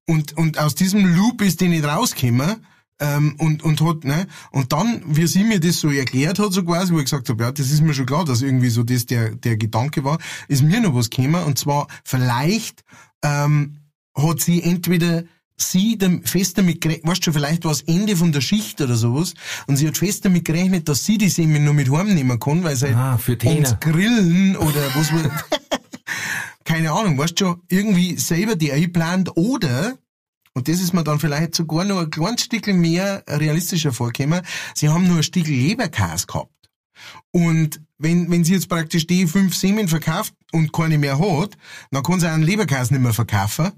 Und, 0.08 0.36
und 0.38 0.58
aus 0.60 0.76
diesem 0.76 1.06
Loop 1.16 1.42
ist 1.42 1.62
die 1.62 1.68
nicht 1.68 1.86
rausgekommen, 1.86 2.66
ähm, 3.02 3.36
und, 3.38 3.64
und 3.64 3.80
hat, 3.82 4.04
ne, 4.04 4.28
und 4.52 4.74
dann, 4.74 5.02
wie 5.06 5.26
sie 5.26 5.46
mir 5.46 5.60
das 5.62 5.80
so 5.80 5.90
erklärt 5.90 6.38
hat, 6.38 6.52
so 6.52 6.64
quasi, 6.64 6.94
wo 6.94 6.98
ich 6.98 7.06
gesagt 7.06 7.30
habe, 7.30 7.44
ja, 7.44 7.52
das 7.52 7.72
ist 7.72 7.82
mir 7.82 7.94
schon 7.94 8.06
klar, 8.06 8.26
dass 8.26 8.42
irgendwie 8.42 8.70
so 8.70 8.84
das 8.84 9.06
der, 9.06 9.36
der 9.36 9.56
Gedanke 9.56 10.04
war, 10.04 10.18
ist 10.50 10.64
mir 10.64 10.82
noch 10.82 10.94
was 10.96 11.10
gekommen, 11.10 11.44
und 11.46 11.58
zwar, 11.58 11.88
vielleicht, 12.04 12.84
ähm, 13.24 13.78
hat 14.16 14.42
sie 14.42 14.62
entweder 14.64 15.24
sie 15.62 15.98
dem 15.98 16.24
fest 16.24 16.58
damit 16.58 16.82
gerechnet, 16.82 17.08
weißt 17.08 17.28
du, 17.28 17.32
vielleicht 17.32 17.66
war 17.66 17.72
es 17.72 17.82
Ende 17.82 18.16
von 18.16 18.32
der 18.32 18.42
Schicht 18.42 18.82
oder 18.82 18.96
sowas, 18.96 19.34
und 19.68 19.78
sie 19.78 19.88
hat 19.88 19.98
fest 19.98 20.26
damit 20.26 20.46
gerechnet, 20.46 20.90
dass 20.90 21.06
sie 21.06 21.18
die 21.18 21.30
Semen 21.30 21.64
nur 21.64 21.74
mit 21.74 21.92
heimnehmen 21.92 22.40
kann, 22.40 22.64
weil 22.64 22.76
sie 22.76 22.88
halt 22.88 22.98
Ah, 22.98 23.18
für 23.18 23.38
ums 23.46 23.80
Grillen 23.80 24.56
oder 24.58 24.96
was 24.96 25.10
keine 26.66 26.92
Ahnung, 26.92 27.18
weißt 27.18 27.40
du 27.40 27.46
schon, 27.46 27.62
irgendwie 27.70 28.18
selber 28.18 28.56
die 28.56 28.72
einplant 28.72 29.36
oder, 29.36 29.98
und 30.54 30.68
das 30.68 30.80
ist 30.80 30.94
mir 30.94 31.04
dann 31.04 31.20
vielleicht 31.20 31.56
sogar 31.56 31.84
noch 31.86 32.00
ein 32.00 32.10
kleines 32.10 32.44
Stückchen 32.44 32.80
mehr 32.80 33.24
realistischer 33.28 33.92
vorgekommen, 33.92 34.42
sie 34.76 34.90
haben 34.90 35.08
nur 35.08 35.18
ein 35.18 35.24
Stück 35.24 35.48
Leberkäse 35.48 36.28
gehabt. 36.28 36.52
Und 37.32 37.82
wenn, 37.98 38.30
wenn 38.32 38.44
sie 38.44 38.54
jetzt 38.54 38.70
praktisch 38.70 39.08
die 39.08 39.28
fünf 39.28 39.56
Semen 39.56 39.88
verkauft 39.88 40.34
und 40.52 40.74
keine 40.74 40.98
mehr 40.98 41.20
hat, 41.20 41.58
dann 41.92 42.04
kann 42.04 42.20
sie 42.20 42.30
einen 42.30 42.44
Leberkäse 42.44 42.94
nicht 42.94 43.04
mehr 43.04 43.14
verkaufen. 43.14 43.72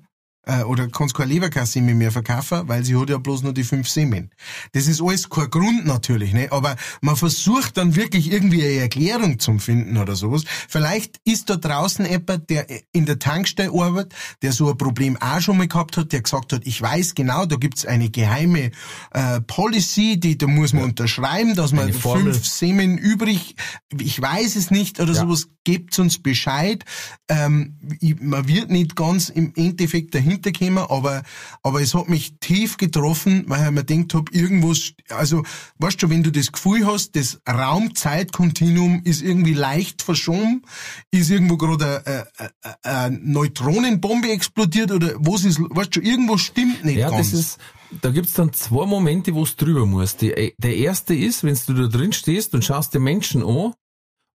Äh, 0.46 0.64
oder 0.64 0.88
kann 0.88 1.08
sie 1.08 1.14
keine 1.14 1.34
Leberkäse 1.34 1.82
mehr 1.82 2.12
verkaufen, 2.12 2.68
weil 2.68 2.84
sie 2.84 2.96
hat 2.96 3.10
ja 3.10 3.18
bloß 3.20 3.44
nur 3.44 3.54
die 3.54 3.64
fünf 3.64 3.88
Semen. 3.88 4.32
Das 4.72 4.88
ist 4.88 5.02
alles 5.02 5.30
kein 5.30 5.50
Grund 5.52 5.86
natürlich, 5.86 6.34
ne? 6.34 6.48
aber 6.52 6.76
man 7.02 7.16
versucht 7.16 7.78
dann 7.78 7.96
wirklich 7.96 8.32
irgendwie 8.32 8.64
eine 8.64 8.74
Erklärung 8.82 9.38
zum 9.38 9.60
finden 9.60 9.98
oder 9.98 10.16
sowas. 10.16 10.44
Vielleicht 10.68 11.20
ist 11.26 11.50
da 11.52 11.58
draußen 11.58 12.06
jemand, 12.10 12.50
der 12.50 12.66
in 12.92 13.06
der 13.06 13.20
Tankstelle 13.20 13.72
arbeitet, 13.72 14.16
der 14.42 14.52
so 14.52 14.72
ein 14.72 14.78
Problem 14.78 15.16
auch 15.18 15.40
schon 15.42 15.58
mal 15.58 15.68
gehabt 15.68 15.98
hat, 15.98 16.12
der 16.12 16.22
gesagt 16.22 16.54
hat, 16.54 16.62
ich 16.66 16.82
weiß 16.82 17.14
genau, 17.14 17.46
da 17.46 17.56
gibt's 17.58 17.86
eine 17.86 18.10
geheime 18.10 18.72
äh, 19.12 19.42
Policy, 19.42 20.20
die 20.20 20.38
da 20.40 20.48
muss 20.48 20.74
man 20.74 20.86
unterschreiben, 20.86 21.56
dass 21.56 21.72
man 21.72 21.94
fünf 21.94 22.46
Semen 22.48 22.98
übrig, 22.98 23.56
ich 24.00 24.20
weiß 24.20 24.56
es 24.56 24.72
nicht 24.72 25.00
oder 25.00 25.14
Ja. 25.14 25.22
sowas, 25.22 25.50
gebt 25.64 26.00
uns 26.00 26.18
Bescheid. 26.22 26.84
Ähm, 27.30 27.78
man 28.20 28.48
wird 28.48 28.72
nicht 28.72 28.96
ganz 28.96 29.30
im 29.30 29.54
Endeffekt 29.56 30.16
dahinter 30.40 30.52
kommen, 30.52 30.78
aber, 30.78 31.24
aber 31.64 31.82
es 31.82 31.94
hat 31.94 32.10
mich 32.10 32.36
tief 32.40 32.78
getroffen, 32.78 33.44
weil 33.48 33.66
ich 33.66 33.72
mir 33.72 33.84
gedacht 33.84 34.14
hab, 34.14 34.34
irgendwas, 34.34 34.94
also, 35.10 35.44
weißt 35.80 36.02
du, 36.02 36.10
wenn 36.10 36.24
du 36.24 36.32
das 36.32 36.52
Gefühl 36.52 36.86
hast, 36.86 37.16
das 37.16 37.42
Raum-Zeit-Kontinuum 37.48 39.02
ist 39.04 39.22
irgendwie 39.22 39.54
leicht 39.54 40.02
verschoben, 40.02 40.64
ist 41.12 41.30
irgendwo 41.30 41.58
gerade 41.58 42.06
eine, 42.06 42.28
eine, 42.38 42.84
eine 42.84 43.20
Neutronenbombe 43.20 44.30
explodiert 44.32 44.92
oder 44.92 45.16
was 45.20 45.44
ist, 45.44 45.60
weißt 45.60 45.96
du, 45.96 46.02
irgendwas 46.02 46.42
stimmt 46.42 46.86
nicht 46.86 46.98
Ja, 46.98 47.10
ganz. 47.10 47.32
das 47.32 47.40
ist, 47.40 47.58
da 48.02 48.10
gibt's 48.10 48.34
dann 48.34 48.54
zwei 48.54 48.86
Momente, 48.86 49.34
wo 49.34 49.44
es 49.44 49.56
drüber 49.56 49.86
muss. 49.86 50.16
Die, 50.16 50.54
der 50.58 50.78
erste 50.78 51.14
ist, 51.14 51.44
wenn 51.44 51.58
du 51.68 51.74
da 51.74 51.88
drin 51.88 52.14
stehst 52.14 52.54
und 52.54 52.64
schaust 52.64 52.94
den 52.94 53.04
Menschen 53.04 53.44
an 53.44 53.74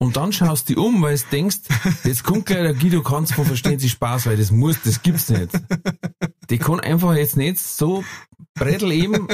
und 0.02 0.18
dann 0.18 0.34
schaust 0.34 0.68
die 0.68 0.78
um, 0.78 1.04
weil 1.04 1.16
du 1.16 1.24
denkst, 1.32 1.60
jetzt 2.04 2.24
kommt 2.24 2.48
gleich 2.48 2.64
der 2.64 2.74
Guido 2.74 3.04
Kanz 3.04 3.34
von 3.34 3.46
Verstehen 3.46 3.78
Sie 3.78 3.88
Spaß, 3.88 4.26
weil 4.26 4.36
das 4.36 4.50
muss, 4.50 4.82
das 4.82 5.04
gibt's 5.04 5.30
nicht. 5.30 5.52
Die 6.50 6.58
kann 6.58 6.80
einfach 6.80 7.14
jetzt 7.14 7.38
nicht 7.38 7.60
so 7.60 8.04
brettel 8.56 8.92
eben 8.94 9.28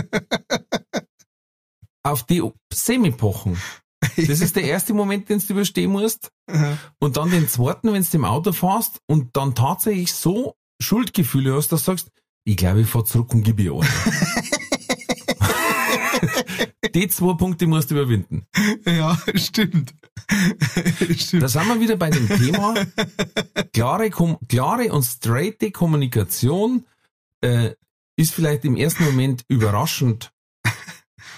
auf 2.03 2.23
die 2.23 2.43
Semi 2.73 3.11
pochen. 3.11 3.57
Das 4.17 4.41
ist 4.41 4.57
der 4.57 4.63
erste 4.63 4.93
Moment, 4.93 5.29
den 5.29 5.39
du 5.39 5.53
überstehen 5.53 5.89
musst. 5.89 6.33
Und 6.99 7.15
dann 7.15 7.31
den 7.31 7.47
zweiten, 7.47 7.93
wenn 7.93 8.03
du 8.03 8.17
im 8.17 8.25
Auto 8.25 8.51
fährst 8.51 8.99
und 9.07 9.37
dann 9.37 9.55
tatsächlich 9.55 10.11
so 10.11 10.55
Schuldgefühle 10.81 11.55
hast, 11.55 11.69
dass 11.69 11.85
du 11.85 11.91
sagst, 11.91 12.11
ich 12.43 12.57
glaube, 12.57 12.81
ich 12.81 12.87
fahr 12.87 13.05
zurück 13.05 13.33
und 13.33 13.43
gib 13.43 13.61
ihr. 13.61 13.71
Die 16.97 17.07
zwei 17.09 17.35
Punkte 17.35 17.67
musst 17.67 17.91
du 17.91 17.95
überwinden. 17.95 18.47
ja, 18.87 19.15
stimmt. 19.35 19.93
stimmt. 21.15 21.43
Da 21.43 21.47
sind 21.47 21.67
wir 21.67 21.79
wieder 21.79 21.95
bei 21.95 22.09
dem 22.09 22.27
Thema 22.27 22.73
klare, 23.71 24.09
klare 24.09 24.91
und 24.91 25.03
straighte 25.03 25.69
Kommunikation 25.69 26.87
äh, 27.41 27.75
ist 28.15 28.33
vielleicht 28.33 28.65
im 28.65 28.75
ersten 28.75 29.03
Moment 29.05 29.45
überraschend 29.47 30.31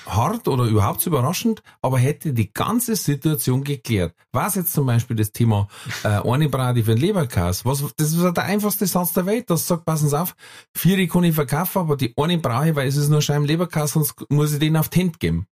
hart 0.06 0.48
oder 0.48 0.66
überhaupt 0.66 1.06
überraschend, 1.06 1.62
aber 1.82 2.00
hätte 2.00 2.34
die 2.34 2.52
ganze 2.52 2.96
Situation 2.96 3.64
geklärt. 3.64 4.16
Was 4.32 4.56
jetzt 4.56 4.74
zum 4.74 4.86
Beispiel 4.86 5.16
das 5.16 5.32
Thema 5.32 5.68
äh, 6.04 6.08
eine 6.08 6.50
Bradi 6.50 6.84
für 6.84 6.96
den 6.96 7.02
Leberkäse, 7.02 7.66
was, 7.66 7.84
das 7.98 8.14
ist 8.14 8.22
der 8.22 8.44
einfachste 8.44 8.88
Satz 8.88 9.14
der 9.14 9.26
Welt, 9.26 9.50
das 9.50 9.68
sagt, 9.68 9.86
passen 9.86 10.10
Sie 10.10 10.20
auf, 10.20 10.36
vier 10.76 11.08
kann 11.08 11.24
ich 11.24 11.36
verkaufen, 11.36 11.80
aber 11.80 11.98
die 11.98 12.14
eine 12.18 12.38
brauche 12.38 12.70
ich, 12.70 12.76
weil 12.76 12.88
es 12.88 12.96
ist 12.96 13.10
nur 13.10 13.22
Scheiben 13.22 13.46
Leberkäse, 13.46 13.94
sonst 13.94 14.16
muss 14.30 14.54
ich 14.54 14.60
den 14.60 14.78
auf 14.78 14.90
die 14.90 15.02
Hand 15.02 15.20
geben. 15.20 15.48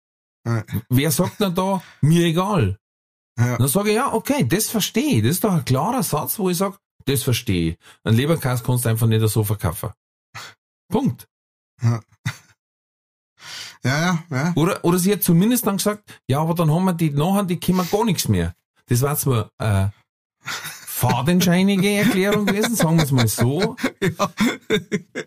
Ja. 0.46 0.64
Wer 0.88 1.10
sagt 1.10 1.40
denn 1.40 1.54
da, 1.54 1.82
mir 2.00 2.24
egal? 2.26 2.78
Ja. 3.38 3.58
Dann 3.58 3.68
sage 3.68 3.90
ich, 3.90 3.96
ja, 3.96 4.12
okay, 4.12 4.46
das 4.48 4.68
verstehe 4.68 5.16
ich. 5.16 5.22
Das 5.22 5.32
ist 5.32 5.44
doch 5.44 5.52
ein 5.52 5.64
klarer 5.64 6.02
Satz, 6.02 6.38
wo 6.38 6.48
ich 6.48 6.56
sage, 6.56 6.78
das 7.04 7.22
verstehe 7.22 7.72
ich. 7.72 7.78
Ein 8.04 8.14
Leberkäse 8.14 8.62
kannst 8.64 8.84
du 8.84 8.88
einfach 8.88 9.06
nicht 9.06 9.26
so 9.28 9.44
verkaufen. 9.44 9.90
Punkt. 10.88 11.28
Ja, 11.82 12.00
ja, 13.86 14.18
ja. 14.30 14.52
Oder, 14.54 14.84
oder 14.84 14.98
sie 14.98 15.12
hat 15.12 15.22
zumindest 15.22 15.66
dann 15.66 15.76
gesagt, 15.76 16.02
ja, 16.28 16.40
aber 16.40 16.54
dann 16.54 16.70
haben 16.70 16.84
wir 16.84 16.92
die 16.92 17.10
nachher, 17.10 17.44
die 17.44 17.60
können 17.60 17.86
gar 17.90 18.04
nichts 18.04 18.28
mehr. 18.28 18.54
Das 18.88 19.02
war 19.02 19.16
zwar 19.16 19.50
äh, 19.58 19.88
fadenscheinige 20.96 21.90
Erklärung 21.90 22.46
gewesen, 22.46 22.74
sagen 22.74 22.96
wir 22.96 23.04
es 23.04 23.12
mal 23.12 23.28
so, 23.28 23.76
ja. 24.00 24.30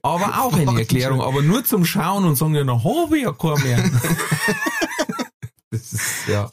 aber 0.01 0.41
auch 0.41 0.53
eine 0.53 0.79
Erklärung, 0.79 1.21
aber 1.21 1.41
nur 1.41 1.63
zum 1.63 1.85
Schauen 1.85 2.25
und 2.25 2.35
sagen, 2.35 2.55
ja, 2.55 2.63
dann 2.63 2.83
habe 2.83 3.17
ich 3.17 3.23
ja 3.23 3.31
keinen 3.33 3.63
mehr. 3.63 3.83
das 5.71 5.93
ist, 5.93 6.27
ja. 6.27 6.49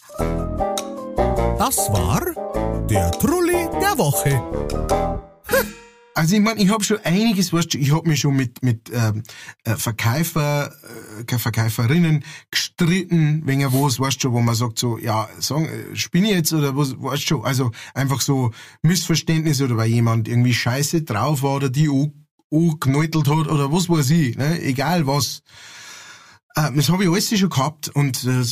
Das 1.58 1.78
war 1.90 2.20
der 2.88 3.10
Trulli 3.12 3.68
der 3.80 3.96
Woche. 3.96 4.42
Also 6.16 6.34
ich 6.34 6.40
meine, 6.40 6.62
ich 6.62 6.70
habe 6.70 6.82
schon 6.82 6.98
einiges, 7.04 7.52
weißt 7.52 7.74
du, 7.74 7.78
ich 7.78 7.92
habe 7.92 8.08
mich 8.08 8.20
schon 8.20 8.34
mit 8.34 8.62
mit 8.62 8.90
ähm, 8.90 9.22
äh, 9.64 9.76
Verkäufer, 9.76 10.72
äh, 11.28 11.38
Verkäuferinnen 11.38 12.24
gestritten, 12.50 13.42
wenn 13.44 13.60
er 13.60 13.70
was, 13.74 14.00
weißt 14.00 14.24
du, 14.24 14.32
wo 14.32 14.40
man 14.40 14.54
sagt 14.54 14.78
so, 14.78 14.96
ja, 14.96 15.28
sagen, 15.40 15.66
äh, 15.66 15.94
spinne 15.94 16.30
jetzt 16.30 16.54
oder 16.54 16.74
was, 16.74 16.98
weißt 16.98 17.30
du, 17.30 17.42
also 17.42 17.70
einfach 17.92 18.22
so 18.22 18.50
Missverständnis 18.80 19.60
oder 19.60 19.76
weil 19.76 19.90
jemand 19.90 20.26
irgendwie 20.26 20.54
scheiße 20.54 21.02
drauf 21.02 21.42
war 21.42 21.56
oder 21.56 21.68
die 21.68 21.90
gekneutelt 22.50 23.28
hat 23.28 23.48
oder 23.48 23.70
was 23.70 23.90
weiß 23.90 24.08
ich, 24.08 24.38
ne, 24.38 24.58
egal 24.62 25.06
was. 25.06 25.42
Äh, 26.54 26.72
das 26.74 26.88
habe 26.88 27.04
ich 27.04 27.10
alles 27.10 27.38
schon 27.38 27.50
gehabt 27.50 27.90
und 27.90 28.24
äh, 28.24 28.42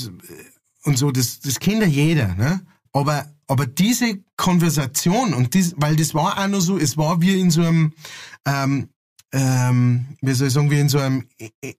und 0.84 0.98
so, 0.98 1.10
das 1.10 1.40
das 1.40 1.60
kennt 1.60 1.80
ja 1.80 1.88
jeder, 1.88 2.34
ne? 2.34 2.60
Aber 2.94 3.26
aber 3.46 3.66
diese 3.66 4.20
Konversation 4.36 5.34
und 5.34 5.54
dies, 5.54 5.74
weil 5.76 5.96
das 5.96 6.14
war 6.14 6.38
auch 6.38 6.48
noch 6.48 6.60
so, 6.60 6.78
es 6.78 6.96
war 6.96 7.20
wie 7.20 7.38
in 7.38 7.50
so 7.50 7.62
einem, 7.62 7.92
ähm, 8.46 8.88
ähm, 9.32 10.06
wie 10.22 10.32
soll 10.32 10.46
ich 10.46 10.54
sagen, 10.54 10.70
wie 10.70 10.78
in 10.78 10.88
so 10.88 10.98
einem 10.98 11.26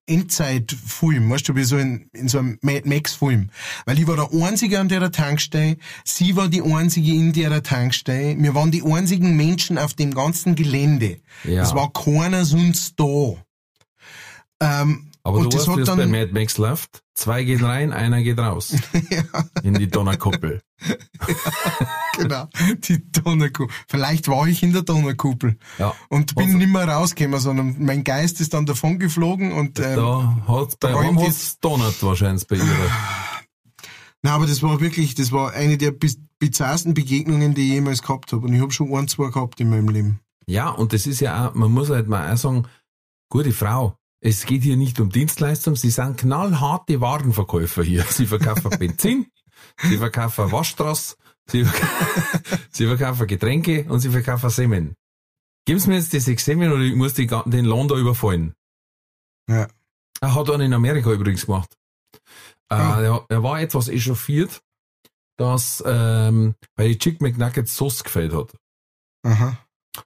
Endzeitfilm, 0.05 1.29
weißt 1.29 1.49
du, 1.49 1.55
wie 1.55 1.63
so 1.63 1.77
in, 1.77 2.09
in 2.13 2.27
so 2.27 2.39
einem 2.39 2.59
Mad 2.61 2.87
Max-Film. 2.87 3.49
Weil 3.85 3.97
ich 3.97 4.07
war 4.07 4.15
der 4.15 4.29
Einzige 4.45 4.79
an 4.79 4.89
der 4.89 5.11
Tankstelle, 5.11 5.77
sie 6.03 6.35
war 6.35 6.49
die 6.49 6.61
Einzige 6.61 7.13
in 7.13 7.33
der 7.33 7.63
Tankstelle, 7.63 8.35
wir 8.37 8.53
waren 8.53 8.71
die 8.71 8.83
einzigen 8.83 9.35
Menschen 9.35 9.77
auf 9.77 9.93
dem 9.93 10.13
ganzen 10.13 10.55
Gelände. 10.55 11.21
Ja. 11.45 11.63
Es 11.63 11.73
war 11.73 11.91
keiner 11.93 12.45
sonst 12.45 12.99
da. 12.99 13.35
Ähm, 14.61 15.11
Aber 15.25 15.39
und 15.39 15.45
du 15.45 15.57
das 15.57 15.67
weißt, 15.67 15.77
wie 15.77 15.81
hat 15.81 15.89
es 15.89 15.95
bei 15.95 16.05
Mad 16.05 16.31
Max 16.33 16.59
läuft. 16.59 17.01
Zwei 17.15 17.43
gehen 17.43 17.65
rein, 17.65 17.91
einer 17.91 18.21
geht 18.21 18.37
raus. 18.37 18.75
In 19.63 19.73
die 19.73 19.87
Donnerkuppel. 19.87 20.61
genau, 22.17 22.47
die 22.87 23.11
Donnerkuppel. 23.11 23.75
Vielleicht 23.87 24.27
war 24.27 24.47
ich 24.47 24.61
in 24.61 24.71
der 24.71 24.83
Donnerkuppel. 24.83 25.57
Ja. 25.79 25.95
Und 26.09 26.35
bin 26.35 26.45
Also- 26.45 26.57
nicht 26.59 26.69
mehr 26.69 26.87
rausgekommen, 26.87 27.39
sondern 27.39 27.75
mein 27.79 28.03
Geist 28.03 28.39
ist 28.39 28.53
dann 28.53 28.67
davon 28.67 28.99
geflogen 28.99 29.51
und 29.51 29.79
ähm, 29.79 29.95
Da 29.95 30.43
hat's 30.47 30.75
bei 30.75 30.93
hat's 30.93 31.59
donnert 31.59 32.03
wahrscheinlich 32.03 32.45
bei 32.45 32.57
ihr. 32.57 32.63
na, 34.21 34.35
aber 34.35 34.45
das 34.45 34.61
war 34.61 34.79
wirklich, 34.79 35.15
das 35.15 35.31
war 35.31 35.53
eine 35.53 35.79
der 35.79 35.91
bizarrsten 36.37 36.93
Begegnungen, 36.93 37.55
die 37.55 37.63
ich 37.63 37.73
jemals 37.73 38.03
gehabt 38.03 38.31
habe. 38.31 38.45
Und 38.45 38.53
ich 38.53 38.61
habe 38.61 38.71
schon 38.71 38.93
ein, 38.93 39.07
zwei 39.07 39.31
gehabt 39.31 39.59
in 39.59 39.71
meinem 39.71 39.89
Leben. 39.89 40.19
Ja, 40.45 40.69
und 40.69 40.93
das 40.93 41.07
ist 41.07 41.19
ja 41.19 41.47
auch, 41.47 41.55
man 41.55 41.71
muss 41.71 41.89
halt 41.89 42.07
mal 42.07 42.31
auch 42.31 42.37
sagen, 42.37 42.67
gute 43.31 43.53
Frau. 43.53 43.97
Es 44.27 44.45
geht 44.47 44.63
hier 44.63 44.75
nicht 44.75 44.99
um 44.99 45.11
Dienstleistung, 45.11 45.75
sie 45.75 45.91
sind 45.91 46.17
knallharte 46.17 46.99
Warenverkäufer 46.99 47.83
hier. 47.83 48.03
Sie 48.05 48.25
verkaufen 48.25 48.71
Benzin, 48.79 49.27
sie 49.83 49.97
verkaufen 49.99 50.51
Waschstraß, 50.51 51.15
sie, 51.45 51.63
verk- 51.63 52.59
sie 52.71 52.87
verkaufen 52.87 53.27
Getränke 53.27 53.85
und 53.87 53.99
sie 53.99 54.09
verkaufen 54.09 54.49
Semmeln. 54.49 54.95
Geben 55.67 55.79
Sie 55.79 55.89
mir 55.89 55.97
jetzt 55.97 56.11
die 56.13 56.19
sechs 56.19 56.43
Semmeln 56.45 56.71
oder 56.71 56.81
ich 56.81 56.95
muss 56.95 57.13
die, 57.13 57.27
den 57.27 57.65
Lohn 57.65 57.87
da 57.87 57.95
überfallen. 57.97 58.55
Ja. 59.47 59.67
Er 60.21 60.33
hat 60.33 60.49
einen 60.49 60.61
in 60.67 60.73
Amerika 60.73 61.11
übrigens 61.11 61.45
gemacht. 61.45 61.75
Äh, 62.69 62.75
Ah. 62.75 62.99
er, 63.01 63.25
er 63.29 63.43
war 63.43 63.61
etwas 63.61 63.89
echauffiert, 63.89 64.61
dass 65.37 65.83
ähm, 65.85 66.55
bei 66.75 66.87
die 66.87 66.97
Chick 66.97 67.21
McNuggets 67.21 67.75
Sauce 67.75 68.03
gefällt 68.03 68.33
hat. 68.33 68.55
Aha. 69.23 69.55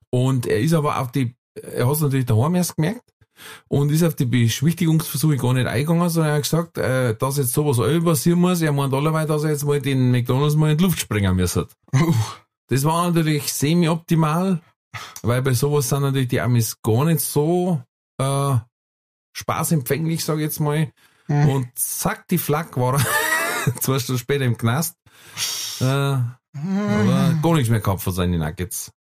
Und 0.09 0.45
er 0.45 0.59
ist 0.59 0.73
aber 0.73 0.99
auf 0.99 1.11
die, 1.13 1.37
er 1.55 1.87
hat 1.87 1.93
es 1.95 2.01
natürlich 2.01 2.25
daheim 2.25 2.55
erst 2.55 2.75
gemerkt 2.75 3.03
und 3.67 3.91
ist 3.91 4.03
auf 4.03 4.15
die 4.15 4.25
Beschwichtigungsversuche 4.25 5.37
gar 5.37 5.53
nicht 5.53 5.67
eingegangen, 5.67 6.09
sondern 6.09 6.31
er 6.31 6.35
hat 6.35 6.43
gesagt, 6.43 6.77
äh, 6.77 7.15
dass 7.15 7.37
jetzt 7.37 7.53
sowas 7.53 7.79
all 7.79 8.01
passieren 8.01 8.39
muss. 8.39 8.61
Er 8.61 8.71
meint 8.71 8.93
allerweil, 8.93 9.27
dass 9.27 9.43
er 9.43 9.51
jetzt 9.51 9.65
mal 9.65 9.81
den 9.81 10.11
McDonalds 10.11 10.55
mal 10.55 10.71
in 10.71 10.77
die 10.77 10.83
Luft 10.83 10.99
springen 10.99 11.35
müsste. 11.35 11.67
Uh, 11.93 12.13
Das 12.69 12.83
war 12.83 13.07
natürlich 13.09 13.51
semi-optimal, 13.51 14.61
weil 15.23 15.41
bei 15.41 15.53
sowas 15.53 15.89
sind 15.89 16.03
natürlich 16.03 16.27
die 16.27 16.39
Amis 16.39 16.81
gar 16.83 17.03
nicht 17.05 17.21
so 17.21 17.81
äh, 18.19 18.55
spaßempfänglich, 19.33 20.23
sag 20.23 20.35
ich 20.35 20.43
jetzt 20.43 20.59
mal. 20.59 20.91
Mhm. 21.27 21.49
Und 21.49 21.67
zack, 21.75 22.27
die 22.27 22.37
Flak 22.37 22.77
war 22.77 22.99
er 22.99 23.75
zwei 23.81 23.97
Stunden 23.97 24.19
später 24.19 24.45
im 24.45 24.57
Knast. 24.57 24.97
Äh, 25.81 25.85
aber 25.85 27.39
gar 27.41 27.53
nichts 27.53 27.69
mehr 27.69 27.79
gehabt 27.79 28.01
von 28.01 28.13
seinen 28.13 28.39
Nuggets. 28.39 28.91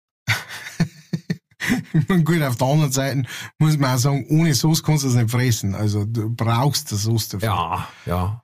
Und 2.09 2.25
gut, 2.25 2.43
auf 2.43 2.57
der 2.57 2.67
anderen 2.67 2.93
Seite 2.93 3.23
muss 3.59 3.79
man 3.79 3.95
auch 3.95 3.99
sagen, 3.99 4.27
ohne 4.29 4.55
Sauce 4.55 4.83
kannst 4.83 5.05
du 5.05 5.09
es 5.09 5.15
nicht 5.15 5.31
fressen. 5.31 5.75
Also 5.75 6.05
du 6.05 6.31
brauchst 6.35 6.91
die 6.91 6.97
Sauce 6.97 7.29
dafür. 7.29 7.49
Ja, 7.49 7.89
ja. 8.07 8.43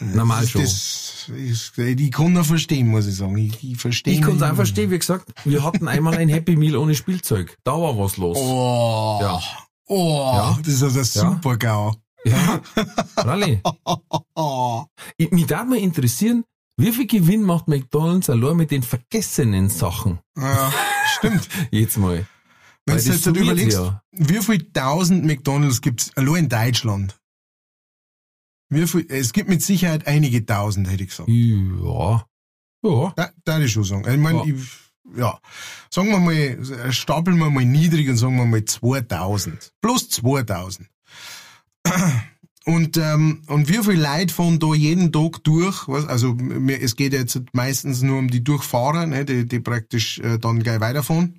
Normal 0.00 0.42
das, 0.42 0.50
schon. 0.50 0.60
Das 0.62 1.30
ist, 1.36 1.76
ich 1.78 2.12
kann 2.12 2.32
noch 2.32 2.46
verstehen, 2.46 2.86
muss 2.88 3.06
ich 3.06 3.16
sagen. 3.16 3.36
Ich, 3.36 3.62
ich 3.64 3.76
verstehe. 3.78 4.14
Ich 4.14 4.22
kann 4.22 4.36
es 4.36 4.42
auch 4.42 4.54
verstehen, 4.54 4.90
wie 4.92 4.98
gesagt, 4.98 5.32
wir 5.44 5.64
hatten 5.64 5.88
einmal 5.88 6.16
ein 6.16 6.28
Happy 6.28 6.54
Meal 6.56 6.76
ohne 6.76 6.94
Spielzeug. 6.94 7.56
Da 7.64 7.72
war 7.72 7.98
was 7.98 8.16
los. 8.16 8.38
Oh. 8.40 9.18
Ja. 9.20 9.40
Oh. 9.86 10.32
Ja. 10.34 10.58
Das 10.62 10.74
ist 10.74 10.82
also 10.84 11.02
super 11.02 11.56
GAU. 11.56 11.94
Ja, 12.24 12.60
Rally. 13.16 13.60
Ich- 15.16 15.30
Mich 15.30 15.46
darf 15.46 15.66
mal 15.66 15.78
interessieren, 15.78 16.44
wie 16.76 16.92
viel 16.92 17.06
Gewinn 17.06 17.42
macht 17.42 17.66
McDonalds 17.68 18.30
allein 18.30 18.56
mit 18.56 18.70
den 18.70 18.82
vergessenen 18.82 19.68
Sachen? 19.68 20.20
Ja, 20.36 20.72
stimmt. 21.16 21.48
Jetzt 21.72 21.96
mal. 21.98 22.26
Wenn 22.88 23.04
du 23.04 23.12
jetzt 23.12 23.26
halt 23.26 23.36
überlegst, 23.36 23.78
ja. 23.78 24.02
wie 24.12 24.40
viel 24.40 24.72
tausend 24.72 25.24
McDonalds 25.24 25.80
gibt's 25.80 26.10
allein 26.16 26.44
in 26.44 26.48
Deutschland? 26.48 27.18
Wie 28.70 28.86
viel, 28.86 29.06
es 29.08 29.32
gibt 29.32 29.48
mit 29.48 29.62
Sicherheit 29.62 30.06
einige 30.06 30.44
tausend, 30.44 30.90
hätte 30.90 31.04
ich 31.04 31.10
gesagt. 31.10 31.28
Ja. 31.28 32.26
Ja. 32.82 33.12
Da, 33.16 33.30
da 33.44 33.58
ich 33.60 33.72
schon 33.72 33.84
sagen. 33.84 34.04
Ich 34.08 34.18
meine, 34.18 34.38
Ja. 34.38 34.44
ich, 34.44 34.68
ja. 35.16 35.38
Sagen 35.90 36.10
wir 36.10 36.18
mal, 36.18 36.92
stapeln 36.92 37.38
wir 37.38 37.50
mal 37.50 37.64
niedrig 37.64 38.08
und 38.08 38.16
sagen 38.18 38.36
wir 38.36 38.44
mal 38.44 38.64
2000. 38.64 39.72
Plus 39.80 40.08
2000. 40.10 40.88
Und, 42.64 42.98
ähm, 42.98 43.44
und 43.46 43.70
wie 43.70 43.82
viele 43.82 44.02
Leute 44.02 44.34
fahren 44.34 44.58
da 44.58 44.74
jeden 44.74 45.10
Tag 45.10 45.42
durch? 45.42 45.88
Was? 45.88 46.04
Also 46.06 46.36
es 46.68 46.96
geht 46.96 47.14
jetzt 47.14 47.40
meistens 47.54 48.02
nur 48.02 48.18
um 48.18 48.28
die 48.28 48.44
Durchfahrer, 48.44 49.06
ne, 49.06 49.24
die, 49.24 49.46
die 49.46 49.60
praktisch 49.60 50.18
äh, 50.18 50.38
dann 50.38 50.62
gleich 50.62 50.78
weiterfahren. 50.78 51.37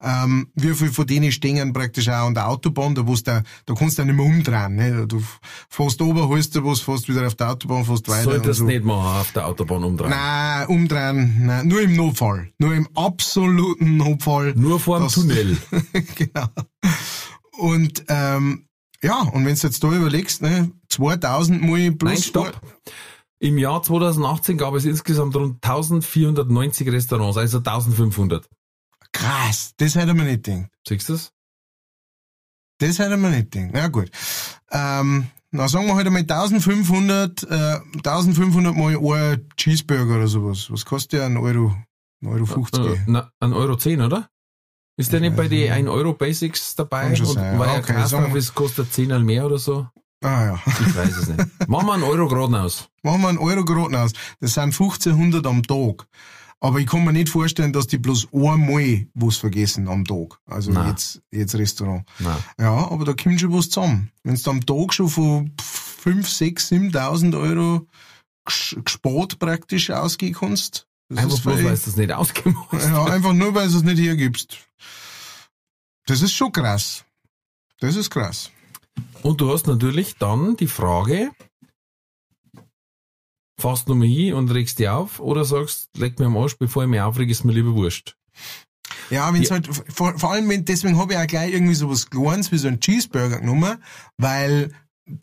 Ähm, 0.00 0.48
wie 0.54 0.74
viel 0.74 0.90
von 0.90 1.06
denen 1.06 1.32
stehen 1.32 1.72
praktisch 1.72 2.08
auch 2.08 2.26
an 2.26 2.34
der 2.34 2.48
Autobahn, 2.48 2.94
da, 2.94 3.06
wo's 3.06 3.22
da, 3.22 3.42
da 3.66 3.74
kannst 3.74 3.98
du 3.98 4.02
ja 4.02 4.06
nicht 4.06 4.16
mehr 4.16 4.26
umdrehen. 4.26 4.76
Ne? 4.76 5.06
Du 5.06 5.22
fährst 5.68 6.00
oben, 6.00 6.28
holst 6.28 6.54
du 6.54 6.64
was, 6.64 6.80
fährst 6.80 7.08
wieder 7.08 7.26
auf 7.26 7.34
der 7.34 7.50
Autobahn, 7.50 7.84
fährst 7.84 8.08
weiter. 8.08 8.24
Solltest 8.24 8.60
so. 8.60 8.64
nicht 8.64 8.84
machen 8.84 9.20
auf 9.20 9.32
der 9.32 9.46
Autobahn 9.46 9.84
umdrehen. 9.84 10.10
Nein, 10.10 10.66
umdrehen, 10.68 11.46
nein, 11.46 11.68
nur 11.68 11.80
im 11.82 11.96
Notfall. 11.96 12.50
Nur 12.58 12.74
im 12.74 12.88
absoluten 12.94 13.96
Notfall. 13.96 14.54
Nur 14.54 14.80
vor 14.80 15.00
dem 15.00 15.08
Tunnel. 15.08 15.58
genau. 16.14 16.48
Und, 17.58 18.04
ähm, 18.08 18.66
ja, 19.02 19.20
und 19.20 19.44
wenn 19.44 19.54
du 19.54 19.60
jetzt 19.60 19.82
da 19.82 19.92
überlegst, 19.92 20.42
ne, 20.42 20.70
2000 20.88 21.62
mal 21.62 21.92
plus... 21.92 22.12
Nein, 22.12 22.22
stopp. 22.22 22.60
Im 23.40 23.56
Jahr 23.56 23.82
2018 23.82 24.58
gab 24.58 24.74
es 24.74 24.84
insgesamt 24.84 25.36
rund 25.36 25.64
1490 25.64 26.88
Restaurants, 26.88 27.36
also 27.36 27.58
1500. 27.58 28.48
Krass, 29.18 29.72
das 29.76 29.94
hätte 29.94 30.14
man 30.14 30.26
nicht 30.26 30.44
gedacht. 30.44 30.70
Siehst 30.86 31.08
du 31.08 31.12
das? 31.14 31.32
Das 32.78 32.98
hätte 32.98 33.16
man 33.16 33.32
nicht 33.32 33.50
gedacht. 33.50 33.70
Na 33.72 33.88
gut. 33.88 34.10
Ähm, 34.70 35.26
na, 35.50 35.66
sagen 35.68 35.86
wir 35.86 35.96
halt 35.96 36.06
einmal 36.06 36.22
1500, 36.22 37.42
äh, 37.44 37.80
1500 38.04 38.76
mal 38.76 38.96
ein 38.96 39.48
Cheeseburger 39.56 40.16
oder 40.16 40.28
sowas. 40.28 40.70
Was 40.70 40.84
kostet 40.84 41.14
der? 41.14 41.26
Ein 41.26 41.36
Euro, 41.36 41.74
ein 42.22 42.28
Euro 42.28 42.46
50. 42.46 42.84
Äh, 42.84 42.98
na, 43.06 43.32
ein 43.40 43.52
Euro 43.52 43.76
10, 43.76 44.02
oder? 44.02 44.28
Ist 44.96 45.12
der 45.12 45.20
Ich 45.20 45.28
nicht 45.28 45.36
bei 45.36 45.48
den 45.48 45.60
nicht. 45.60 45.72
1 45.72 45.88
Euro 45.88 46.12
Basics 46.12 46.74
dabei? 46.74 47.14
Schon 47.16 47.26
Und 47.26 47.34
sein, 47.34 47.58
weil 47.58 47.68
ja. 47.68 47.74
er 47.74 48.20
Okay, 48.20 48.38
ist, 48.38 48.54
kostet 48.54 48.92
10 48.92 49.24
mehr 49.24 49.46
oder 49.46 49.58
so? 49.58 49.88
Ah 50.22 50.44
ja. 50.44 50.62
Ich 50.66 50.96
weiß 50.96 51.16
es 51.16 51.28
nicht. 51.28 51.40
Machen 51.68 51.86
wir 51.86 51.94
einen 51.94 52.02
Euro 52.02 52.28
gerade 52.28 52.60
aus. 52.60 52.88
Machen 53.02 53.22
wir 53.22 53.28
einen 53.28 53.38
Euro 53.38 53.64
geraten 53.64 53.94
aus. 53.94 54.12
Das 54.40 54.54
sind 54.54 54.64
1500 54.64 55.46
am 55.46 55.62
Tag. 55.62 56.06
Aber 56.60 56.80
ich 56.80 56.86
kann 56.88 57.04
mir 57.04 57.12
nicht 57.12 57.28
vorstellen, 57.28 57.72
dass 57.72 57.86
die 57.86 57.98
bloß 57.98 58.28
einmal 58.32 59.06
was 59.14 59.36
vergessen 59.36 59.86
am 59.88 60.04
Tag. 60.04 60.40
Also 60.46 60.72
Nein. 60.72 60.88
jetzt, 60.88 61.22
jetzt 61.30 61.54
Restaurant. 61.54 62.04
Nein. 62.18 62.36
Ja, 62.58 62.90
aber 62.90 63.04
da 63.04 63.12
kommt 63.14 63.40
schon 63.40 63.52
was 63.52 63.70
zusammen. 63.70 64.10
Wenn 64.24 64.34
du 64.34 64.50
am 64.50 64.66
Tag 64.66 64.92
schon 64.92 65.08
von 65.08 65.52
5, 65.60 66.28
6, 66.28 66.72
7.000 66.72 67.38
Euro 67.40 67.86
ges- 68.44 68.82
gespart 68.82 69.38
praktisch 69.38 69.90
ausgehen 69.90 70.34
kannst. 70.34 70.86
Das 71.08 71.18
Einfach 71.24 71.40
bloß, 71.42 71.54
weil 71.56 71.62
du 71.62 71.68
das 71.70 71.96
nicht 71.96 72.12
ausgemacht 72.12 72.68
hast. 72.72 72.86
Ja, 72.88 73.04
einfach 73.04 73.32
nur, 73.32 73.54
weil 73.54 73.68
du 73.70 73.76
es 73.76 73.82
nicht 73.84 73.98
hergibst. 74.00 74.58
Das 76.06 76.22
ist 76.22 76.32
schon 76.32 76.50
krass. 76.52 77.04
Das 77.80 77.94
ist 77.94 78.10
krass. 78.10 78.50
Und 79.22 79.40
du 79.40 79.52
hast 79.52 79.66
natürlich 79.68 80.16
dann 80.16 80.56
die 80.56 80.66
Frage, 80.66 81.30
fährst 83.58 83.88
du 83.88 83.94
nur 83.94 84.06
hin 84.06 84.34
und 84.34 84.50
regst 84.50 84.78
dich 84.78 84.88
auf 84.88 85.20
oder 85.20 85.44
sagst, 85.44 85.90
leg 85.96 86.18
mir 86.18 86.26
am 86.26 86.36
Arsch, 86.36 86.56
bevor 86.58 86.84
ich 86.84 86.88
mich 86.88 87.00
aufreg, 87.00 87.28
ist 87.30 87.44
mir 87.44 87.52
lieber 87.52 87.74
wurscht. 87.74 88.16
Ja, 89.10 89.32
wenn's 89.32 89.48
Ja. 89.48 89.56
halt, 89.56 89.68
vor, 89.92 90.18
vor 90.18 90.32
allem, 90.32 90.48
wenn, 90.48 90.64
deswegen 90.64 90.98
habe 90.98 91.14
ich 91.14 91.18
auch 91.18 91.26
gleich 91.26 91.52
irgendwie 91.52 91.74
so 91.74 91.90
was 91.90 92.08
Kleines 92.10 92.52
wie 92.52 92.58
so 92.58 92.68
einen 92.68 92.80
Cheeseburger 92.80 93.40
genommen, 93.40 93.78
weil, 94.16 94.70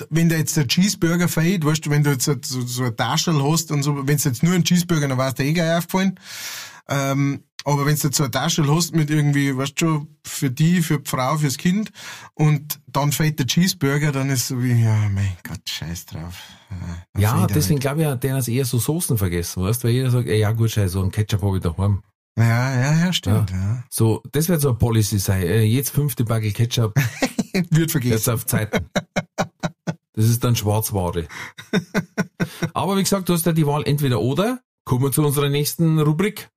wenn 0.09 0.29
da 0.29 0.36
jetzt 0.36 0.57
der 0.57 0.67
Cheeseburger 0.67 1.27
fällt, 1.27 1.63
weißt 1.65 1.86
du, 1.86 1.89
wenn 1.91 2.03
du 2.03 2.11
jetzt 2.11 2.25
so, 2.25 2.36
so, 2.43 2.61
so 2.61 2.83
ein 2.83 2.95
Taschel 2.95 3.41
hast 3.43 3.71
und 3.71 3.83
so, 3.83 4.07
wenn 4.07 4.15
es 4.15 4.23
jetzt 4.23 4.43
nur 4.43 4.53
ein 4.55 4.63
Cheeseburger, 4.63 5.07
dann 5.07 5.17
war's 5.17 5.36
dir 5.36 5.45
eh 5.45 5.53
gleich 5.53 5.77
aufgefallen. 5.77 6.19
Ähm, 6.89 7.43
aber 7.66 7.86
wenn 7.86 7.95
du 7.95 8.01
jetzt 8.07 8.16
so 8.16 8.24
ein 8.24 8.32
Taschel 8.32 8.74
hast 8.74 8.95
mit 8.95 9.09
irgendwie, 9.09 9.55
weißt 9.57 9.74
du 9.82 9.86
schon, 9.86 10.07
für 10.26 10.49
die, 10.49 10.82
für 10.82 10.99
die 10.99 11.09
Frau, 11.09 11.38
fürs 11.38 11.57
Kind, 11.57 11.91
und 12.36 12.80
dann 12.88 13.11
fällt 13.11 13.39
der 13.39 13.47
Cheeseburger, 13.47 14.11
dann 14.11 14.30
ist 14.30 14.47
so 14.47 14.63
wie, 14.63 14.82
ja, 14.82 15.09
mein 15.09 15.36
Gott, 15.43 15.68
scheiß 15.68 16.05
drauf. 16.05 16.36
Dann 17.13 17.22
Ja, 17.22 17.36
fällt 17.38 17.51
er 17.51 17.53
deswegen 17.55 17.80
glaube 17.80 18.03
ich, 18.03 18.20
der 18.20 18.38
ist 18.38 18.47
eher 18.47 18.66
so 18.66 18.80
Soßen 18.80 19.18
vergessen, 19.18 19.63
weißt 19.63 19.84
weil 19.84 19.91
jeder 19.91 20.11
sagt, 20.11 20.28
ey, 20.30 20.39
ja 20.39 20.51
gut, 20.53 20.72
scheiße, 20.72 20.89
so 20.93 21.03
ein 21.03 21.11
Ketchup 21.11 21.41
habe 21.41 21.57
ich 21.57 21.63
daheim. 21.63 22.01
Ja, 22.38 22.76
ja, 22.76 23.05
ja, 23.05 23.13
stimmt, 23.13 23.51
ja. 23.51 23.84
So, 23.89 24.22
das 24.32 24.49
wird 24.49 24.61
so 24.61 24.70
eine 24.70 24.78
Policy 24.78 25.20
sein. 25.20 25.41
Äh, 25.43 25.63
jetzt 25.63 25.91
fünfte 25.91 26.24
Backel 26.26 26.51
Ketchup, 26.51 26.93
Wird 27.70 27.91
vergessen. 27.91 28.13
jetzt 28.13 28.30
auf 28.30 28.45
Zeiten. 28.45 28.89
Das 30.13 30.26
ist 30.26 30.43
dann 30.43 30.55
Schwarzware. 30.55 31.28
Aber 32.74 32.97
wie 32.97 33.03
gesagt, 33.03 33.30
du 33.30 33.34
hast 33.34 33.45
ja 33.45 33.53
die 33.53 33.66
Wahl 33.66 33.84
entweder 33.86 34.22
oder. 34.22 34.59
Kommen 34.84 35.03
wir 35.03 35.11
zu 35.11 35.26
unserer 35.26 35.49
nächsten 35.49 35.97
Rubrik. 35.99 36.49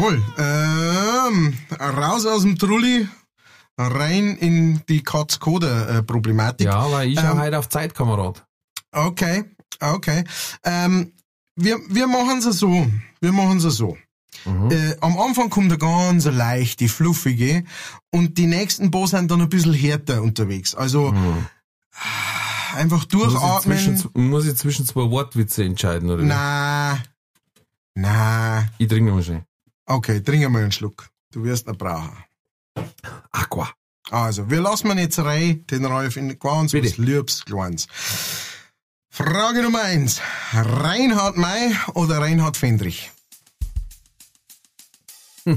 Jawohl. 0.00 0.22
Ähm, 0.38 1.58
raus 1.78 2.24
aus 2.26 2.42
dem 2.42 2.56
Trulli, 2.58 3.06
rein 3.76 4.36
in 4.36 4.80
die 4.88 5.02
Katz-Koda-Problematik. 5.02 6.66
Ja, 6.66 6.90
weil 6.90 7.08
ich 7.10 7.18
Ähm, 7.18 7.24
schau 7.26 7.38
heute 7.38 7.58
auf 7.58 7.68
Zeit, 7.68 7.94
Kamerad. 7.94 8.44
Okay, 8.92 9.44
okay. 9.80 10.24
Ähm, 10.64 11.12
wir 11.56 11.78
wir 11.88 12.06
machen 12.06 12.38
es 12.38 12.44
so. 12.58 12.86
Wir 13.20 13.32
machen 13.32 13.58
es 13.58 13.64
so. 13.76 13.98
Mhm. 14.46 14.70
Äh, 14.70 14.96
am 15.02 15.18
Anfang 15.18 15.50
kommt 15.50 15.70
der 15.70 15.76
ganz 15.78 16.24
leichte, 16.24 16.88
fluffige 16.88 17.64
und 18.10 18.38
die 18.38 18.46
nächsten 18.46 18.90
paar 18.90 19.06
sind 19.06 19.30
dann 19.30 19.42
ein 19.42 19.50
bisschen 19.50 19.74
härter 19.74 20.22
unterwegs. 20.22 20.74
Also 20.74 21.12
Mhm. 21.12 21.46
einfach 22.74 23.04
Muss 23.12 23.24
ich, 23.34 23.38
durchatmen. 23.38 23.78
zwischen, 23.78 24.10
muss 24.30 24.46
ich 24.46 24.56
zwischen 24.56 24.86
zwei 24.86 25.10
Wortwitze 25.10 25.62
entscheiden, 25.64 26.08
oder? 26.10 26.22
Na, 26.22 26.98
na. 27.94 28.66
Ich 28.78 28.88
trinke 28.88 29.12
mal 29.12 29.22
schnell. 29.22 29.44
Okay, 29.90 30.20
trink 30.20 30.48
mal 30.48 30.62
einen 30.62 30.70
Schluck. 30.70 31.10
Du 31.32 31.42
wirst 31.42 31.66
ihn 31.66 31.76
brauchen. 31.76 32.16
Aqua. 33.32 33.74
Also, 34.12 34.48
wir 34.48 34.60
lassen 34.60 34.96
jetzt 34.96 35.18
rein, 35.18 35.66
den 35.66 35.84
Ralf 35.84 36.16
in 36.16 36.38
ganz 36.38 36.72
was 36.72 36.96
Liebs, 36.96 37.44
Kleins. 37.44 37.88
Frage 39.08 39.62
Nummer 39.62 39.82
eins. 39.82 40.20
Reinhard 40.52 41.36
May 41.36 41.74
oder 41.94 42.18
Reinhard 42.18 42.56
Fendrich? 42.56 43.10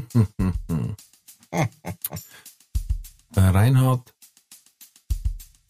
Reinhard 3.35 4.15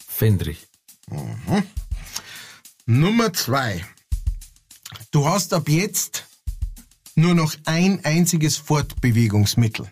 Fendrich. 0.08 0.66
Nummer 2.86 3.30
zwei. 3.34 3.84
Du 5.10 5.28
hast 5.28 5.52
ab 5.52 5.68
jetzt 5.68 6.24
nur 7.16 7.34
noch 7.34 7.54
ein 7.64 8.04
einziges 8.04 8.56
Fortbewegungsmittel. 8.56 9.90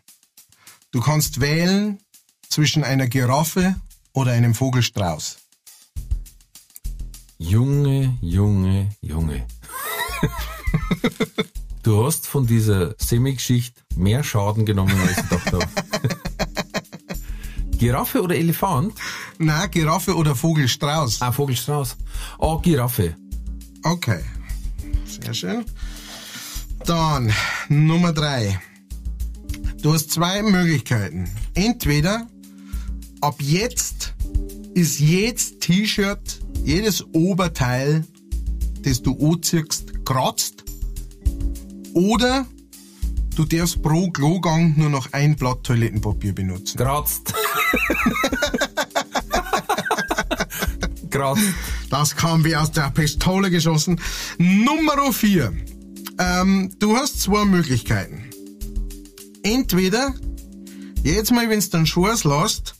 Du 0.90 1.00
kannst 1.00 1.40
wählen 1.40 1.98
zwischen 2.48 2.84
einer 2.84 3.06
Giraffe 3.06 3.76
oder 4.12 4.32
einem 4.32 4.54
Vogelstrauß. 4.54 5.38
Junge, 7.38 8.18
Junge, 8.20 8.90
Junge. 9.00 9.46
du 11.82 12.04
hast 12.04 12.26
von 12.26 12.46
dieser 12.46 12.94
Semi-Geschichte 12.98 13.80
mehr 13.96 14.22
Schaden 14.22 14.64
genommen, 14.64 14.98
als 15.00 15.10
ich 15.10 15.28
gedacht 15.28 15.52
habe. 15.52 15.68
Giraffe 17.78 18.22
oder 18.22 18.36
Elefant? 18.36 18.94
Na, 19.38 19.66
Giraffe 19.66 20.14
oder 20.14 20.36
Vogelstrauß. 20.36 21.20
Ah, 21.20 21.32
Vogelstrauß. 21.32 21.96
Oh, 22.38 22.58
Giraffe. 22.58 23.16
Okay. 23.82 24.20
Sehr 25.04 25.34
schön. 25.34 25.64
Dann 26.86 27.32
Nummer 27.68 28.12
drei. 28.12 28.60
Du 29.82 29.92
hast 29.92 30.10
zwei 30.10 30.42
Möglichkeiten. 30.42 31.28
Entweder 31.54 32.26
ab 33.20 33.36
jetzt 33.40 34.14
ist 34.74 34.98
jedes 34.98 35.58
T-Shirt, 35.58 36.40
jedes 36.64 37.04
Oberteil, 37.12 38.04
das 38.82 39.02
du 39.02 39.16
anziehst, 39.16 40.04
kratzt. 40.04 40.64
Oder 41.94 42.46
du 43.36 43.44
darfst 43.44 43.82
pro 43.82 44.10
Klogang 44.10 44.74
nur 44.76 44.90
noch 44.90 45.12
ein 45.12 45.36
Blatt 45.36 45.62
Toilettenpapier 45.64 46.34
benutzen. 46.34 46.78
Gratzt. 46.78 47.34
Gratzt. 51.10 51.42
Das 51.90 52.16
kam 52.16 52.42
wie 52.42 52.56
aus 52.56 52.72
der 52.72 52.90
Pistole 52.90 53.50
geschossen. 53.50 54.00
Nummer 54.38 55.12
vier. 55.12 55.52
Ähm, 56.18 56.74
du 56.78 56.96
hast 56.96 57.20
zwei 57.20 57.44
Möglichkeiten. 57.44 58.30
Entweder, 59.42 60.14
jetzt 61.02 61.32
mal, 61.32 61.48
wenn 61.48 61.60
du 61.60 61.68
den 61.68 61.86
Schwarz 61.86 62.24
lässt, 62.24 62.74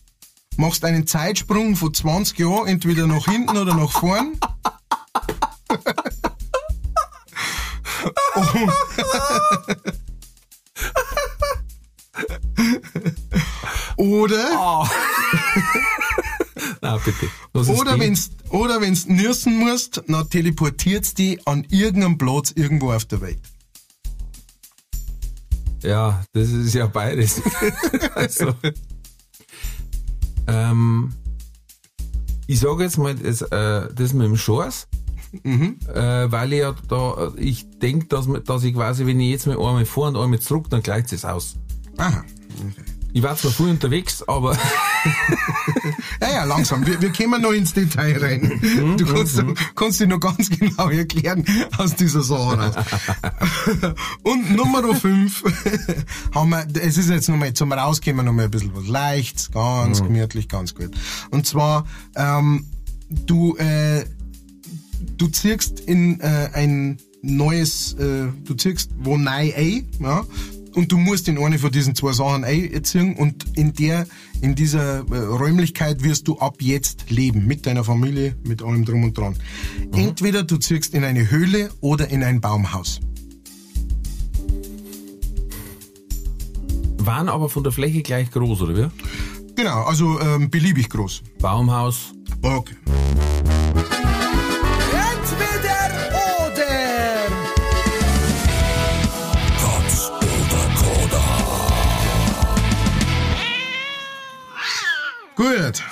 machst 0.57 0.85
einen 0.85 1.07
Zeitsprung 1.07 1.77
von 1.77 1.95
20 1.95 2.39
Jahren, 2.39 2.69
entweder 2.69 3.07
nach 3.07 3.25
hinten 3.25 3.57
oder 3.57 3.75
nach 3.75 3.91
vorn. 3.91 4.33
oder, 13.97 14.45
Oh. 14.59 14.87
Bitte. 16.99 17.29
Was 17.53 17.69
ist 17.69 17.79
oder 17.79 17.95
die? 17.95 18.01
wenn's, 18.01 18.31
oder 18.51 18.81
wenn's 18.81 19.07
nirsen 19.07 19.59
musst, 19.59 20.03
dann 20.07 20.29
teleportiert's 20.29 21.15
die 21.15 21.45
an 21.47 21.67
irgendeinem 21.71 22.19
Platz 22.19 22.53
irgendwo 22.55 22.93
auf 22.93 23.05
der 23.05 23.21
Welt. 23.21 23.41
Ja, 25.83 26.23
das 26.33 26.51
ist 26.51 26.75
ja 26.75 26.87
beides. 26.87 27.43
also, 28.15 28.55
ähm, 30.47 31.13
ich 32.47 32.61
sage 32.61 32.85
jetzt 32.85 32.99
mal 32.99 33.15
das, 33.15 33.43
äh, 33.43 33.93
das 33.93 34.13
mit 34.13 34.27
dem 34.27 34.37
Schors, 34.37 34.87
äh, 35.43 36.31
weil 36.31 36.53
ich 36.53 36.61
ja 36.61 36.75
da, 36.89 37.33
ich 37.37 37.67
denke, 37.79 38.07
dass, 38.07 38.29
dass 38.45 38.65
ich 38.65 38.75
quasi, 38.75 39.07
wenn 39.07 39.19
ich 39.21 39.31
jetzt 39.31 39.47
mit 39.47 39.57
einmal 39.57 39.85
vor 39.85 40.09
und 40.09 40.17
einmal 40.17 40.39
zurück, 40.39 40.67
dann 40.71 40.83
gleicht 40.83 41.13
es 41.13 41.25
aus. 41.25 41.57
Aha. 41.97 42.25
Ich 43.13 43.23
war 43.23 43.37
zwar 43.37 43.51
früh 43.51 43.71
unterwegs, 43.71 44.23
aber 44.27 44.57
Ja, 46.23 46.31
ja, 46.31 46.45
langsam. 46.45 46.87
Wir, 46.87 47.01
wir 47.01 47.13
kommen 47.13 47.43
noch 47.43 47.51
ins 47.51 47.75
Detail 47.75 48.17
rein. 48.19 48.97
Du 48.97 49.05
kannst, 49.05 49.43
kannst 49.75 49.99
dich 50.01 50.07
noch 50.07 50.21
ganz 50.21 50.49
genau 50.49 50.89
erklären 50.89 51.45
aus 51.79 51.97
dieser 51.97 52.23
Sache 52.23 52.59
raus. 52.59 52.75
Und 54.23 54.55
Nummer 54.55 54.95
5 54.95 55.43
haben 56.35 56.51
wir, 56.51 56.65
es 56.81 56.97
ist 56.97 57.11
jetzt 57.11 57.29
nochmal 57.29 57.53
zum 57.55 57.73
Rauskommen 57.73 58.25
nochmal 58.25 58.45
ein 58.45 58.51
bisschen 58.53 58.75
was 58.75 58.87
Leichtes, 58.87 59.51
ganz 59.51 60.01
gemütlich, 60.01 60.49
ganz 60.49 60.77
gut. 60.77 60.91
Und 61.33 61.45
zwar, 61.45 61.87
ähm, 62.15 62.67
du, 63.11 63.57
äh, 63.57 64.05
du 65.17 65.27
ziehst 65.27 65.81
in 65.81 66.21
äh, 66.21 66.51
ein 66.53 66.99
neues, 67.23 67.95
äh, 67.95 68.29
du 68.45 68.55
ziehst 68.55 68.91
wo 68.99 69.17
neu 69.17 69.53
ein, 69.57 69.89
ja, 69.99 70.25
und 70.75 70.93
du 70.93 70.99
musst 70.99 71.29
in 71.29 71.39
eine 71.39 71.59
von 71.59 71.71
diesen 71.71 71.95
zwei 71.95 72.13
Sachen 72.13 72.45
einziehen 72.45 73.17
und 73.17 73.45
in 73.57 73.73
der, 73.73 74.07
in 74.41 74.55
dieser 74.55 74.99
äh, 74.99 75.19
Räumlichkeit 75.19 76.03
wirst 76.03 76.29
du 76.29 76.39
ab 76.39 76.57
jetzt 76.61 77.11
leben, 77.11 77.47
mit 77.47 77.67
deiner 77.67 77.85
Familie, 77.85 78.37
mit 78.45 78.63
allem 78.63 78.85
drum 78.85 79.05
und 79.05 79.17
dran. 79.17 79.37
Entweder 79.93 80.43
du 80.43 80.57
ziehst 80.57 80.95
in 80.95 81.05
eine 81.05 81.31
Höhle 81.31 81.71
oder 81.81 82.09
in 82.09 82.23
ein 82.23 82.41
Baumhaus. 82.41 83.01
waren 87.07 87.29
aber 87.29 87.49
von 87.49 87.63
der 87.63 87.73
Fläche 87.73 88.03
gleich 88.03 88.31
groß, 88.31 88.63
oder 88.63 88.77
wie? 88.77 89.55
Genau, 89.57 89.83
also 89.83 90.21
ähm, 90.21 90.51
beliebig 90.51 90.89
groß. 90.89 91.23
Baumhaus. 91.41 92.13
Okay. 92.43 92.75
Gut. 105.43 105.83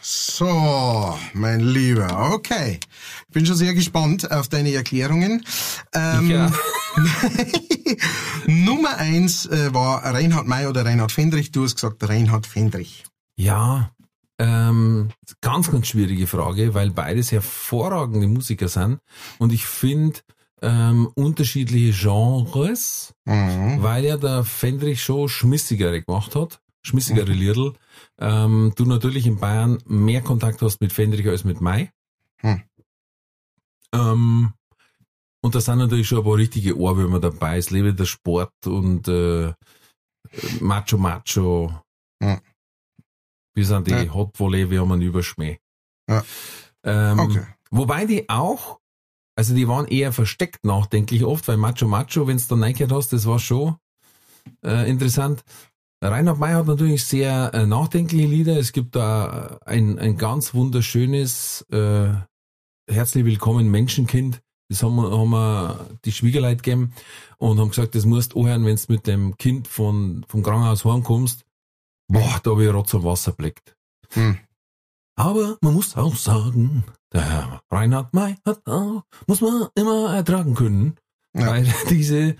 So, 0.00 1.18
mein 1.34 1.60
Lieber, 1.60 2.32
okay. 2.32 2.80
Ich 3.28 3.34
bin 3.34 3.44
schon 3.44 3.56
sehr 3.56 3.74
gespannt 3.74 4.30
auf 4.30 4.48
deine 4.48 4.72
Erklärungen. 4.72 5.44
Ähm, 5.92 6.30
Ja. 6.30 6.50
Nummer 8.46 8.96
eins 8.96 9.44
äh, 9.44 9.74
war 9.74 10.02
Reinhard 10.02 10.46
May 10.46 10.66
oder 10.66 10.86
Reinhard 10.86 11.12
Fendrich. 11.12 11.52
Du 11.52 11.64
hast 11.64 11.74
gesagt 11.74 12.08
Reinhard 12.08 12.46
Fendrich. 12.46 13.04
Ja, 13.36 13.90
ähm, 14.38 15.10
ganz, 15.42 15.70
ganz 15.70 15.88
schwierige 15.88 16.26
Frage, 16.26 16.72
weil 16.72 16.90
beides 16.90 17.32
hervorragende 17.32 18.28
Musiker 18.28 18.68
sind 18.68 18.98
und 19.38 19.52
ich 19.52 19.66
finde 19.66 20.20
ähm, 20.62 21.08
unterschiedliche 21.14 21.92
Genres, 21.92 23.12
Mhm. 23.26 23.82
weil 23.82 24.06
ja 24.06 24.16
der 24.16 24.44
Fendrich 24.44 25.02
schon 25.02 25.28
schmissigere 25.28 26.00
gemacht 26.00 26.34
hat, 26.34 26.60
schmissigere 26.82 27.32
Liedl. 27.32 27.74
Ähm, 28.18 28.72
du 28.76 28.84
natürlich 28.84 29.26
in 29.26 29.38
Bayern 29.38 29.78
mehr 29.86 30.22
Kontakt 30.22 30.62
hast 30.62 30.80
mit 30.80 30.92
Fendrich 30.92 31.28
als 31.28 31.44
mit 31.44 31.60
Mai. 31.60 31.92
Hm. 32.40 32.62
Ähm, 33.92 34.52
und 35.42 35.54
da 35.54 35.60
sind 35.60 35.78
natürlich 35.78 36.08
schon 36.08 36.18
ein 36.18 36.24
paar 36.24 36.36
richtige 36.36 36.76
Ohrwürmer 36.78 37.20
dabei. 37.20 37.58
Es 37.58 37.70
lebe 37.70 37.94
der 37.94 38.06
Sport 38.06 38.52
und 38.66 39.06
äh, 39.08 39.52
Macho 40.60 40.96
Macho. 40.98 41.82
Hm. 42.22 42.40
Wir 43.54 43.64
sind 43.64 43.86
die 43.86 43.92
Ja. 43.92 44.14
Hot 44.14 44.38
Volley, 44.38 44.70
wir 44.70 44.80
haben 44.80 44.92
einen 44.92 45.02
Überschmäh. 45.02 45.58
Ja. 46.08 46.24
Ähm, 46.84 47.18
Okay. 47.18 47.46
Wobei 47.70 48.06
die 48.06 48.28
auch, 48.28 48.78
also 49.36 49.54
die 49.54 49.66
waren 49.66 49.86
eher 49.86 50.12
versteckt 50.12 50.64
nachdenklich 50.64 51.24
oft, 51.24 51.48
weil 51.48 51.56
Macho 51.56 51.88
Macho, 51.88 52.26
wenn 52.26 52.38
du 52.38 52.44
da 52.48 52.54
reingehört 52.54 52.92
hast, 52.92 53.12
das 53.12 53.26
war 53.26 53.38
schon 53.38 53.76
äh, 54.64 54.88
interessant. 54.88 55.42
Reinhard 56.08 56.38
May 56.38 56.52
hat 56.52 56.66
natürlich 56.66 57.04
sehr 57.04 57.52
äh, 57.54 57.66
nachdenkliche 57.66 58.26
Lieder. 58.26 58.56
Es 58.58 58.72
gibt 58.72 58.96
da 58.96 59.58
ein, 59.64 59.98
ein 59.98 60.16
ganz 60.16 60.54
wunderschönes 60.54 61.62
äh, 61.70 62.08
Herzlich 62.88 63.24
willkommen 63.24 63.68
Menschenkind. 63.68 64.42
Das 64.68 64.84
haben 64.84 64.94
wir, 64.96 65.10
haben 65.10 65.30
wir 65.30 65.86
die 66.04 66.12
Schwiegerleute 66.12 66.58
gegeben 66.62 66.92
und 67.38 67.58
haben 67.58 67.70
gesagt, 67.70 67.96
das 67.96 68.04
musst 68.04 68.34
du 68.34 68.42
anhören, 68.42 68.64
wenn 68.64 68.76
du 68.76 68.82
mit 68.88 69.08
dem 69.08 69.36
Kind 69.36 69.66
von, 69.66 70.24
vom 70.28 70.42
Krankenhaus 70.44 70.84
heimkommst. 70.84 71.44
Boah, 72.06 72.38
da 72.44 72.52
habe 72.52 72.64
ich 72.64 72.72
Rotz 72.72 72.94
am 72.94 73.02
Wasser 73.02 73.32
blickt. 73.32 73.76
Hm. 74.12 74.38
Aber 75.16 75.56
man 75.62 75.74
muss 75.74 75.96
auch 75.96 76.14
sagen, 76.14 76.84
der 77.12 77.22
Herr 77.28 77.62
Reinhard 77.70 78.14
May 78.14 78.36
hat 78.44 78.64
auch, 78.68 79.02
muss 79.26 79.40
man 79.40 79.66
immer 79.74 80.14
ertragen 80.14 80.54
können, 80.54 80.96
Ja. 81.34 81.48
weil 81.48 81.64
diese, 81.90 82.36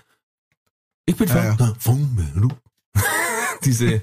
ich 1.07 1.17
bin 1.17 1.29
Ja, 1.29 1.55
ja. 1.59 1.75
Von 1.79 2.15
Melu. 2.15 2.51
diese, 3.65 4.01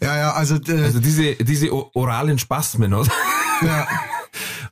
Ja, 0.00 0.16
ja, 0.16 0.32
also, 0.32 0.56
äh, 0.56 0.82
also 0.82 1.00
diese, 1.00 1.36
diese 1.36 1.72
oralen 1.72 2.38
Spasmen, 2.38 2.94
oder? 2.94 3.10
ja, 3.62 3.86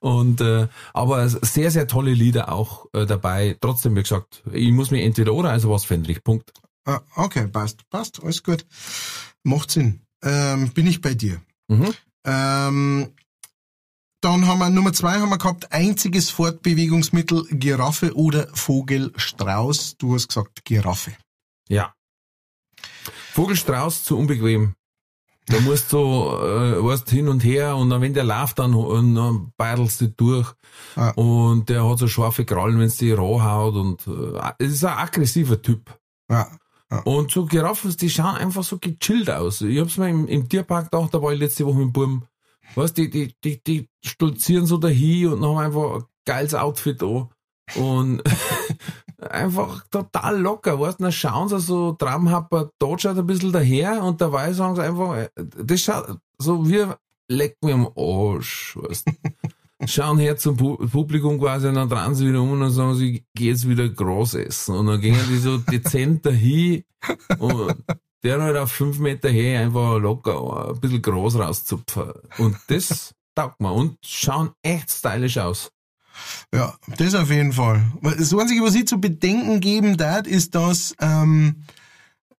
Und 0.00 0.40
äh, 0.40 0.68
aber 0.92 1.28
sehr, 1.28 1.70
sehr 1.70 1.86
tolle 1.86 2.12
Lieder 2.12 2.52
auch 2.52 2.86
äh, 2.92 3.04
dabei. 3.06 3.56
Trotzdem, 3.60 3.96
wie 3.96 4.02
gesagt, 4.02 4.42
ich 4.52 4.70
muss 4.72 4.90
mir 4.90 5.02
entweder 5.02 5.34
oder, 5.34 5.50
also 5.50 5.70
was 5.70 5.84
Fendrich. 5.84 6.22
Punkt. 6.22 6.52
Ah, 6.84 7.00
okay, 7.16 7.48
passt, 7.48 7.88
passt, 7.90 8.22
alles 8.22 8.42
gut. 8.42 8.64
Macht 9.42 9.70
Sinn. 9.70 10.00
Ähm, 10.22 10.70
bin 10.70 10.86
ich 10.86 11.00
bei 11.00 11.14
dir. 11.14 11.40
Mhm. 11.68 11.92
Ähm, 12.24 13.14
dann 14.20 14.46
haben 14.46 14.58
wir 14.58 14.70
Nummer 14.70 14.92
zwei 14.92 15.18
haben 15.18 15.28
wir 15.28 15.38
gehabt, 15.38 15.70
einziges 15.72 16.30
Fortbewegungsmittel 16.30 17.46
Giraffe 17.50 18.16
oder 18.16 18.48
Vogelstrauß. 18.54 19.96
Du 19.98 20.14
hast 20.14 20.28
gesagt 20.28 20.64
Giraffe. 20.64 21.12
Ja. 21.68 21.94
Vogelstrauß 23.32 24.04
zu 24.04 24.18
unbequem. 24.18 24.74
Da 25.46 25.60
musst 25.60 25.92
du, 25.92 25.98
äh, 25.98 26.84
weißt, 26.84 27.08
hin 27.08 27.28
und 27.28 27.42
her 27.42 27.76
und 27.76 27.88
dann, 27.88 28.02
wenn 28.02 28.12
der 28.12 28.24
läuft, 28.24 28.58
dann, 28.58 28.74
und 28.74 29.14
dann 29.14 29.52
beidelst 29.56 30.00
du 30.02 30.08
durch. 30.08 30.52
Ah. 30.94 31.10
Und 31.10 31.70
der 31.70 31.88
hat 31.88 31.98
so 31.98 32.06
scharfe 32.06 32.44
Krallen, 32.44 32.78
wenn 32.78 32.86
es 32.86 32.98
die 32.98 33.12
roh 33.12 33.42
haut 33.42 33.74
und 33.74 34.06
äh, 34.06 34.52
es 34.58 34.72
ist 34.74 34.84
ein 34.84 34.98
aggressiver 34.98 35.60
Typ. 35.62 35.98
Ja, 36.30 36.50
Und 37.04 37.30
so 37.30 37.46
Giraffen, 37.46 37.96
die 37.96 38.10
schauen 38.10 38.36
einfach 38.36 38.62
so 38.62 38.78
gechillt 38.78 39.30
aus. 39.30 39.62
Ich 39.62 39.78
hab's 39.78 39.96
mir 39.96 40.10
im, 40.10 40.26
im 40.26 40.48
Tierpark 40.48 40.90
gedacht, 40.90 41.14
da 41.14 41.22
war 41.22 41.32
ich 41.32 41.38
letzte 41.38 41.64
Woche 41.64 41.76
mit 41.76 41.86
dem 41.86 41.92
Buben. 41.92 42.24
Weißt 42.74 42.96
die, 42.98 43.08
die, 43.08 43.34
die, 43.42 43.62
die 43.62 43.88
stolzieren 44.04 44.66
so 44.66 44.76
dahin 44.76 45.32
und 45.32 45.44
haben 45.44 45.58
einfach 45.58 45.94
ein 45.96 46.04
geiles 46.26 46.54
Outfit 46.54 47.02
an. 47.02 47.28
Und 47.74 48.22
einfach 49.30 49.86
total 49.90 50.40
locker, 50.40 50.80
weißt 50.80 51.00
dann 51.00 51.12
schauen 51.12 51.48
sie 51.48 51.60
so 51.60 51.92
traumhapper, 51.92 52.70
dort 52.78 53.02
schaut 53.02 53.18
ein 53.18 53.26
bisschen 53.26 53.52
daher 53.52 54.02
und 54.02 54.20
dabei 54.20 54.52
sagen 54.52 54.76
sie 54.76 54.82
einfach, 54.84 55.16
äh, 55.16 55.28
das 55.62 55.80
schaut 55.80 56.18
so 56.38 56.68
wie 56.68 56.84
leck 57.30 57.56
mir 57.62 57.74
am 57.74 57.88
Arsch, 57.96 58.76
weißt 58.80 59.06
Schauen 59.86 60.18
her 60.18 60.36
zum 60.36 60.56
Pu- 60.56 60.88
Publikum 60.90 61.38
quasi 61.38 61.68
und 61.68 61.74
dann 61.76 61.88
drehen 61.88 62.12
sie 62.12 62.26
wieder 62.28 62.42
um 62.42 62.50
und 62.50 62.60
dann 62.60 62.72
sagen 62.72 62.96
sie, 62.96 63.24
geh 63.36 63.50
jetzt 63.50 63.68
wieder 63.68 63.88
groß 63.88 64.34
essen. 64.34 64.74
Und 64.74 64.86
dann 64.88 65.00
gehen 65.00 65.16
die 65.28 65.36
so 65.38 65.56
dezent 65.70 66.26
dahin 66.26 66.82
und 67.38 67.76
der 68.24 68.42
halt 68.42 68.56
auf 68.56 68.72
fünf 68.72 68.98
Meter 68.98 69.28
her 69.28 69.60
einfach 69.60 69.98
locker 70.00 70.70
ein 70.70 70.80
bisschen 70.80 71.00
groß 71.00 71.36
rauszupfen. 71.38 72.10
Und 72.38 72.56
das 72.66 73.14
taugt 73.36 73.60
mir 73.60 73.72
und 73.72 73.96
schauen 74.04 74.50
echt 74.62 74.90
stylisch 74.90 75.38
aus. 75.38 75.70
Ja, 76.54 76.74
das 76.96 77.14
auf 77.14 77.30
jeden 77.30 77.52
Fall. 77.52 77.84
Das 78.02 78.34
Einzige, 78.34 78.62
was 78.62 78.74
ich 78.74 78.86
zu 78.86 79.00
bedenken 79.00 79.60
geben 79.60 79.96
darf, 79.96 80.26
ist, 80.26 80.54
dass 80.54 80.94
ähm, 81.00 81.64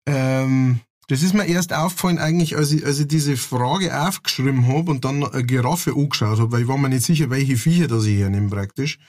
ähm, 0.06 0.80
das 1.10 1.24
ist 1.24 1.34
mir 1.34 1.46
erst 1.46 1.74
aufgefallen, 1.74 2.20
eigentlich, 2.20 2.56
als 2.56 2.72
ich, 2.72 2.86
als 2.86 3.00
ich 3.00 3.08
diese 3.08 3.36
Frage 3.36 4.00
aufgeschrieben 4.00 4.68
habe 4.68 4.92
und 4.92 5.06
dann 5.06 5.24
eine 5.24 5.44
Giraffe 5.44 5.94
angeschaut 5.96 6.40
habe, 6.40 6.52
weil 6.52 6.62
ich 6.62 6.68
war 6.68 6.78
mir 6.78 6.90
nicht 6.90 7.04
sicher, 7.04 7.32
welche 7.32 7.58
Viecher 7.58 7.88
das 7.88 8.06
ich 8.06 8.16
hier 8.16 8.30
nehme 8.30 8.50
praktisch. 8.50 9.00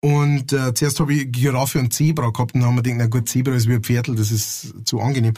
Und 0.00 0.52
äh, 0.52 0.74
zuerst 0.74 1.00
habe 1.00 1.14
ich 1.14 1.32
Giraffe 1.32 1.78
und 1.78 1.94
Zebra 1.94 2.28
gehabt 2.28 2.54
und 2.54 2.60
dann 2.60 2.68
haben 2.68 2.76
wir 2.76 2.82
gedacht, 2.82 2.98
na 2.98 3.06
gut, 3.06 3.30
Zebra 3.30 3.54
ist 3.54 3.66
wie 3.66 3.74
ein 3.74 3.82
Pferdl, 3.82 4.14
das 4.14 4.30
ist 4.30 4.74
zu 4.84 5.00
angenehm. 5.00 5.32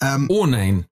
Ähm, 0.00 0.26
Oh 0.28 0.46
nein. 0.46 0.84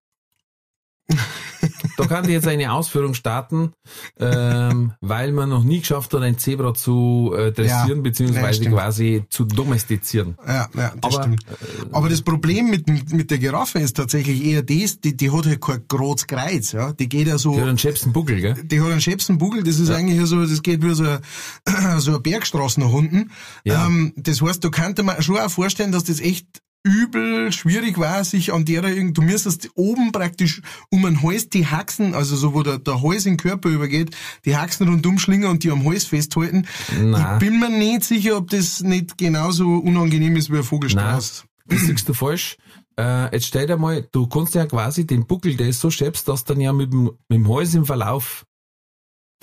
Da 1.96 2.06
kann 2.06 2.24
ich 2.24 2.30
jetzt 2.30 2.46
eine 2.46 2.72
Ausführung 2.72 3.14
starten, 3.14 3.72
ähm, 4.20 4.92
weil 5.00 5.32
man 5.32 5.48
noch 5.48 5.64
nie 5.64 5.80
geschafft 5.80 6.14
hat, 6.14 6.22
ein 6.22 6.38
Zebra 6.38 6.72
zu 6.74 7.34
äh, 7.36 7.50
dressieren, 7.50 7.96
Ja, 7.98 8.02
beziehungsweise 8.02 8.60
stimmt. 8.60 8.74
quasi 8.76 9.24
zu 9.30 9.44
domestizieren. 9.44 10.36
Ja, 10.46 10.68
ja, 10.76 10.92
das 11.00 11.14
Aber, 11.14 11.22
stimmt. 11.24 11.44
Aber 11.90 12.08
das 12.08 12.22
Problem 12.22 12.70
mit, 12.70 13.12
mit 13.12 13.30
der 13.30 13.38
Giraffe 13.38 13.80
ist 13.80 13.96
tatsächlich 13.96 14.44
eher 14.44 14.62
das, 14.62 15.00
die, 15.00 15.16
die 15.16 15.30
hat 15.32 15.46
halt 15.46 15.60
kein 15.60 15.82
großes 15.88 16.26
Kreuz, 16.28 16.72
ja. 16.72 16.92
Die 16.92 17.08
geht 17.08 17.26
ja 17.26 17.38
so, 17.38 17.52
Der 17.52 17.62
hat 17.62 17.68
einen 17.70 17.78
schäbsten 17.78 18.12
Buckel, 18.12 18.40
gell? 18.40 18.54
die 18.62 18.80
hat 18.80 18.90
einen 18.90 19.00
Schäpsenbugel, 19.00 19.64
das 19.64 19.78
ist 19.80 19.90
eigentlich 19.90 20.24
so, 20.26 20.40
das 20.44 20.62
geht 20.62 20.82
wie 20.84 20.94
so 20.94 21.04
eine, 21.04 21.20
so 22.00 22.12
eine 22.12 22.20
Bergstraße 22.20 22.78
nach 22.80 22.92
unten. 22.92 23.30
Ja. 23.64 23.86
Ähm, 23.86 24.12
das 24.16 24.40
heißt, 24.40 24.62
du 24.62 24.70
kannst 24.70 24.98
dir 24.98 25.02
mal 25.02 25.20
schon 25.22 25.38
auch 25.38 25.50
vorstellen, 25.50 25.90
dass 25.90 26.04
das 26.04 26.20
echt 26.20 26.46
übel 26.84 27.52
schwierig 27.52 27.98
war, 27.98 28.24
sich 28.24 28.52
an 28.52 28.64
der 28.64 28.84
irgend, 28.84 29.16
du 29.18 29.22
müsstest 29.22 29.70
oben 29.74 30.12
praktisch 30.12 30.62
um 30.90 31.02
den 31.02 31.22
Hals 31.22 31.48
die 31.48 31.66
Haxen, 31.66 32.14
also 32.14 32.36
so 32.36 32.54
wo 32.54 32.62
der, 32.62 32.78
der 32.78 33.02
Hals 33.02 33.26
in 33.26 33.32
den 33.32 33.38
Körper 33.38 33.68
übergeht, 33.68 34.16
die 34.44 34.56
Haxen 34.56 34.88
rundum 34.88 35.18
schlingen 35.18 35.50
und 35.50 35.64
die 35.64 35.70
am 35.70 35.84
Hals 35.84 36.04
festhalten. 36.04 36.66
Nein. 37.00 37.34
Ich 37.34 37.38
bin 37.38 37.60
mir 37.60 37.68
nicht 37.70 38.04
sicher, 38.04 38.36
ob 38.36 38.50
das 38.50 38.80
nicht 38.80 39.18
genauso 39.18 39.76
unangenehm 39.78 40.36
ist 40.36 40.48
wie 40.48 40.54
ein 40.54 40.58
Nein, 40.58 40.64
Vogelstrauß. 40.64 41.44
das 41.66 41.80
siehst 41.80 42.08
du 42.08 42.14
falsch. 42.14 42.56
Äh, 42.98 43.32
jetzt 43.32 43.46
stell 43.46 43.66
dir 43.66 43.76
mal, 43.76 44.08
du 44.10 44.26
kannst 44.26 44.54
ja 44.54 44.66
quasi 44.66 45.06
den 45.06 45.26
Buckel, 45.26 45.56
der 45.56 45.68
ist 45.68 45.80
so 45.80 45.90
schäbst, 45.90 46.26
dass 46.28 46.44
du 46.44 46.54
dann 46.54 46.60
ja 46.60 46.72
mit 46.72 46.92
dem, 46.92 47.04
mit 47.28 47.38
dem 47.38 47.48
Hals 47.48 47.74
im 47.74 47.84
Verlauf 47.84 48.44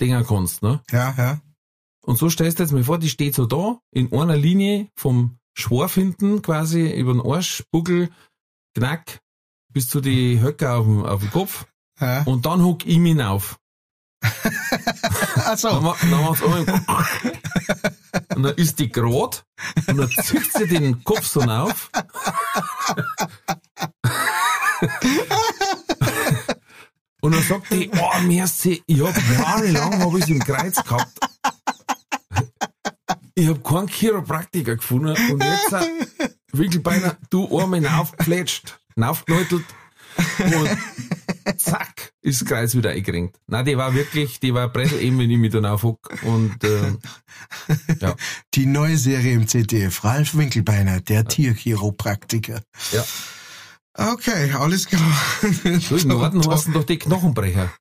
Dinger 0.00 0.24
kannst, 0.24 0.62
ne? 0.62 0.82
Ja, 0.90 1.14
ja. 1.16 1.40
Und 2.02 2.18
so 2.18 2.28
stellst 2.28 2.58
du 2.58 2.62
jetzt 2.62 2.72
mal 2.72 2.84
vor, 2.84 2.98
die 2.98 3.08
steht 3.08 3.34
so 3.34 3.46
da, 3.46 3.80
in 3.90 4.12
einer 4.12 4.36
Linie 4.36 4.88
vom 4.94 5.38
Schwarf 5.58 5.94
hinten 5.94 6.42
quasi 6.42 6.90
über 6.90 7.12
den 7.14 7.22
Arsch, 7.22 7.64
Buckel, 7.70 8.10
Knack, 8.74 9.20
bis 9.72 9.88
zu 9.88 10.00
die 10.00 10.40
Höcker 10.40 10.74
auf 10.76 10.84
dem, 10.84 11.04
auf 11.04 11.20
dem 11.20 11.30
Kopf. 11.30 11.66
ja. 12.00 12.22
Und 12.24 12.44
dann 12.46 12.62
hock 12.62 12.84
ich 12.86 12.98
mich 12.98 13.20
auf. 13.22 13.58
Ach 14.22 15.44
Dann, 15.44 15.56
so. 15.58 15.80
ma- 15.80 15.96
dann 16.00 16.10
macht's 16.24 16.42
und 18.34 18.42
dann 18.42 18.54
ist 18.56 18.78
die 18.78 18.88
grad 18.90 19.44
und 19.86 19.96
dann 19.98 20.10
zieht 20.10 20.52
sie 20.52 20.66
den 20.66 21.04
Kopf 21.04 21.26
so 21.26 21.40
auf. 21.42 21.90
Und 27.22 27.32
dann 27.34 27.42
sagt 27.42 27.72
die, 27.72 27.90
oh, 27.90 28.20
merci, 28.22 28.82
ich 28.86 29.00
hab 29.00 29.16
jahrelang 29.16 29.98
hab 30.00 30.14
ich's 30.14 30.28
im 30.28 30.38
Kreuz 30.38 30.76
gehabt. 30.76 31.18
Ich 33.34 33.48
hab 33.48 33.62
keinen 33.62 33.88
Chiropraktiker 33.88 34.76
gefunden 34.76 35.14
und 35.30 35.42
jetzt 35.42 35.72
Winkelbeiner, 36.52 37.16
du 37.30 37.58
einmal 37.58 37.86
aufgefletscht, 37.86 38.78
aufgenäutelt 39.00 39.64
und 40.38 41.58
zack, 41.58 42.12
ist 42.22 42.40
das 42.40 42.48
Kreuz 42.48 42.74
wieder 42.74 42.90
eingerenkt. 42.90 43.36
Nein, 43.46 43.64
die 43.66 43.76
war 43.76 43.94
wirklich, 43.94 44.40
die 44.40 44.54
war 44.54 44.68
Bressel 44.68 45.00
eben, 45.02 45.18
wenn 45.18 45.30
ich 45.30 45.38
mich 45.38 45.52
dann 45.52 45.66
aufhock 45.66 45.98
und 46.22 46.64
äh, 46.64 46.94
ja, 48.00 48.16
Die 48.54 48.66
neue 48.66 48.96
Serie 48.96 49.34
im 49.34 49.46
ZDF. 49.46 50.02
Ralf 50.02 50.34
Winkelbeiner, 50.34 51.00
der 51.00 51.26
Tierchiropraktiker. 51.26 52.62
ja. 52.92 53.04
Okay, 53.98 54.52
alles 54.52 54.86
klar. 54.88 55.00
So, 55.80 55.96
Im 55.96 56.08
Norden 56.08 56.46
heißen 56.46 56.72
doch 56.74 56.84
die 56.84 56.98
Knochenbrecher. 56.98 57.72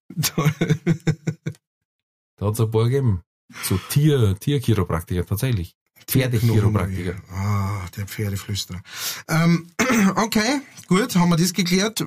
Da 2.38 2.48
hat's 2.48 2.60
ein 2.60 2.72
paar 2.72 2.86
gegeben. 2.86 3.22
So 3.64 3.80
Tier, 3.90 4.36
Tierchiropraktiker, 4.40 5.26
tatsächlich. 5.26 5.76
Pferdechiropraktiker. 6.08 7.16
Ah, 7.32 7.86
der 7.98 8.06
Pferdeflüsterer. 8.06 8.82
Ähm, 9.28 9.68
okay, 10.16 10.62
gut, 10.88 11.16
haben 11.16 11.30
wir 11.30 11.38
das 11.38 11.54
geklärt. 11.54 12.04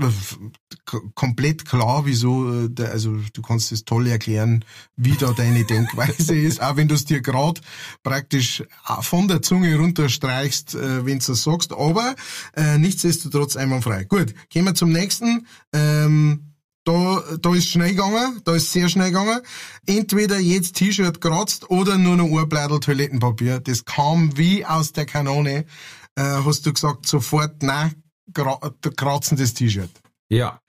K 0.84 1.00
komplett 1.14 1.64
klar, 1.64 2.06
wieso, 2.06 2.64
äh, 2.64 2.68
der, 2.70 2.92
also 2.92 3.18
du 3.32 3.42
kannst 3.42 3.72
es 3.72 3.84
toll 3.84 4.06
erklären, 4.06 4.64
wie 4.96 5.16
da 5.16 5.32
deine 5.32 5.64
Denkweise 5.66 6.36
ist, 6.36 6.62
auch 6.62 6.76
wenn 6.76 6.88
du 6.88 6.94
es 6.94 7.04
dir 7.04 7.20
gerade 7.20 7.60
praktisch 8.02 8.62
von 9.00 9.28
der 9.28 9.42
Zunge 9.42 9.76
runterstreichst, 9.76 10.74
äh, 10.74 11.04
wenn 11.04 11.18
du 11.18 11.32
es 11.32 11.42
sagst, 11.42 11.72
aber 11.72 12.14
äh, 12.56 12.78
nichtsdestotrotz 12.78 13.56
einwandfrei. 13.56 14.04
Gut, 14.04 14.34
gehen 14.48 14.64
wir 14.64 14.74
zum 14.74 14.92
nächsten. 14.92 15.46
Ähm, 15.72 16.44
da, 16.84 17.22
da 17.40 17.54
ist 17.54 17.68
schnell 17.68 17.90
gegangen, 17.90 18.40
da 18.44 18.54
ist 18.54 18.72
sehr 18.72 18.88
schnell 18.88 19.10
gegangen. 19.10 19.40
Entweder 19.86 20.38
jetzt 20.38 20.76
T-Shirt 20.76 21.20
kratzt 21.20 21.70
oder 21.70 21.98
nur 21.98 22.16
noch 22.16 22.26
ein 22.38 22.48
Blättel 22.48 22.80
Toilettenpapier. 22.80 23.60
Das 23.60 23.84
kam 23.84 24.36
wie 24.36 24.64
aus 24.64 24.92
der 24.92 25.06
Kanone. 25.06 25.66
Äh, 26.14 26.22
hast 26.22 26.66
du 26.66 26.72
gesagt, 26.72 27.06
sofort, 27.06 27.62
nein, 27.62 28.02
kratzen 28.32 29.36
das 29.36 29.54
T-Shirt. 29.54 29.90
Ja. 30.28 30.60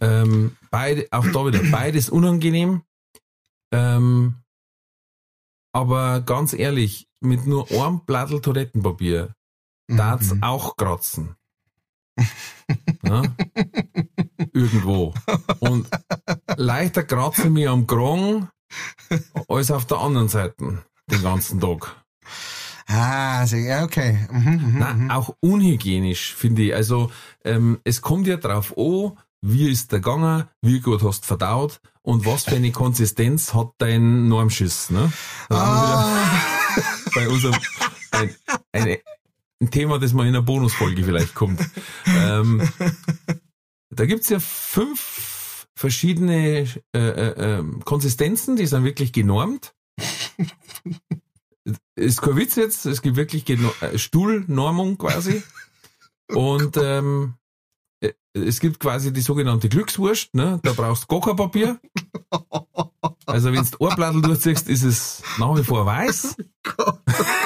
Ähm, 0.00 0.56
beide, 0.70 1.08
auch 1.10 1.26
da 1.26 1.46
wieder, 1.46 1.62
beides 1.70 2.10
unangenehm. 2.10 2.82
Ähm, 3.72 4.36
aber 5.72 6.20
ganz 6.20 6.52
ehrlich, 6.52 7.08
mit 7.20 7.46
nur 7.46 7.70
einem 7.70 8.00
Blättel 8.04 8.40
Toilettenpapier 8.40 9.34
Mhm. 9.88 9.96
darf's 9.96 10.34
auch 10.40 10.76
kratzen. 10.76 11.36
ja? 13.06 13.22
Irgendwo. 14.52 15.14
Und 15.60 15.88
leichter 16.56 17.02
kratzen 17.04 17.52
mir 17.52 17.70
am 17.70 17.86
Krong 17.86 18.48
als 19.48 19.70
auf 19.70 19.86
der 19.86 19.98
anderen 19.98 20.28
Seite 20.28 20.84
den 21.10 21.22
ganzen 21.22 21.60
Tag. 21.60 21.96
Ah, 22.88 23.44
ja, 23.44 23.84
okay. 23.84 24.26
Mhm, 24.30 24.50
mhm, 24.50 24.78
Nein, 24.78 24.98
mhm. 24.98 25.10
auch 25.10 25.34
unhygienisch, 25.40 26.34
finde 26.34 26.62
ich. 26.62 26.74
Also, 26.74 27.10
ähm, 27.44 27.80
es 27.84 28.00
kommt 28.00 28.26
ja 28.26 28.36
drauf 28.36 28.76
an, 28.78 29.12
wie 29.42 29.70
ist 29.70 29.92
der 29.92 30.00
gegangen, 30.00 30.44
wie 30.62 30.80
gut 30.80 31.02
hast 31.02 31.22
du 31.22 31.26
verdaut 31.26 31.80
und 32.02 32.24
was 32.24 32.44
für 32.44 32.56
eine 32.56 32.70
Konsistenz 32.70 33.54
hat 33.54 33.72
dein 33.78 34.28
Normschiss, 34.28 34.90
ne? 34.90 35.12
Da 35.48 35.56
wieder 35.56 37.10
bei 37.14 37.28
unserem, 37.28 37.60
ein, 38.12 38.34
eine, 38.72 38.98
ein 39.60 39.70
Thema, 39.70 39.98
das 39.98 40.12
mal 40.12 40.24
in 40.24 40.28
einer 40.28 40.42
Bonusfolge 40.42 41.04
vielleicht 41.04 41.34
kommt. 41.34 41.60
Ähm, 42.06 42.62
da 43.90 44.06
gibt's 44.06 44.28
ja 44.28 44.38
fünf 44.40 45.66
verschiedene 45.74 46.66
äh, 46.92 46.98
äh, 46.98 47.58
ähm, 47.58 47.84
Konsistenzen, 47.84 48.56
die 48.56 48.66
sind 48.66 48.84
wirklich 48.84 49.12
genormt. 49.12 49.74
Ist 51.94 52.22
kein 52.22 52.36
Witz 52.36 52.56
jetzt, 52.56 52.86
es 52.86 53.02
gibt 53.02 53.16
wirklich 53.16 53.44
Geno 53.44 53.72
äh, 53.80 53.98
Stuhlnormung 53.98 54.98
quasi. 54.98 55.42
Und 56.32 56.76
ähm, 56.76 57.34
äh, 58.00 58.12
es 58.34 58.60
gibt 58.60 58.80
quasi 58.80 59.12
die 59.12 59.20
sogenannte 59.20 59.68
Glückswurst, 59.68 60.34
ne? 60.34 60.60
da 60.62 60.72
brauchst 60.72 61.10
du 61.10 61.20
gar 61.20 61.36
Papier. 61.36 61.80
Also 63.26 63.52
wenn 63.52 63.64
du 63.64 63.76
Ohrblattel 63.80 64.22
durchziehst, 64.22 64.68
ist 64.68 64.82
es 64.84 65.22
nach 65.38 65.56
wie 65.56 65.64
vor 65.64 65.86
weiß. 65.86 66.36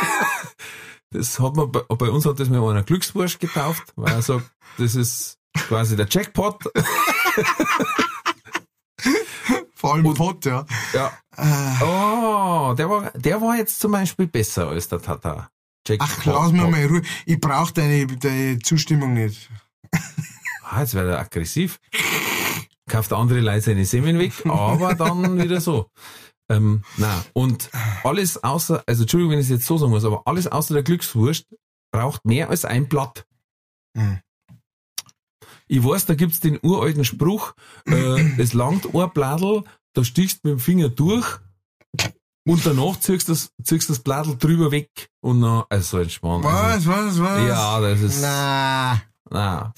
Das 1.13 1.41
hat 1.41 1.57
man, 1.57 1.73
bei, 1.73 1.81
bei 1.81 2.09
uns 2.09 2.25
hat 2.25 2.39
das 2.39 2.49
mir 2.49 2.63
einer 2.63 2.85
Glückswurst 2.85 3.41
getauft, 3.41 3.93
weil 3.97 4.13
er 4.13 4.23
sagt, 4.23 4.49
das 4.79 4.95
ist 4.95 5.39
quasi 5.55 5.97
der 5.97 6.07
Jackpot. 6.09 6.63
vor 9.75 9.95
allem 9.95 10.15
Pot, 10.15 10.45
ja. 10.45 10.65
Ja. 10.93 11.13
Oh, 11.81 12.75
der 12.75 12.89
war, 12.89 13.11
der 13.15 13.41
war 13.41 13.57
jetzt 13.57 13.81
zum 13.81 13.91
Beispiel 13.93 14.29
besser 14.29 14.69
als 14.69 14.89
der 14.89 15.03
Tata. 15.03 15.51
Jackpot. 15.87 16.09
ach, 16.09 16.25
lass 16.27 16.53
mir 16.53 16.69
mal 16.69 16.81
in 16.81 16.89
Ruhe. 16.89 17.03
Ich 17.27 17.41
brauche 17.41 17.73
deine, 17.73 18.07
deine 18.07 18.59
Zustimmung 18.61 19.15
nicht. 19.15 19.51
Ah, 20.63 20.81
jetzt 20.83 20.95
wird 20.95 21.09
er 21.09 21.19
aggressiv. 21.19 21.81
Kauft 22.89 23.13
andere 23.13 23.41
Leute 23.41 23.63
seine 23.63 23.85
Semen 23.85 24.21
weg, 24.21 24.33
aber 24.47 24.95
dann 24.95 25.43
wieder 25.43 25.61
so. 25.61 25.91
Ähm, 26.51 26.83
na 26.97 27.25
und 27.33 27.71
alles 28.03 28.43
außer, 28.43 28.83
also 28.87 29.03
Entschuldigung, 29.05 29.33
wenn 29.33 29.39
ich 29.39 29.47
es 29.47 29.51
jetzt 29.51 29.67
so 29.67 29.79
sagen 29.79 29.93
muss, 29.93 30.05
aber 30.05 30.23
alles 30.27 30.49
außer 30.49 30.75
der 30.75 30.83
Glückswurst 30.83 31.47
braucht 31.93 32.25
mehr 32.25 32.51
als 32.51 32.65
ein 32.65 32.89
Blatt. 32.89 33.25
Hm. 33.97 34.19
Ich 35.69 35.85
weiß, 35.85 36.07
da 36.07 36.15
gibt's 36.17 36.41
den 36.41 36.59
uralten 36.63 37.05
Spruch, 37.05 37.55
äh, 37.87 38.21
es 38.39 38.53
langt 38.53 38.93
ein 38.93 39.13
Bladel, 39.13 39.63
da 39.95 40.03
stichst 40.03 40.45
du 40.45 40.49
mit 40.49 40.59
dem 40.59 40.61
Finger 40.61 40.89
durch 40.89 41.39
und 42.45 42.67
danach 42.67 42.99
ziehst 42.99 43.29
du 43.29 43.33
das, 43.33 43.53
ziehst 43.63 43.89
das 43.89 44.01
Bladel 44.01 44.37
drüber 44.37 44.73
weg 44.73 44.91
und 45.21 45.43
dann, 45.43 45.63
also 45.69 45.99
so 45.99 46.03
entspannt. 46.03 46.45
Was, 46.45 46.85
was, 46.85 47.21
was? 47.21 47.49
Ja, 47.49 47.81
das 47.81 48.01
ist, 48.01 48.23
Na. 48.23 49.01
na, 49.31 49.73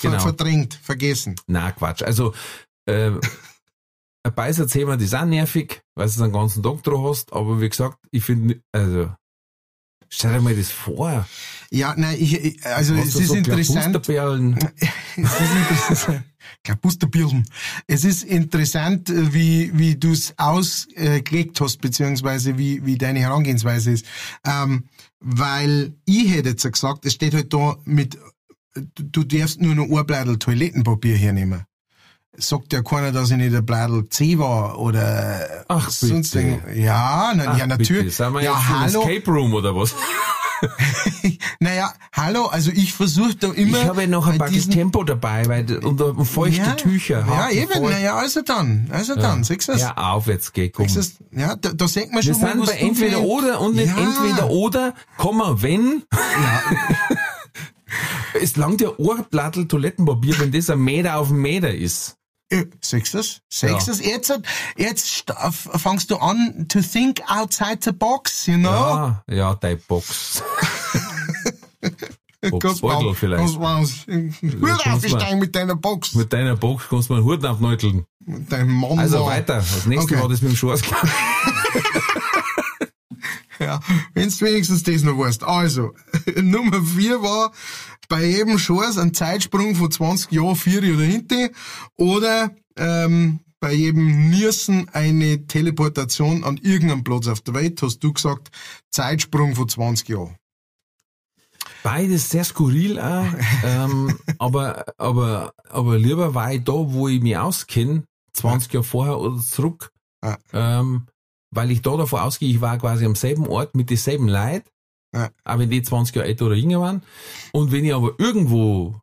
Genau. 0.00 0.18
Verdrängt, 0.18 0.74
vergessen. 0.82 1.36
Na, 1.46 1.70
Quatsch. 1.70 2.02
Also, 2.02 2.34
äh, 2.86 3.12
ein 4.24 4.34
Beißerzähmer, 4.34 4.96
das 4.96 5.06
ist 5.06 5.14
auch 5.14 5.24
nervig, 5.24 5.82
weil 5.94 6.06
du 6.06 6.10
es 6.10 6.16
den 6.16 6.32
ganzen 6.32 6.62
Tag 6.62 6.82
drauf 6.82 7.10
hast, 7.10 7.32
aber 7.32 7.60
wie 7.60 7.68
gesagt, 7.68 7.98
ich 8.10 8.24
finde, 8.24 8.62
also, 8.72 9.10
stell 10.08 10.34
dir 10.34 10.40
mal 10.40 10.54
das 10.54 10.70
vor. 10.70 11.26
Ja, 11.70 11.94
nein, 11.96 12.16
ich, 12.18 12.34
ich 12.34 12.66
also 12.66 12.94
es 12.94 13.14
ist 13.16 13.28
so 13.28 13.34
interessant. 13.34 13.96
Es 15.14 15.40
ist 15.40 15.54
interessant. 15.54 16.24
Klabusterbirnen. 16.64 17.44
Es 17.86 18.04
ist 18.04 18.22
interessant, 18.22 19.12
wie, 19.12 19.70
wie 19.74 19.96
du 19.96 20.12
es 20.12 20.34
ausgelegt 20.38 21.60
hast, 21.60 21.80
beziehungsweise 21.80 22.56
wie, 22.56 22.84
wie 22.86 22.96
deine 22.96 23.20
Herangehensweise 23.20 23.92
ist. 23.92 24.06
Ähm, 24.46 24.84
weil 25.20 25.94
ich 26.04 26.30
hätte 26.32 26.50
jetzt 26.50 26.70
gesagt, 26.70 27.04
es 27.06 27.14
steht 27.14 27.34
halt 27.34 27.52
da 27.52 27.76
mit, 27.84 28.18
du 28.74 29.24
darfst 29.24 29.60
nur 29.60 29.74
noch 29.74 29.84
ein 29.84 30.06
Bladel 30.06 30.38
Toilettenpapier 30.38 31.16
hernehmen. 31.16 31.64
Sagt 32.36 32.72
ja 32.72 32.82
keiner, 32.82 33.12
dass 33.12 33.30
ich 33.30 33.36
nicht 33.36 33.54
ein 33.54 33.64
Bladel 33.66 34.08
C 34.08 34.38
war 34.38 34.78
oder 34.78 35.64
Ach, 35.68 35.90
sonst 35.90 36.32
bitte. 36.32 36.62
Ja, 36.74 37.32
na, 37.36 37.44
Ach, 37.48 37.58
ja, 37.58 37.66
bitte, 37.66 37.82
natürlich. 37.92 38.16
Sind 38.16 38.32
wir 38.32 38.42
ja, 38.42 38.52
jetzt 38.58 38.68
im 38.70 38.80
hallo. 38.80 39.00
Escape 39.02 39.30
Room 39.30 39.54
oder 39.54 39.76
was? 39.76 39.94
Naja, 41.58 41.92
hallo, 42.12 42.46
also 42.46 42.70
ich 42.72 42.92
versuche 42.92 43.34
da 43.34 43.50
immer. 43.52 43.78
ich 43.78 43.84
habe 43.86 44.02
ja 44.02 44.06
noch 44.06 44.28
ein 44.28 44.40
diesen- 44.50 44.72
Tempo 44.72 45.02
dabei, 45.02 45.44
weil, 45.46 45.78
und, 45.84 46.00
und 46.00 46.24
feuchte 46.24 46.62
ja, 46.62 46.72
Tücher. 46.74 47.26
Ja, 47.28 47.50
eben, 47.50 47.72
voll. 47.72 47.90
naja, 47.90 48.14
also 48.16 48.42
dann, 48.42 48.88
also 48.92 49.16
dann, 49.16 49.42
siehst 49.42 49.66
du 49.68 49.72
es? 49.72 49.80
Ja, 49.80 49.96
auf, 49.96 50.28
jetzt 50.28 50.54
geh, 50.54 50.68
komm. 50.68 50.88
Siehst 50.88 51.18
du's? 51.20 51.28
Ja, 51.40 51.56
da, 51.56 51.72
da 51.72 51.88
sieht 51.88 52.12
man 52.12 52.24
Wir 52.24 52.32
schon 52.34 52.40
mal, 52.42 52.52
sind 52.52 52.66
bei 52.66 52.72
entweder 52.74 53.16
für- 53.18 53.26
oder 53.26 53.60
und 53.60 53.74
nicht 53.74 53.96
Ja. 53.96 54.02
entweder 54.02 54.50
oder, 54.50 54.94
Komma, 55.16 55.56
wenn. 55.58 56.04
es 58.40 58.56
langt 58.56 58.80
ja 58.80 58.90
ein 58.90 59.24
Blattel 59.30 59.68
Toilettenpapier, 59.68 60.38
wenn 60.38 60.52
das 60.52 60.70
ein 60.70 60.80
Meter 60.80 61.18
auf 61.18 61.30
einen 61.30 61.40
Meter 61.42 61.72
ist. 61.74 62.16
Äh, 62.52 62.66
Siehst 62.82 63.14
du's? 63.14 63.40
Siehst 63.48 63.88
du's? 63.88 64.00
Jetzt, 64.04 64.32
jetzt 64.76 65.24
f- 65.30 65.68
fangst 65.76 66.10
du 66.10 66.16
an 66.16 66.66
to 66.68 66.80
think 66.82 67.20
outside 67.26 67.78
the 67.82 67.92
box, 67.92 68.46
you 68.46 68.56
know? 68.58 68.68
Ja, 68.70 69.22
ja, 69.30 69.54
deine 69.54 69.76
Box. 69.76 70.42
Boxbeutel 72.50 73.14
vielleicht. 73.14 73.44
Was 73.44 73.58
war's? 73.60 74.04
Hör 74.06 74.94
auf, 74.94 75.04
ich 75.04 75.12
steig 75.12 75.38
mit 75.38 75.54
deiner 75.54 75.76
Box. 75.76 76.14
Mit 76.14 76.32
deiner 76.32 76.56
Box 76.56 76.84
kannst 76.90 77.08
du 77.08 77.12
mal 77.14 77.20
einen 77.20 77.26
Hut 77.28 77.44
aufneuteln. 77.46 78.04
Mit 78.24 78.50
deinem 78.50 78.72
Mann. 78.72 78.98
Also 78.98 79.24
weiter. 79.26 79.56
Das 79.56 79.86
nächste 79.86 80.14
Okay. 80.14 80.22
war 80.22 80.28
das 80.28 80.42
mit 80.42 80.50
dem 80.52 80.56
Schwarz. 80.56 80.82
Ja, 83.62 83.80
wenn's 84.14 84.40
wenigstens 84.40 84.82
das 84.82 85.02
noch 85.02 85.18
weißt. 85.18 85.44
Also, 85.44 85.94
Nummer 86.36 86.82
vier 86.82 87.22
war 87.22 87.52
bei 88.08 88.24
jedem 88.24 88.56
Chance 88.56 89.00
ein 89.00 89.14
Zeitsprung 89.14 89.74
von 89.74 89.90
20 89.90 90.32
Jahren, 90.32 90.56
vier 90.56 90.78
oder 90.94 91.04
hinten, 91.04 91.50
oder 91.96 92.50
ähm, 92.76 93.40
bei 93.60 93.72
jedem 93.72 94.28
Niersen 94.30 94.88
eine 94.92 95.46
Teleportation 95.46 96.42
an 96.44 96.56
irgendeinem 96.56 97.04
Platz 97.04 97.28
auf 97.28 97.40
der 97.42 97.54
Welt, 97.54 97.80
hast 97.82 98.00
du 98.00 98.12
gesagt, 98.12 98.50
Zeitsprung 98.90 99.54
von 99.54 99.68
20 99.68 100.08
Jahren. 100.08 100.36
Beides 101.82 102.30
sehr 102.30 102.44
skurril 102.44 102.98
auch, 103.00 103.26
ähm, 103.64 104.18
aber, 104.38 104.84
aber, 104.98 105.52
aber 105.68 105.98
lieber 105.98 106.34
war 106.34 106.52
ich 106.52 106.64
da, 106.64 106.72
wo 106.72 107.08
ich 107.08 107.20
mich 107.20 107.36
auskenne, 107.36 108.04
20 108.34 108.72
Jahre 108.72 108.84
vorher 108.84 109.18
oder 109.18 109.38
zurück, 109.40 109.90
Ja. 110.24 110.38
ähm, 110.52 111.06
weil 111.52 111.70
ich 111.70 111.82
da 111.82 111.96
davon 111.96 112.20
ausgehe, 112.20 112.50
ich 112.50 112.60
war 112.60 112.76
quasi 112.78 113.04
am 113.06 113.14
selben 113.14 113.46
Ort 113.46 113.76
mit 113.76 113.88
denselben 113.90 114.26
Leuten, 114.28 114.68
Ja. 115.14 115.30
auch 115.44 115.58
wenn 115.58 115.70
die 115.70 115.82
20 115.82 116.16
Jahre 116.16 116.28
älter 116.28 116.46
oder 116.46 116.56
jünger 116.56 116.80
waren. 116.80 117.02
Und 117.52 117.70
wenn 117.70 117.84
ich 117.84 117.94
aber 117.94 118.12
irgendwo 118.18 118.96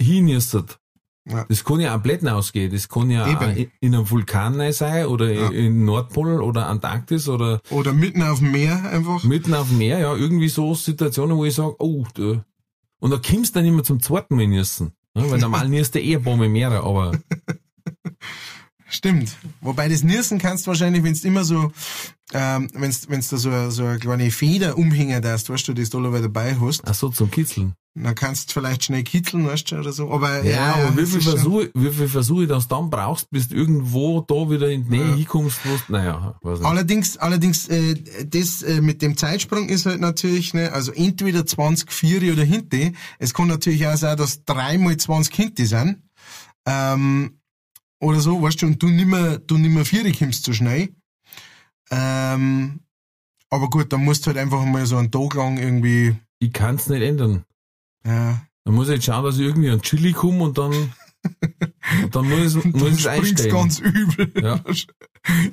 hinüstert, 0.00 0.78
Ja. 1.26 1.44
das 1.48 1.64
kann 1.64 1.80
ja 1.80 1.96
auch 1.96 2.02
Blätten 2.02 2.28
ausgehen, 2.28 2.70
das 2.72 2.88
kann 2.88 3.10
ja 3.10 3.26
in, 3.54 3.70
in 3.80 3.94
einem 3.94 4.10
Vulkan 4.10 4.72
sein 4.72 5.06
oder 5.06 5.32
Ja. 5.32 5.48
in 5.50 5.84
Nordpol 5.84 6.42
oder 6.42 6.66
Antarktis 6.68 7.28
oder 7.28 7.60
Oder 7.70 7.92
mitten 7.92 8.22
auf 8.22 8.40
dem 8.40 8.50
Meer 8.52 8.84
einfach. 8.90 9.22
mitten 9.24 9.54
auf 9.54 9.68
dem 9.68 9.78
Meer, 9.78 9.98
ja, 10.00 10.14
irgendwie 10.14 10.48
so 10.48 10.74
Situationen, 10.74 11.36
wo 11.36 11.44
ich 11.44 11.54
sage, 11.54 11.76
oh, 11.78 12.04
da. 12.14 12.44
und 13.00 13.10
da 13.10 13.18
kommst 13.18 13.54
du 13.54 13.60
dann 13.60 13.66
immer 13.68 13.84
zum 13.84 14.00
zweiten 14.02 14.36
Mal 14.36 14.46
niesen. 14.48 14.92
Ja, 15.16 15.30
weil 15.30 15.38
normal 15.40 15.68
nierst 15.68 15.94
du 15.94 16.00
eh 16.00 16.16
ein 16.16 16.22
paar 16.24 16.36
Mal 16.36 16.48
mehr, 16.48 16.70
aber 16.72 17.12
Stimmt. 19.04 19.36
Wobei 19.60 19.90
das 19.90 20.02
Nirsen 20.02 20.38
kannst 20.38 20.64
du 20.66 20.68
wahrscheinlich, 20.68 21.02
wenn 21.02 21.12
du 21.12 21.28
immer 21.28 21.44
so, 21.44 21.70
ähm, 22.32 22.70
wenn 22.78 22.90
du 22.90 23.06
da 23.06 23.36
so, 23.36 23.70
so 23.70 23.84
eine 23.84 23.98
kleine 23.98 24.30
Feder 24.30 24.78
umhängen 24.78 25.20
darfst, 25.20 25.50
weißt 25.50 25.68
du, 25.68 25.74
das 25.74 25.90
du 25.90 25.98
alle 25.98 26.22
dabei 26.22 26.56
hast, 26.58 26.80
ach 26.86 26.94
so, 26.94 27.10
zum 27.10 27.30
Kitzeln. 27.30 27.74
dann 27.94 28.14
kannst 28.14 28.48
du 28.48 28.54
vielleicht 28.54 28.84
schnell 28.84 29.02
kitzeln, 29.02 29.46
weißt 29.46 29.70
du, 29.70 29.76
oder 29.76 29.92
so. 29.92 30.10
Aber 30.10 30.42
Ja, 30.42 30.76
aber 30.76 30.96
wie 30.96 31.04
viel 31.04 31.20
Versuche, 31.20 31.70
wie 31.74 31.90
viel 31.90 32.08
Versuche 32.08 32.46
das 32.46 32.66
dann 32.66 32.88
brauchst, 32.88 33.28
bis 33.30 33.48
du 33.48 33.56
irgendwo 33.56 34.22
da 34.22 34.48
wieder 34.48 34.70
in 34.70 34.84
die 34.84 34.96
Nähe 34.96 35.16
hinkommst, 35.16 35.58
wo 35.64 35.76
du- 35.76 35.92
naja, 35.92 36.38
weiß 36.40 36.60
nicht. 36.60 36.66
Allerdings, 36.68 37.18
allerdings, 37.18 37.68
äh, 37.68 37.96
das 38.26 38.62
äh, 38.62 38.80
mit 38.80 39.02
dem 39.02 39.18
Zeitsprung 39.18 39.68
ist 39.68 39.84
halt 39.84 40.00
natürlich, 40.00 40.54
ne, 40.54 40.72
also 40.72 40.92
entweder 40.92 41.44
20 41.44 41.92
Vieri 41.92 42.32
oder 42.32 42.42
hinten. 42.42 42.96
Es 43.18 43.34
kann 43.34 43.48
natürlich 43.48 43.86
auch 43.86 43.96
sein, 43.98 44.16
dass 44.16 44.44
dreimal 44.46 44.96
20 44.96 45.34
hinten 45.34 45.66
sind. 45.66 46.02
Ähm, 46.66 47.40
oder 48.04 48.20
so, 48.20 48.40
weißt 48.42 48.62
du, 48.62 48.66
und 48.66 48.82
du 48.82 48.88
nimmer, 48.88 49.38
du 49.38 49.58
nimmer 49.58 49.84
Vieri 49.84 50.12
kommst 50.12 50.44
so 50.44 50.52
schnell. 50.52 50.94
Ähm, 51.90 52.80
aber 53.50 53.68
gut, 53.70 53.92
dann 53.92 54.04
musst 54.04 54.24
du 54.24 54.28
halt 54.28 54.38
einfach 54.38 54.64
mal 54.64 54.86
so 54.86 54.96
einen 54.96 55.10
Tag 55.10 55.34
lang 55.34 55.58
irgendwie, 55.58 56.16
Ich 56.38 56.52
kann's 56.52 56.88
nicht 56.88 57.02
ändern. 57.02 57.44
ja, 58.06 58.42
Dann 58.64 58.74
muss 58.74 58.88
ich 58.88 58.94
jetzt 58.94 59.04
schauen, 59.04 59.24
dass 59.24 59.36
ich 59.36 59.42
irgendwie 59.42 59.70
an 59.70 59.82
Chili 59.82 60.12
komme 60.12 60.44
und 60.44 60.58
dann, 60.58 60.92
und 62.02 62.14
dann 62.14 62.28
muss, 62.28 62.54
ich- 62.56 62.64
muss 62.72 62.82
dann 62.82 62.92
ich 62.94 63.00
es 63.00 63.06
einstellen. 63.06 63.52
ganz 63.54 63.78
übel. 63.80 64.32
Ja. 64.42 64.60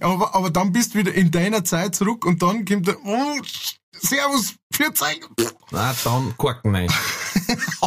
Aber, 0.01 0.35
aber 0.35 0.49
dann 0.49 0.73
bist 0.73 0.93
du 0.93 0.99
wieder 0.99 1.13
in 1.13 1.31
deiner 1.31 1.63
Zeit 1.63 1.95
zurück 1.95 2.25
und 2.25 2.41
dann 2.41 2.65
kommt 2.65 2.87
der, 2.87 2.97
oh, 3.05 3.37
Servus, 3.97 4.55
für 4.73 4.93
Zeit. 4.93 5.21
Na, 5.71 5.95
dann 6.03 6.35
Korken 6.35 6.75
rein. 6.75 6.91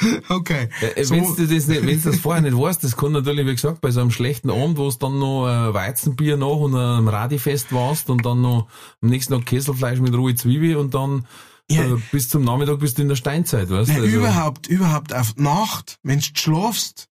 Okay. 0.28 0.68
Äh, 0.96 1.04
So- 1.04 1.14
Wenn 1.14 1.24
du 1.36 1.46
das 1.54 1.66
nicht, 1.66 2.06
das 2.06 2.16
vorher 2.16 2.42
nicht 2.42 2.56
weißt, 2.56 2.82
das 2.84 2.96
kann 2.96 3.12
natürlich, 3.12 3.46
wie 3.46 3.54
gesagt, 3.54 3.80
bei 3.80 3.90
so 3.90 4.00
einem 4.00 4.10
schlechten 4.10 4.50
Abend, 4.50 4.78
wo 4.78 4.88
es 4.88 4.98
dann 4.98 5.18
noch 5.18 5.46
äh, 5.48 5.74
Weizenbier 5.74 6.36
nach 6.36 6.46
und 6.46 6.74
einem 6.74 7.08
Radifest 7.08 7.72
warst 7.72 8.10
und 8.10 8.24
dann 8.24 8.40
noch 8.40 8.68
am 9.02 9.08
nächsten 9.08 9.34
Tag 9.34 9.46
Kesselfleisch 9.46 10.00
mit 10.00 10.14
rohe 10.14 10.34
Zwiebel 10.34 10.76
und 10.76 10.94
dann 10.94 11.26
Ja. 11.70 11.82
äh, 11.84 11.96
bis 12.12 12.28
zum 12.28 12.44
Nachmittag 12.44 12.78
bist 12.80 12.98
du 12.98 13.02
in 13.02 13.08
der 13.08 13.16
Steinzeit, 13.16 13.70
weißt 13.70 13.90
du? 13.90 13.94
Also, 13.94 14.06
überhaupt, 14.06 14.66
überhaupt 14.68 15.14
auf 15.14 15.36
Nacht, 15.36 15.96
wenn 16.02 16.18
du 16.20 16.26
schlafst. 16.34 17.06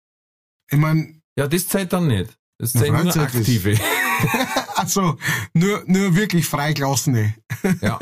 Ich 0.70 0.78
mein, 0.78 1.20
ja, 1.36 1.46
das 1.46 1.68
zählt 1.68 1.92
dann 1.92 2.06
nicht. 2.08 2.36
Das 2.58 2.72
zählt 2.72 2.92
nur 2.92 3.16
aktive. 3.16 3.78
also, 4.74 5.16
nur, 5.54 5.82
nur 5.86 6.16
wirklich 6.16 6.44
freigelassene. 6.46 7.34
Ja. 7.80 7.98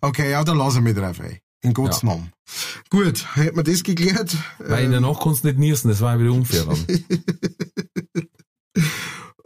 okay, 0.00 0.30
ja, 0.30 0.42
da 0.42 0.52
lassen 0.52 0.84
wir 0.84 0.92
mich 0.92 1.00
drauf 1.00 1.20
ein. 1.20 1.38
In 1.62 1.74
Gottes 1.74 2.02
Ja. 2.02 2.08
Namen. 2.10 2.32
Gut, 2.88 3.36
hätten 3.36 3.56
wir 3.56 3.62
das 3.62 3.82
geklärt. 3.82 4.36
Weil 4.58 4.84
in 4.86 4.90
der 4.92 5.00
Nacht 5.00 5.22
kannst 5.22 5.44
du 5.44 5.48
nicht 5.48 5.58
niesen, 5.58 5.88
das 5.88 6.00
war 6.00 6.18
wieder 6.18 6.32
unfair. 6.32 6.66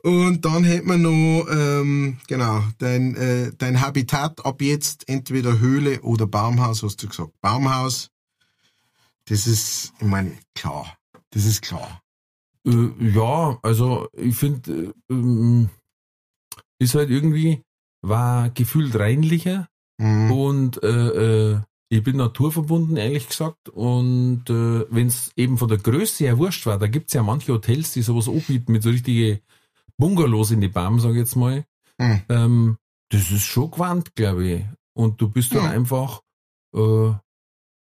Und 0.02 0.44
dann 0.44 0.64
hätten 0.64 0.86
wir 0.88 0.98
noch, 0.98 1.46
ähm, 1.50 2.18
genau, 2.26 2.62
dein, 2.78 3.14
äh, 3.16 3.52
dein 3.56 3.80
Habitat 3.80 4.44
ab 4.44 4.60
jetzt 4.60 5.08
entweder 5.08 5.58
Höhle 5.58 6.02
oder 6.02 6.26
Baumhaus, 6.26 6.82
hast 6.82 7.02
du 7.02 7.08
gesagt. 7.08 7.32
Baumhaus, 7.40 8.10
das 9.26 9.46
ist, 9.46 9.94
ich 9.98 10.06
meine, 10.06 10.36
klar. 10.54 10.94
Das 11.30 11.46
ist 11.46 11.62
klar. 11.62 12.02
Äh, 12.66 12.90
ja, 13.00 13.58
also 13.62 14.08
ich 14.12 14.36
finde, 14.36 14.70
äh, 14.72 14.92
ähm, 15.12 15.70
ist 16.78 16.94
halt 16.94 17.08
irgendwie, 17.08 17.62
war 18.02 18.50
gefühlt 18.50 18.94
reinlicher 18.96 19.68
Mhm. 19.96 20.30
und 20.32 20.82
äh, 20.82 21.52
äh, 21.52 21.60
ich 21.88 22.02
bin 22.02 22.16
naturverbunden, 22.16 22.96
ehrlich 22.96 23.28
gesagt. 23.28 23.68
Und 23.68 24.48
äh, 24.50 24.86
wenn 24.90 25.06
es 25.08 25.32
eben 25.36 25.58
von 25.58 25.68
der 25.68 25.78
Größe 25.78 26.24
her 26.24 26.38
wurscht 26.38 26.66
war, 26.66 26.78
da 26.78 26.86
gibt's 26.86 27.12
ja 27.12 27.22
manche 27.22 27.52
Hotels, 27.52 27.92
die 27.92 28.02
sowas 28.02 28.28
anbieten 28.28 28.72
mit 28.72 28.82
so 28.82 28.90
richtige 28.90 29.40
Bungalows 29.96 30.50
in 30.50 30.60
die 30.60 30.68
Baum, 30.68 30.98
sag 31.00 31.10
ich 31.12 31.18
jetzt 31.18 31.36
mal. 31.36 31.64
Mhm. 31.98 32.22
Ähm, 32.28 32.78
das 33.10 33.30
ist 33.30 33.44
schon 33.44 33.70
gewandt, 33.70 34.14
glaube 34.14 34.48
ich. 34.48 34.64
Und 34.96 35.20
du 35.20 35.28
bist 35.28 35.54
dann 35.54 35.64
Ja. 35.64 35.70
einfach, 35.70 36.22
äh, 36.74 37.12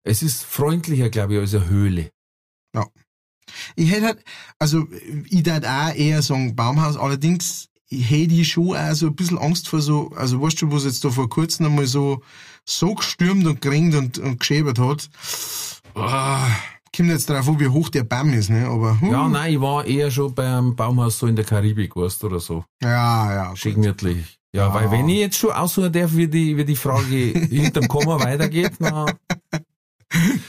es 0.05 0.23
ist 0.23 0.45
freundlicher, 0.45 1.09
glaube 1.09 1.35
ich, 1.35 1.41
als 1.41 1.55
eine 1.55 1.69
Höhle. 1.69 2.11
Ich 3.77 3.91
hätte 3.91 4.07
halt, 4.07 4.25
also 4.59 4.87
ich 4.91 5.45
würde 5.47 5.71
auch 5.71 5.95
eher 5.95 6.23
sagen 6.23 6.57
Baumhaus, 6.57 6.97
allerdings 6.97 7.69
hätte 7.91 8.35
ich 8.35 8.49
schon 8.51 8.77
auch 8.77 8.95
so 8.95 9.07
ein 9.07 9.15
bisschen 9.15 9.39
Angst 9.39 9.69
vor 9.69 9.81
so, 9.81 10.11
also 10.17 10.41
weißt 10.41 10.63
du, 10.63 10.73
was 10.73 10.85
jetzt 10.85 11.05
da 11.05 11.11
vor 11.11 11.29
kurzem 11.29 11.67
einmal 11.67 11.87
so, 11.87 12.23
so 12.65 12.95
gestürmt 12.95 13.47
und 13.47 13.61
geringt 13.61 13.95
und, 13.95 14.19
und 14.19 14.41
geschäbert 14.41 14.79
hat. 14.79 15.09
Ah, 15.95 16.47
kommt 16.97 17.09
jetzt 17.11 17.29
drauf 17.31 17.49
an, 17.49 17.61
wie 17.61 17.69
hoch 17.69 17.89
der 17.89 18.05
Baum 18.05 18.33
ist, 18.33 18.51
ne, 18.51 18.67
aber, 18.67 19.01
hm, 19.01 19.11
Ja, 19.11 19.29
nein, 19.29 19.55
ich 19.55 19.61
war 19.61 19.85
eher 19.85 20.11
schon 20.11 20.35
beim 20.35 20.75
Baumhaus 20.75 21.19
so 21.19 21.27
in 21.27 21.37
der 21.37 21.45
Karibik, 21.45 21.95
weißt 21.97 22.23
du, 22.23 22.27
oder 22.27 22.41
so. 22.41 22.65
ja, 22.83 23.33
ja, 23.35 23.57
Schön 23.57 23.75
gemütlich. 23.75 24.39
Ja, 24.53 24.69
Ja. 24.69 24.75
weil 24.75 24.91
wenn 24.93 25.09
ich 25.09 25.19
jetzt 25.19 25.37
schon 25.39 25.51
aussuchen 25.51 25.93
darf, 25.93 26.15
wie 26.15 26.29
die, 26.29 26.57
wie 26.57 26.65
die 26.65 26.77
Frage 26.77 27.05
hinterm 27.51 27.89
Komma 27.89 28.19
weitergeht, 28.23 28.73
na, 28.79 29.07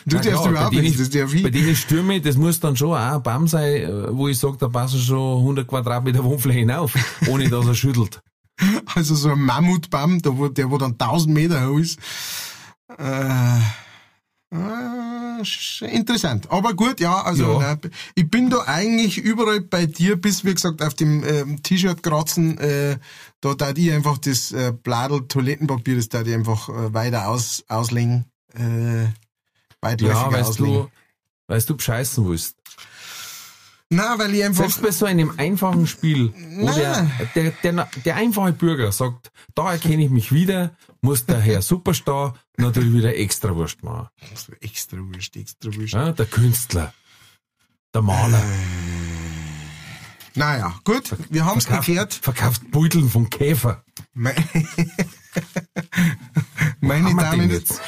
du 0.06 0.16
na 0.16 0.22
darfst 0.22 0.30
klar, 0.32 0.50
überhaupt 0.50 0.70
bei 0.72 0.76
denen- 0.76 0.84
nicht, 0.88 1.00
das 1.00 1.10
darf 1.10 1.32
bei 1.32 1.38
ich. 1.38 1.52
denen 1.52 1.76
Stürme, 1.76 2.22
das 2.22 2.38
muss 2.38 2.60
dann 2.60 2.76
schon 2.76 2.90
auch 2.92 3.16
ein 3.16 3.24
Baum 3.24 3.48
sein, 3.48 3.76
äh, 3.84 4.16
wo 4.18 4.28
ich 4.28 4.38
sage, 4.38 4.58
da 4.60 4.68
passen 4.70 5.00
schon 5.00 5.40
100 5.42 5.68
Quadratmeter 5.68 6.24
Wohnfläche 6.24 6.60
hinauf, 6.60 6.94
ohne 7.28 7.50
dass 7.50 7.66
er 7.68 7.76
schüttelt. 7.76 8.22
Also 8.96 9.16
so 9.16 9.32
ein 9.32 9.40
Mammutbaum, 9.42 10.22
der 10.22 10.38
wo, 10.38 10.48
der 10.48 10.72
wo 10.72 10.78
dann 10.78 10.94
1000 10.98 11.34
Meter 11.34 11.68
hoch 11.68 11.80
ist. 11.80 12.00
Äh, 12.98 13.60
äh, 14.54 15.96
interessant. 15.96 16.50
Aber 16.52 16.74
gut, 16.74 17.00
ja, 17.02 17.22
also 17.24 17.60
Ja. 17.60 17.76
nein, 17.76 17.92
ich 18.16 18.30
bin 18.30 18.50
da 18.50 18.60
eigentlich 18.66 19.18
überall 19.18 19.62
bei 19.62 19.86
dir, 19.86 20.16
bis 20.16 20.46
wie 20.46 20.54
gesagt 20.54 20.82
auf 20.82 20.94
dem 20.94 21.24
ähm, 21.26 21.62
T-Shirt 21.64 22.02
kratzen, 22.04 22.58
äh, 22.60 22.98
da 23.42 23.54
da 23.56 23.72
ich 23.76 23.92
einfach 23.92 24.18
das 24.20 24.52
äh, 24.52 24.72
Bladel 24.72 25.28
Toilettenpapier, 25.28 25.98
das 25.98 26.10
da 26.10 26.22
ich 26.22 26.34
einfach 26.34 26.70
äh, 26.70 26.94
weiter 26.94 27.28
aus, 27.28 27.64
auslegen, 27.68 28.26
äh, 28.54 29.08
weitläufiger 29.86 30.22
Ja, 30.26 30.32
weißt 30.32 30.50
auslegen. 30.50 30.74
du, 30.74 30.90
weißt 31.54 31.70
du 31.70 31.78
bescheißen 31.78 32.28
willst. 32.30 32.58
Na, 33.92 34.18
weil 34.18 34.34
ich 34.34 34.44
einfach 34.44 34.64
Selbst 34.64 34.82
bei 34.82 34.90
so 34.92 35.06
einem 35.06 35.32
einfachen 35.38 35.86
Spiel, 35.86 36.34
wo 36.58 36.72
der, 36.72 37.08
der, 37.36 37.52
der, 37.64 37.88
der 38.04 38.16
einfache 38.16 38.52
Bürger 38.52 38.92
sagt, 38.92 39.32
da 39.54 39.72
erkenne 39.74 40.04
ich 40.06 40.10
mich 40.10 40.32
wieder, 40.32 40.76
muss 41.02 41.28
der 41.28 41.40
Herr 41.40 41.62
Superstar 41.62 42.34
natürlich 42.58 42.94
wieder 42.94 43.16
extra 43.16 43.56
Wurst 43.56 43.84
machen. 43.84 44.08
extra 44.60 44.98
wurscht, 44.98 45.36
extra 45.36 45.70
wurscht. 45.76 45.94
Ja, 45.94 46.12
der 46.14 46.26
Künstler, 46.26 46.94
der 47.94 48.02
Maler, 48.02 48.42
Naja, 50.34 50.74
gut, 50.84 51.14
wir 51.30 51.46
haben 51.46 51.60
es 51.60 51.68
geklärt. 51.68 52.16
verkauft 52.16 52.72
Beuteln 52.72 53.08
von 53.10 53.30
Käfer. 53.30 53.84
Me- 54.16 54.34
Meine 56.82 57.16
Damen, 57.16 57.52
jetzt? 57.52 57.80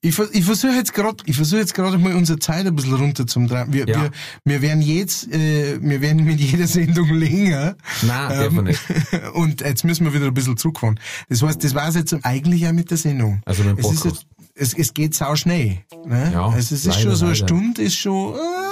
Ich, 0.00 0.16
ich 0.32 0.44
versuche 0.44 0.72
jetzt 0.72 0.94
gerade, 0.94 1.16
ich 1.26 1.34
versuche 1.36 1.58
jetzt 1.60 1.74
gerade 1.74 1.98
mal 1.98 2.14
unsere 2.14 2.38
Zeit 2.38 2.66
ein 2.66 2.76
bisschen 2.76 2.94
runter 2.94 3.26
zum. 3.26 3.50
Wir, 3.50 3.64
Ja. 3.64 3.86
wir, 3.86 4.10
wir 4.44 4.62
werden 4.62 4.80
jetzt, 4.80 5.26
äh, 5.32 5.78
wir 5.82 6.00
werden 6.00 6.24
mit 6.24 6.38
jeder 6.38 6.66
Sendung 6.68 7.12
länger. 7.14 7.76
Nein, 8.06 8.54
man 8.54 8.64
nicht. 8.66 8.80
Und 9.34 9.60
jetzt 9.60 9.84
müssen 9.84 10.04
wir 10.04 10.14
wieder 10.14 10.26
ein 10.26 10.34
bisschen 10.34 10.56
zurückfahren. 10.56 11.00
Das 11.28 11.42
heißt, 11.42 11.64
das 11.64 11.74
war's 11.74 11.96
jetzt 11.96 12.14
eigentlich 12.22 12.66
auch 12.68 12.72
mit 12.72 12.90
der 12.90 12.98
Sendung. 12.98 13.42
Also 13.44 13.64
mit 13.64 13.76
dem 13.76 13.84
es, 13.84 13.90
ist 13.92 14.02
Podcast. 14.02 14.26
jetzt, 14.54 14.74
es, 14.74 14.78
es 14.78 14.94
geht 14.94 15.14
sau 15.14 15.34
schnell. 15.34 15.78
Ne? 16.06 16.30
Ja, 16.32 16.46
also 16.46 16.58
es 16.58 16.70
ist 16.70 16.86
leider, 16.86 17.00
schon 17.00 17.16
so 17.16 17.24
eine 17.26 17.34
leider. 17.34 17.46
Stunde, 17.46 17.82
ist 17.82 17.96
schon, 17.96 18.34
äh, 18.34 18.38
es 18.38 18.67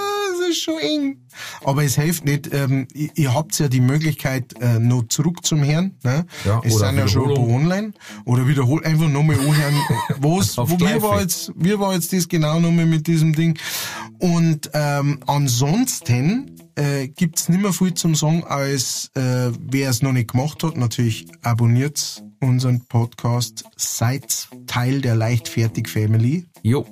ist 0.57 0.63
schon 0.63 0.79
eng. 0.79 1.27
Aber 1.65 1.85
es 1.85 1.97
hilft 1.97 2.25
nicht. 2.25 2.53
Ähm, 2.53 2.89
ihr, 2.95 3.35
habt 3.35 3.59
ja 3.59 3.69
die 3.69 3.81
Möglichkeit, 3.81 4.55
äh, 4.61 4.79
noch 4.79 5.05
zurück 5.09 5.45
zum 5.45 5.63
Herrn. 5.63 5.97
Ne? 6.03 6.27
Ja, 6.45 6.61
es 6.65 6.79
sind 6.79 6.97
ja 6.97 7.09
schon 7.09 7.31
online. 7.31 7.93
Oder 8.25 8.47
wiederholt 8.49 8.85
einfach 8.85 9.09
nochmal 9.09 9.39
anhören. 9.39 9.75
Was, 10.19 10.57
wo, 10.57 10.79
Schleife. 10.79 11.03
war 11.03 11.21
jetzt, 11.21 11.53
wie 11.57 11.79
war 11.79 11.95
jetzt 11.95 12.13
das 12.13 12.29
genau 12.29 12.59
nochmal 12.61 12.87
mit 12.87 13.07
diesem 13.07 13.35
Ding? 13.35 13.59
Und 14.19 14.71
ähm, 14.73 15.21
ansonsten 15.27 16.57
äh, 16.77 17.09
gibt's 17.09 17.49
nicht 17.49 17.61
mehr 17.61 17.73
viel 17.73 17.95
zum 17.95 18.15
Sagen, 18.15 18.45
als 18.45 19.11
äh, 19.15 19.51
wer 19.61 19.91
es 19.91 20.03
noch 20.03 20.13
nicht 20.13 20.33
gemacht 20.33 20.63
hat, 20.63 20.77
natürlich 20.77 21.27
abonniert 21.43 22.23
unseren 22.41 22.85
Podcast, 22.87 23.65
seid 23.77 24.49
Teil 24.67 25.01
der 25.01 25.15
Leichtfertig 25.15 25.89
Family. 25.89 26.47
Jo, 26.63 26.87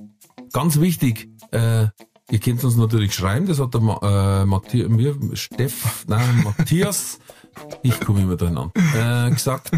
ganz 0.53 0.81
wichtig, 0.81 1.29
äh, 1.53 1.87
ihr 2.31 2.39
könnt 2.39 2.65
uns 2.65 2.77
natürlich 2.77 3.15
schreiben, 3.15 3.47
das 3.47 3.61
hat 3.61 3.75
der 3.75 3.81
Ma 3.81 4.43
äh, 4.43 4.47
Matthias, 4.47 4.89
mir, 4.89 5.17
Steff, 5.35 6.05
nein, 6.09 6.45
Matthias, 6.59 7.19
ich 7.83 7.99
komme 8.01 8.23
immer 8.23 8.37
durcheinander, 8.37 8.73
äh, 8.95 9.31
gesagt. 9.31 9.71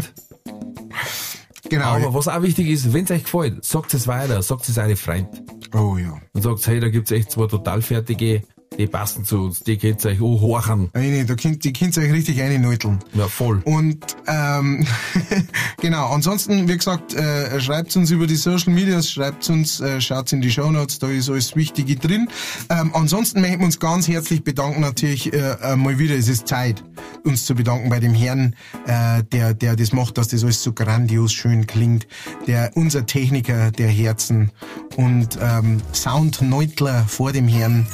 Genau. 1.69 1.85
Aber 1.85 2.13
was 2.13 2.27
auch 2.27 2.41
wichtig 2.41 2.67
ist, 2.67 2.93
wenn 2.93 3.03
es 3.03 3.11
euch 3.11 3.23
gefällt, 3.23 3.65
sagt 3.65 3.93
es 3.93 4.07
weiter, 4.07 4.41
sagt 4.41 4.69
es 4.69 4.77
eure 4.77 4.95
Freund. 4.95 5.27
oh 5.73 5.97
ja. 5.97 6.17
Und 6.33 6.41
sagt, 6.41 6.65
hey, 6.67 6.79
da 6.79 6.89
gibt's 6.89 7.11
echt 7.11 7.31
zwei 7.31 7.47
total 7.47 7.81
fertige, 7.81 8.43
Die 8.77 8.85
passen 8.85 9.25
zu 9.25 9.45
uns, 9.45 9.61
die 9.61 9.77
könnt 9.77 10.05
ihr 10.05 10.11
euch 10.11 10.21
auch 10.21 10.41
horchen. 10.41 10.89
Nee, 10.93 11.23
da 11.23 11.35
könnt, 11.35 11.63
die 11.63 11.73
könnt 11.73 11.97
ihr 11.97 12.03
euch 12.03 12.13
richtig 12.13 12.41
einnöteln. 12.41 12.99
Ja, 13.13 13.27
voll. 13.27 13.61
Und 13.65 14.05
ähm, 14.27 14.85
genau, 15.81 16.09
ansonsten, 16.09 16.67
wie 16.67 16.77
gesagt, 16.77 17.15
äh, 17.15 17.59
schreibt 17.59 17.95
uns 17.95 18.11
über 18.11 18.27
die 18.27 18.35
Social 18.35 18.71
Medias, 18.73 19.09
schreibt 19.09 19.49
uns, 19.49 19.79
äh, 19.79 19.99
schaut 19.99 20.31
in 20.31 20.41
die 20.41 20.51
Show 20.51 20.69
Notes, 20.71 20.99
da 20.99 21.07
ist 21.07 21.29
alles 21.29 21.55
Wichtige 21.55 21.95
drin. 21.95 22.29
Ähm, 22.69 22.91
ansonsten 22.93 23.41
möchten 23.41 23.59
wir 23.59 23.65
uns 23.65 23.79
ganz 23.79 24.07
herzlich 24.07 24.43
bedanken, 24.43 24.81
natürlich 24.81 25.33
äh, 25.33 25.55
äh, 25.61 25.75
mal 25.75 25.97
wieder, 25.97 26.15
es 26.15 26.27
ist 26.27 26.47
Zeit, 26.47 26.83
uns 27.23 27.45
zu 27.45 27.55
bedanken 27.55 27.89
bei 27.89 27.99
dem 27.99 28.13
Herrn, 28.13 28.55
äh, 28.85 29.23
der, 29.31 29.55
der 29.55 29.75
das 29.75 29.91
macht, 29.91 30.19
dass 30.19 30.27
das 30.27 30.43
alles 30.43 30.61
so 30.61 30.73
grandios 30.73 31.33
schön 31.33 31.65
klingt, 31.65 32.07
der 32.45 32.71
unser 32.75 33.05
Techniker 33.07 33.71
der 33.71 33.89
Herzen 33.89 34.51
und 34.95 35.37
ähm, 35.41 35.81
Soundneutler 35.93 37.05
vor 37.07 37.31
dem 37.31 37.47
Herrn. 37.47 37.87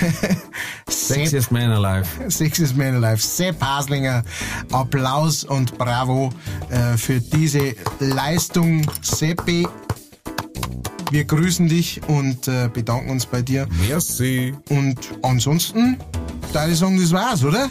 Sexiest 0.88 1.50
Man 1.50 1.70
Alive. 1.70 2.06
Sexiest 2.28 2.76
Man 2.76 3.02
Alive. 3.02 3.20
Sepp 3.20 3.60
Haslinger. 3.60 4.22
Applaus 4.72 5.44
und 5.44 5.76
Bravo 5.78 6.32
äh, 6.70 6.96
für 6.96 7.20
diese 7.20 7.74
Leistung, 8.00 8.86
Seppi. 9.00 9.66
Wir 11.10 11.24
grüßen 11.24 11.68
dich 11.68 12.00
und 12.08 12.48
äh, 12.48 12.70
bedanken 12.72 13.10
uns 13.10 13.26
bei 13.26 13.42
dir. 13.42 13.68
Merci. 13.86 14.54
Und 14.70 14.98
ansonsten, 15.22 15.98
da 16.52 16.66
ich 16.66 16.78
sagen, 16.78 16.98
das 16.98 17.12
war's, 17.12 17.44
oder? 17.44 17.68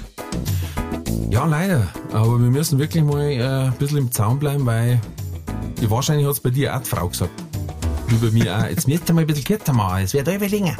Ja, 1.32 1.46
leider. 1.46 1.88
Aber 2.12 2.40
wir 2.40 2.52
müssen 2.52 2.78
wirklich 2.78 3.04
mal 3.04 3.32
äh, 3.32 3.44
ein 3.44 3.74
bisschen 3.80 3.98
im 3.98 4.12
Zaun 4.12 4.38
bleiben, 4.38 4.66
weil 4.66 5.00
wahrscheinlich 5.82 6.28
hat's 6.28 6.40
bei 6.40 6.50
dir 6.52 6.76
auch 6.76 6.82
die 6.82 6.90
Frau 6.90 7.08
gesagt. 7.08 7.32
Wie 8.08 8.16
bei 8.16 8.32
mir 8.32 8.58
auch. 8.58 8.66
Jetzt 8.66 8.88
müsst 8.88 9.10
ihr 9.10 9.14
mal 9.16 9.22
ein 9.22 9.28
bisschen 9.28 9.46
kürzer 9.46 9.74
machen, 9.74 10.04
es 10.04 10.14
wird 10.14 10.28
länger. 10.28 10.78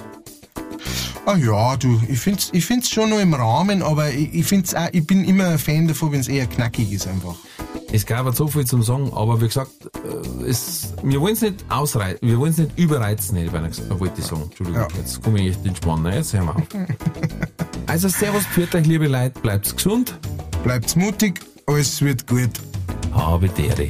Ah 1.26 1.36
ja, 1.38 1.78
du, 1.78 2.02
ich 2.08 2.20
find's, 2.20 2.50
ich 2.52 2.66
find's 2.66 2.90
schon 2.90 3.10
noch 3.12 3.20
im 3.20 3.34
Rahmen, 3.34 3.84
aber 3.84 4.10
ich, 4.12 4.34
ich 4.34 4.46
find's 4.46 4.74
auch, 4.74 4.88
ich 4.92 5.06
bin 5.06 5.24
immer 5.24 5.50
ein 5.50 5.60
Fan 5.60 5.88
davon, 5.88 6.12
wenn's 6.12 6.28
eher 6.28 6.48
knackig 6.48 6.92
ist 6.92 7.08
einfach. 7.08 7.36
Es 7.94 8.06
gab 8.06 8.26
halt 8.26 8.36
so 8.36 8.48
viel 8.48 8.66
zum 8.66 8.82
Sagen, 8.82 9.12
aber 9.14 9.40
wie 9.40 9.46
gesagt, 9.46 9.70
äh, 10.04 10.44
es, 10.46 10.94
wir 11.04 11.22
wollen 11.22 11.34
es 11.34 11.42
nicht 11.42 11.64
ausreizen, 11.70 12.28
wir 12.28 12.40
wollen 12.40 12.52
es 12.52 12.58
nicht 12.58 12.78
überreizen, 12.78 13.36
hätte 13.36 13.48
ich 13.48 13.52
beinahe 13.52 13.70
gesagt, 13.70 14.00
wollte 14.00 14.20
ich 14.20 14.26
sagen. 14.26 14.44
Entschuldigung, 14.44 14.82
Ja. 14.82 14.88
jetzt 14.98 15.22
komme 15.22 15.42
ich 15.42 15.50
echt 15.50 15.66
entspannen, 15.66 16.04
ne? 16.04 16.16
jetzt 16.16 16.34
hören 16.34 16.46
wir 16.48 16.56
auf. 16.56 16.64
also 17.88 18.08
servus, 18.10 18.44
pfiat 18.46 18.74
euch, 18.76 18.88
liebe 18.88 19.08
Leute, 19.08 19.40
bleibt's 19.42 19.76
gesund, 19.76 20.18
Bleibt's 20.64 20.96
mutig, 20.96 21.40
alles 21.68 22.02
wird 22.02 22.26
gut. 22.28 22.50
habe 23.14 23.48
Dere. 23.50 23.90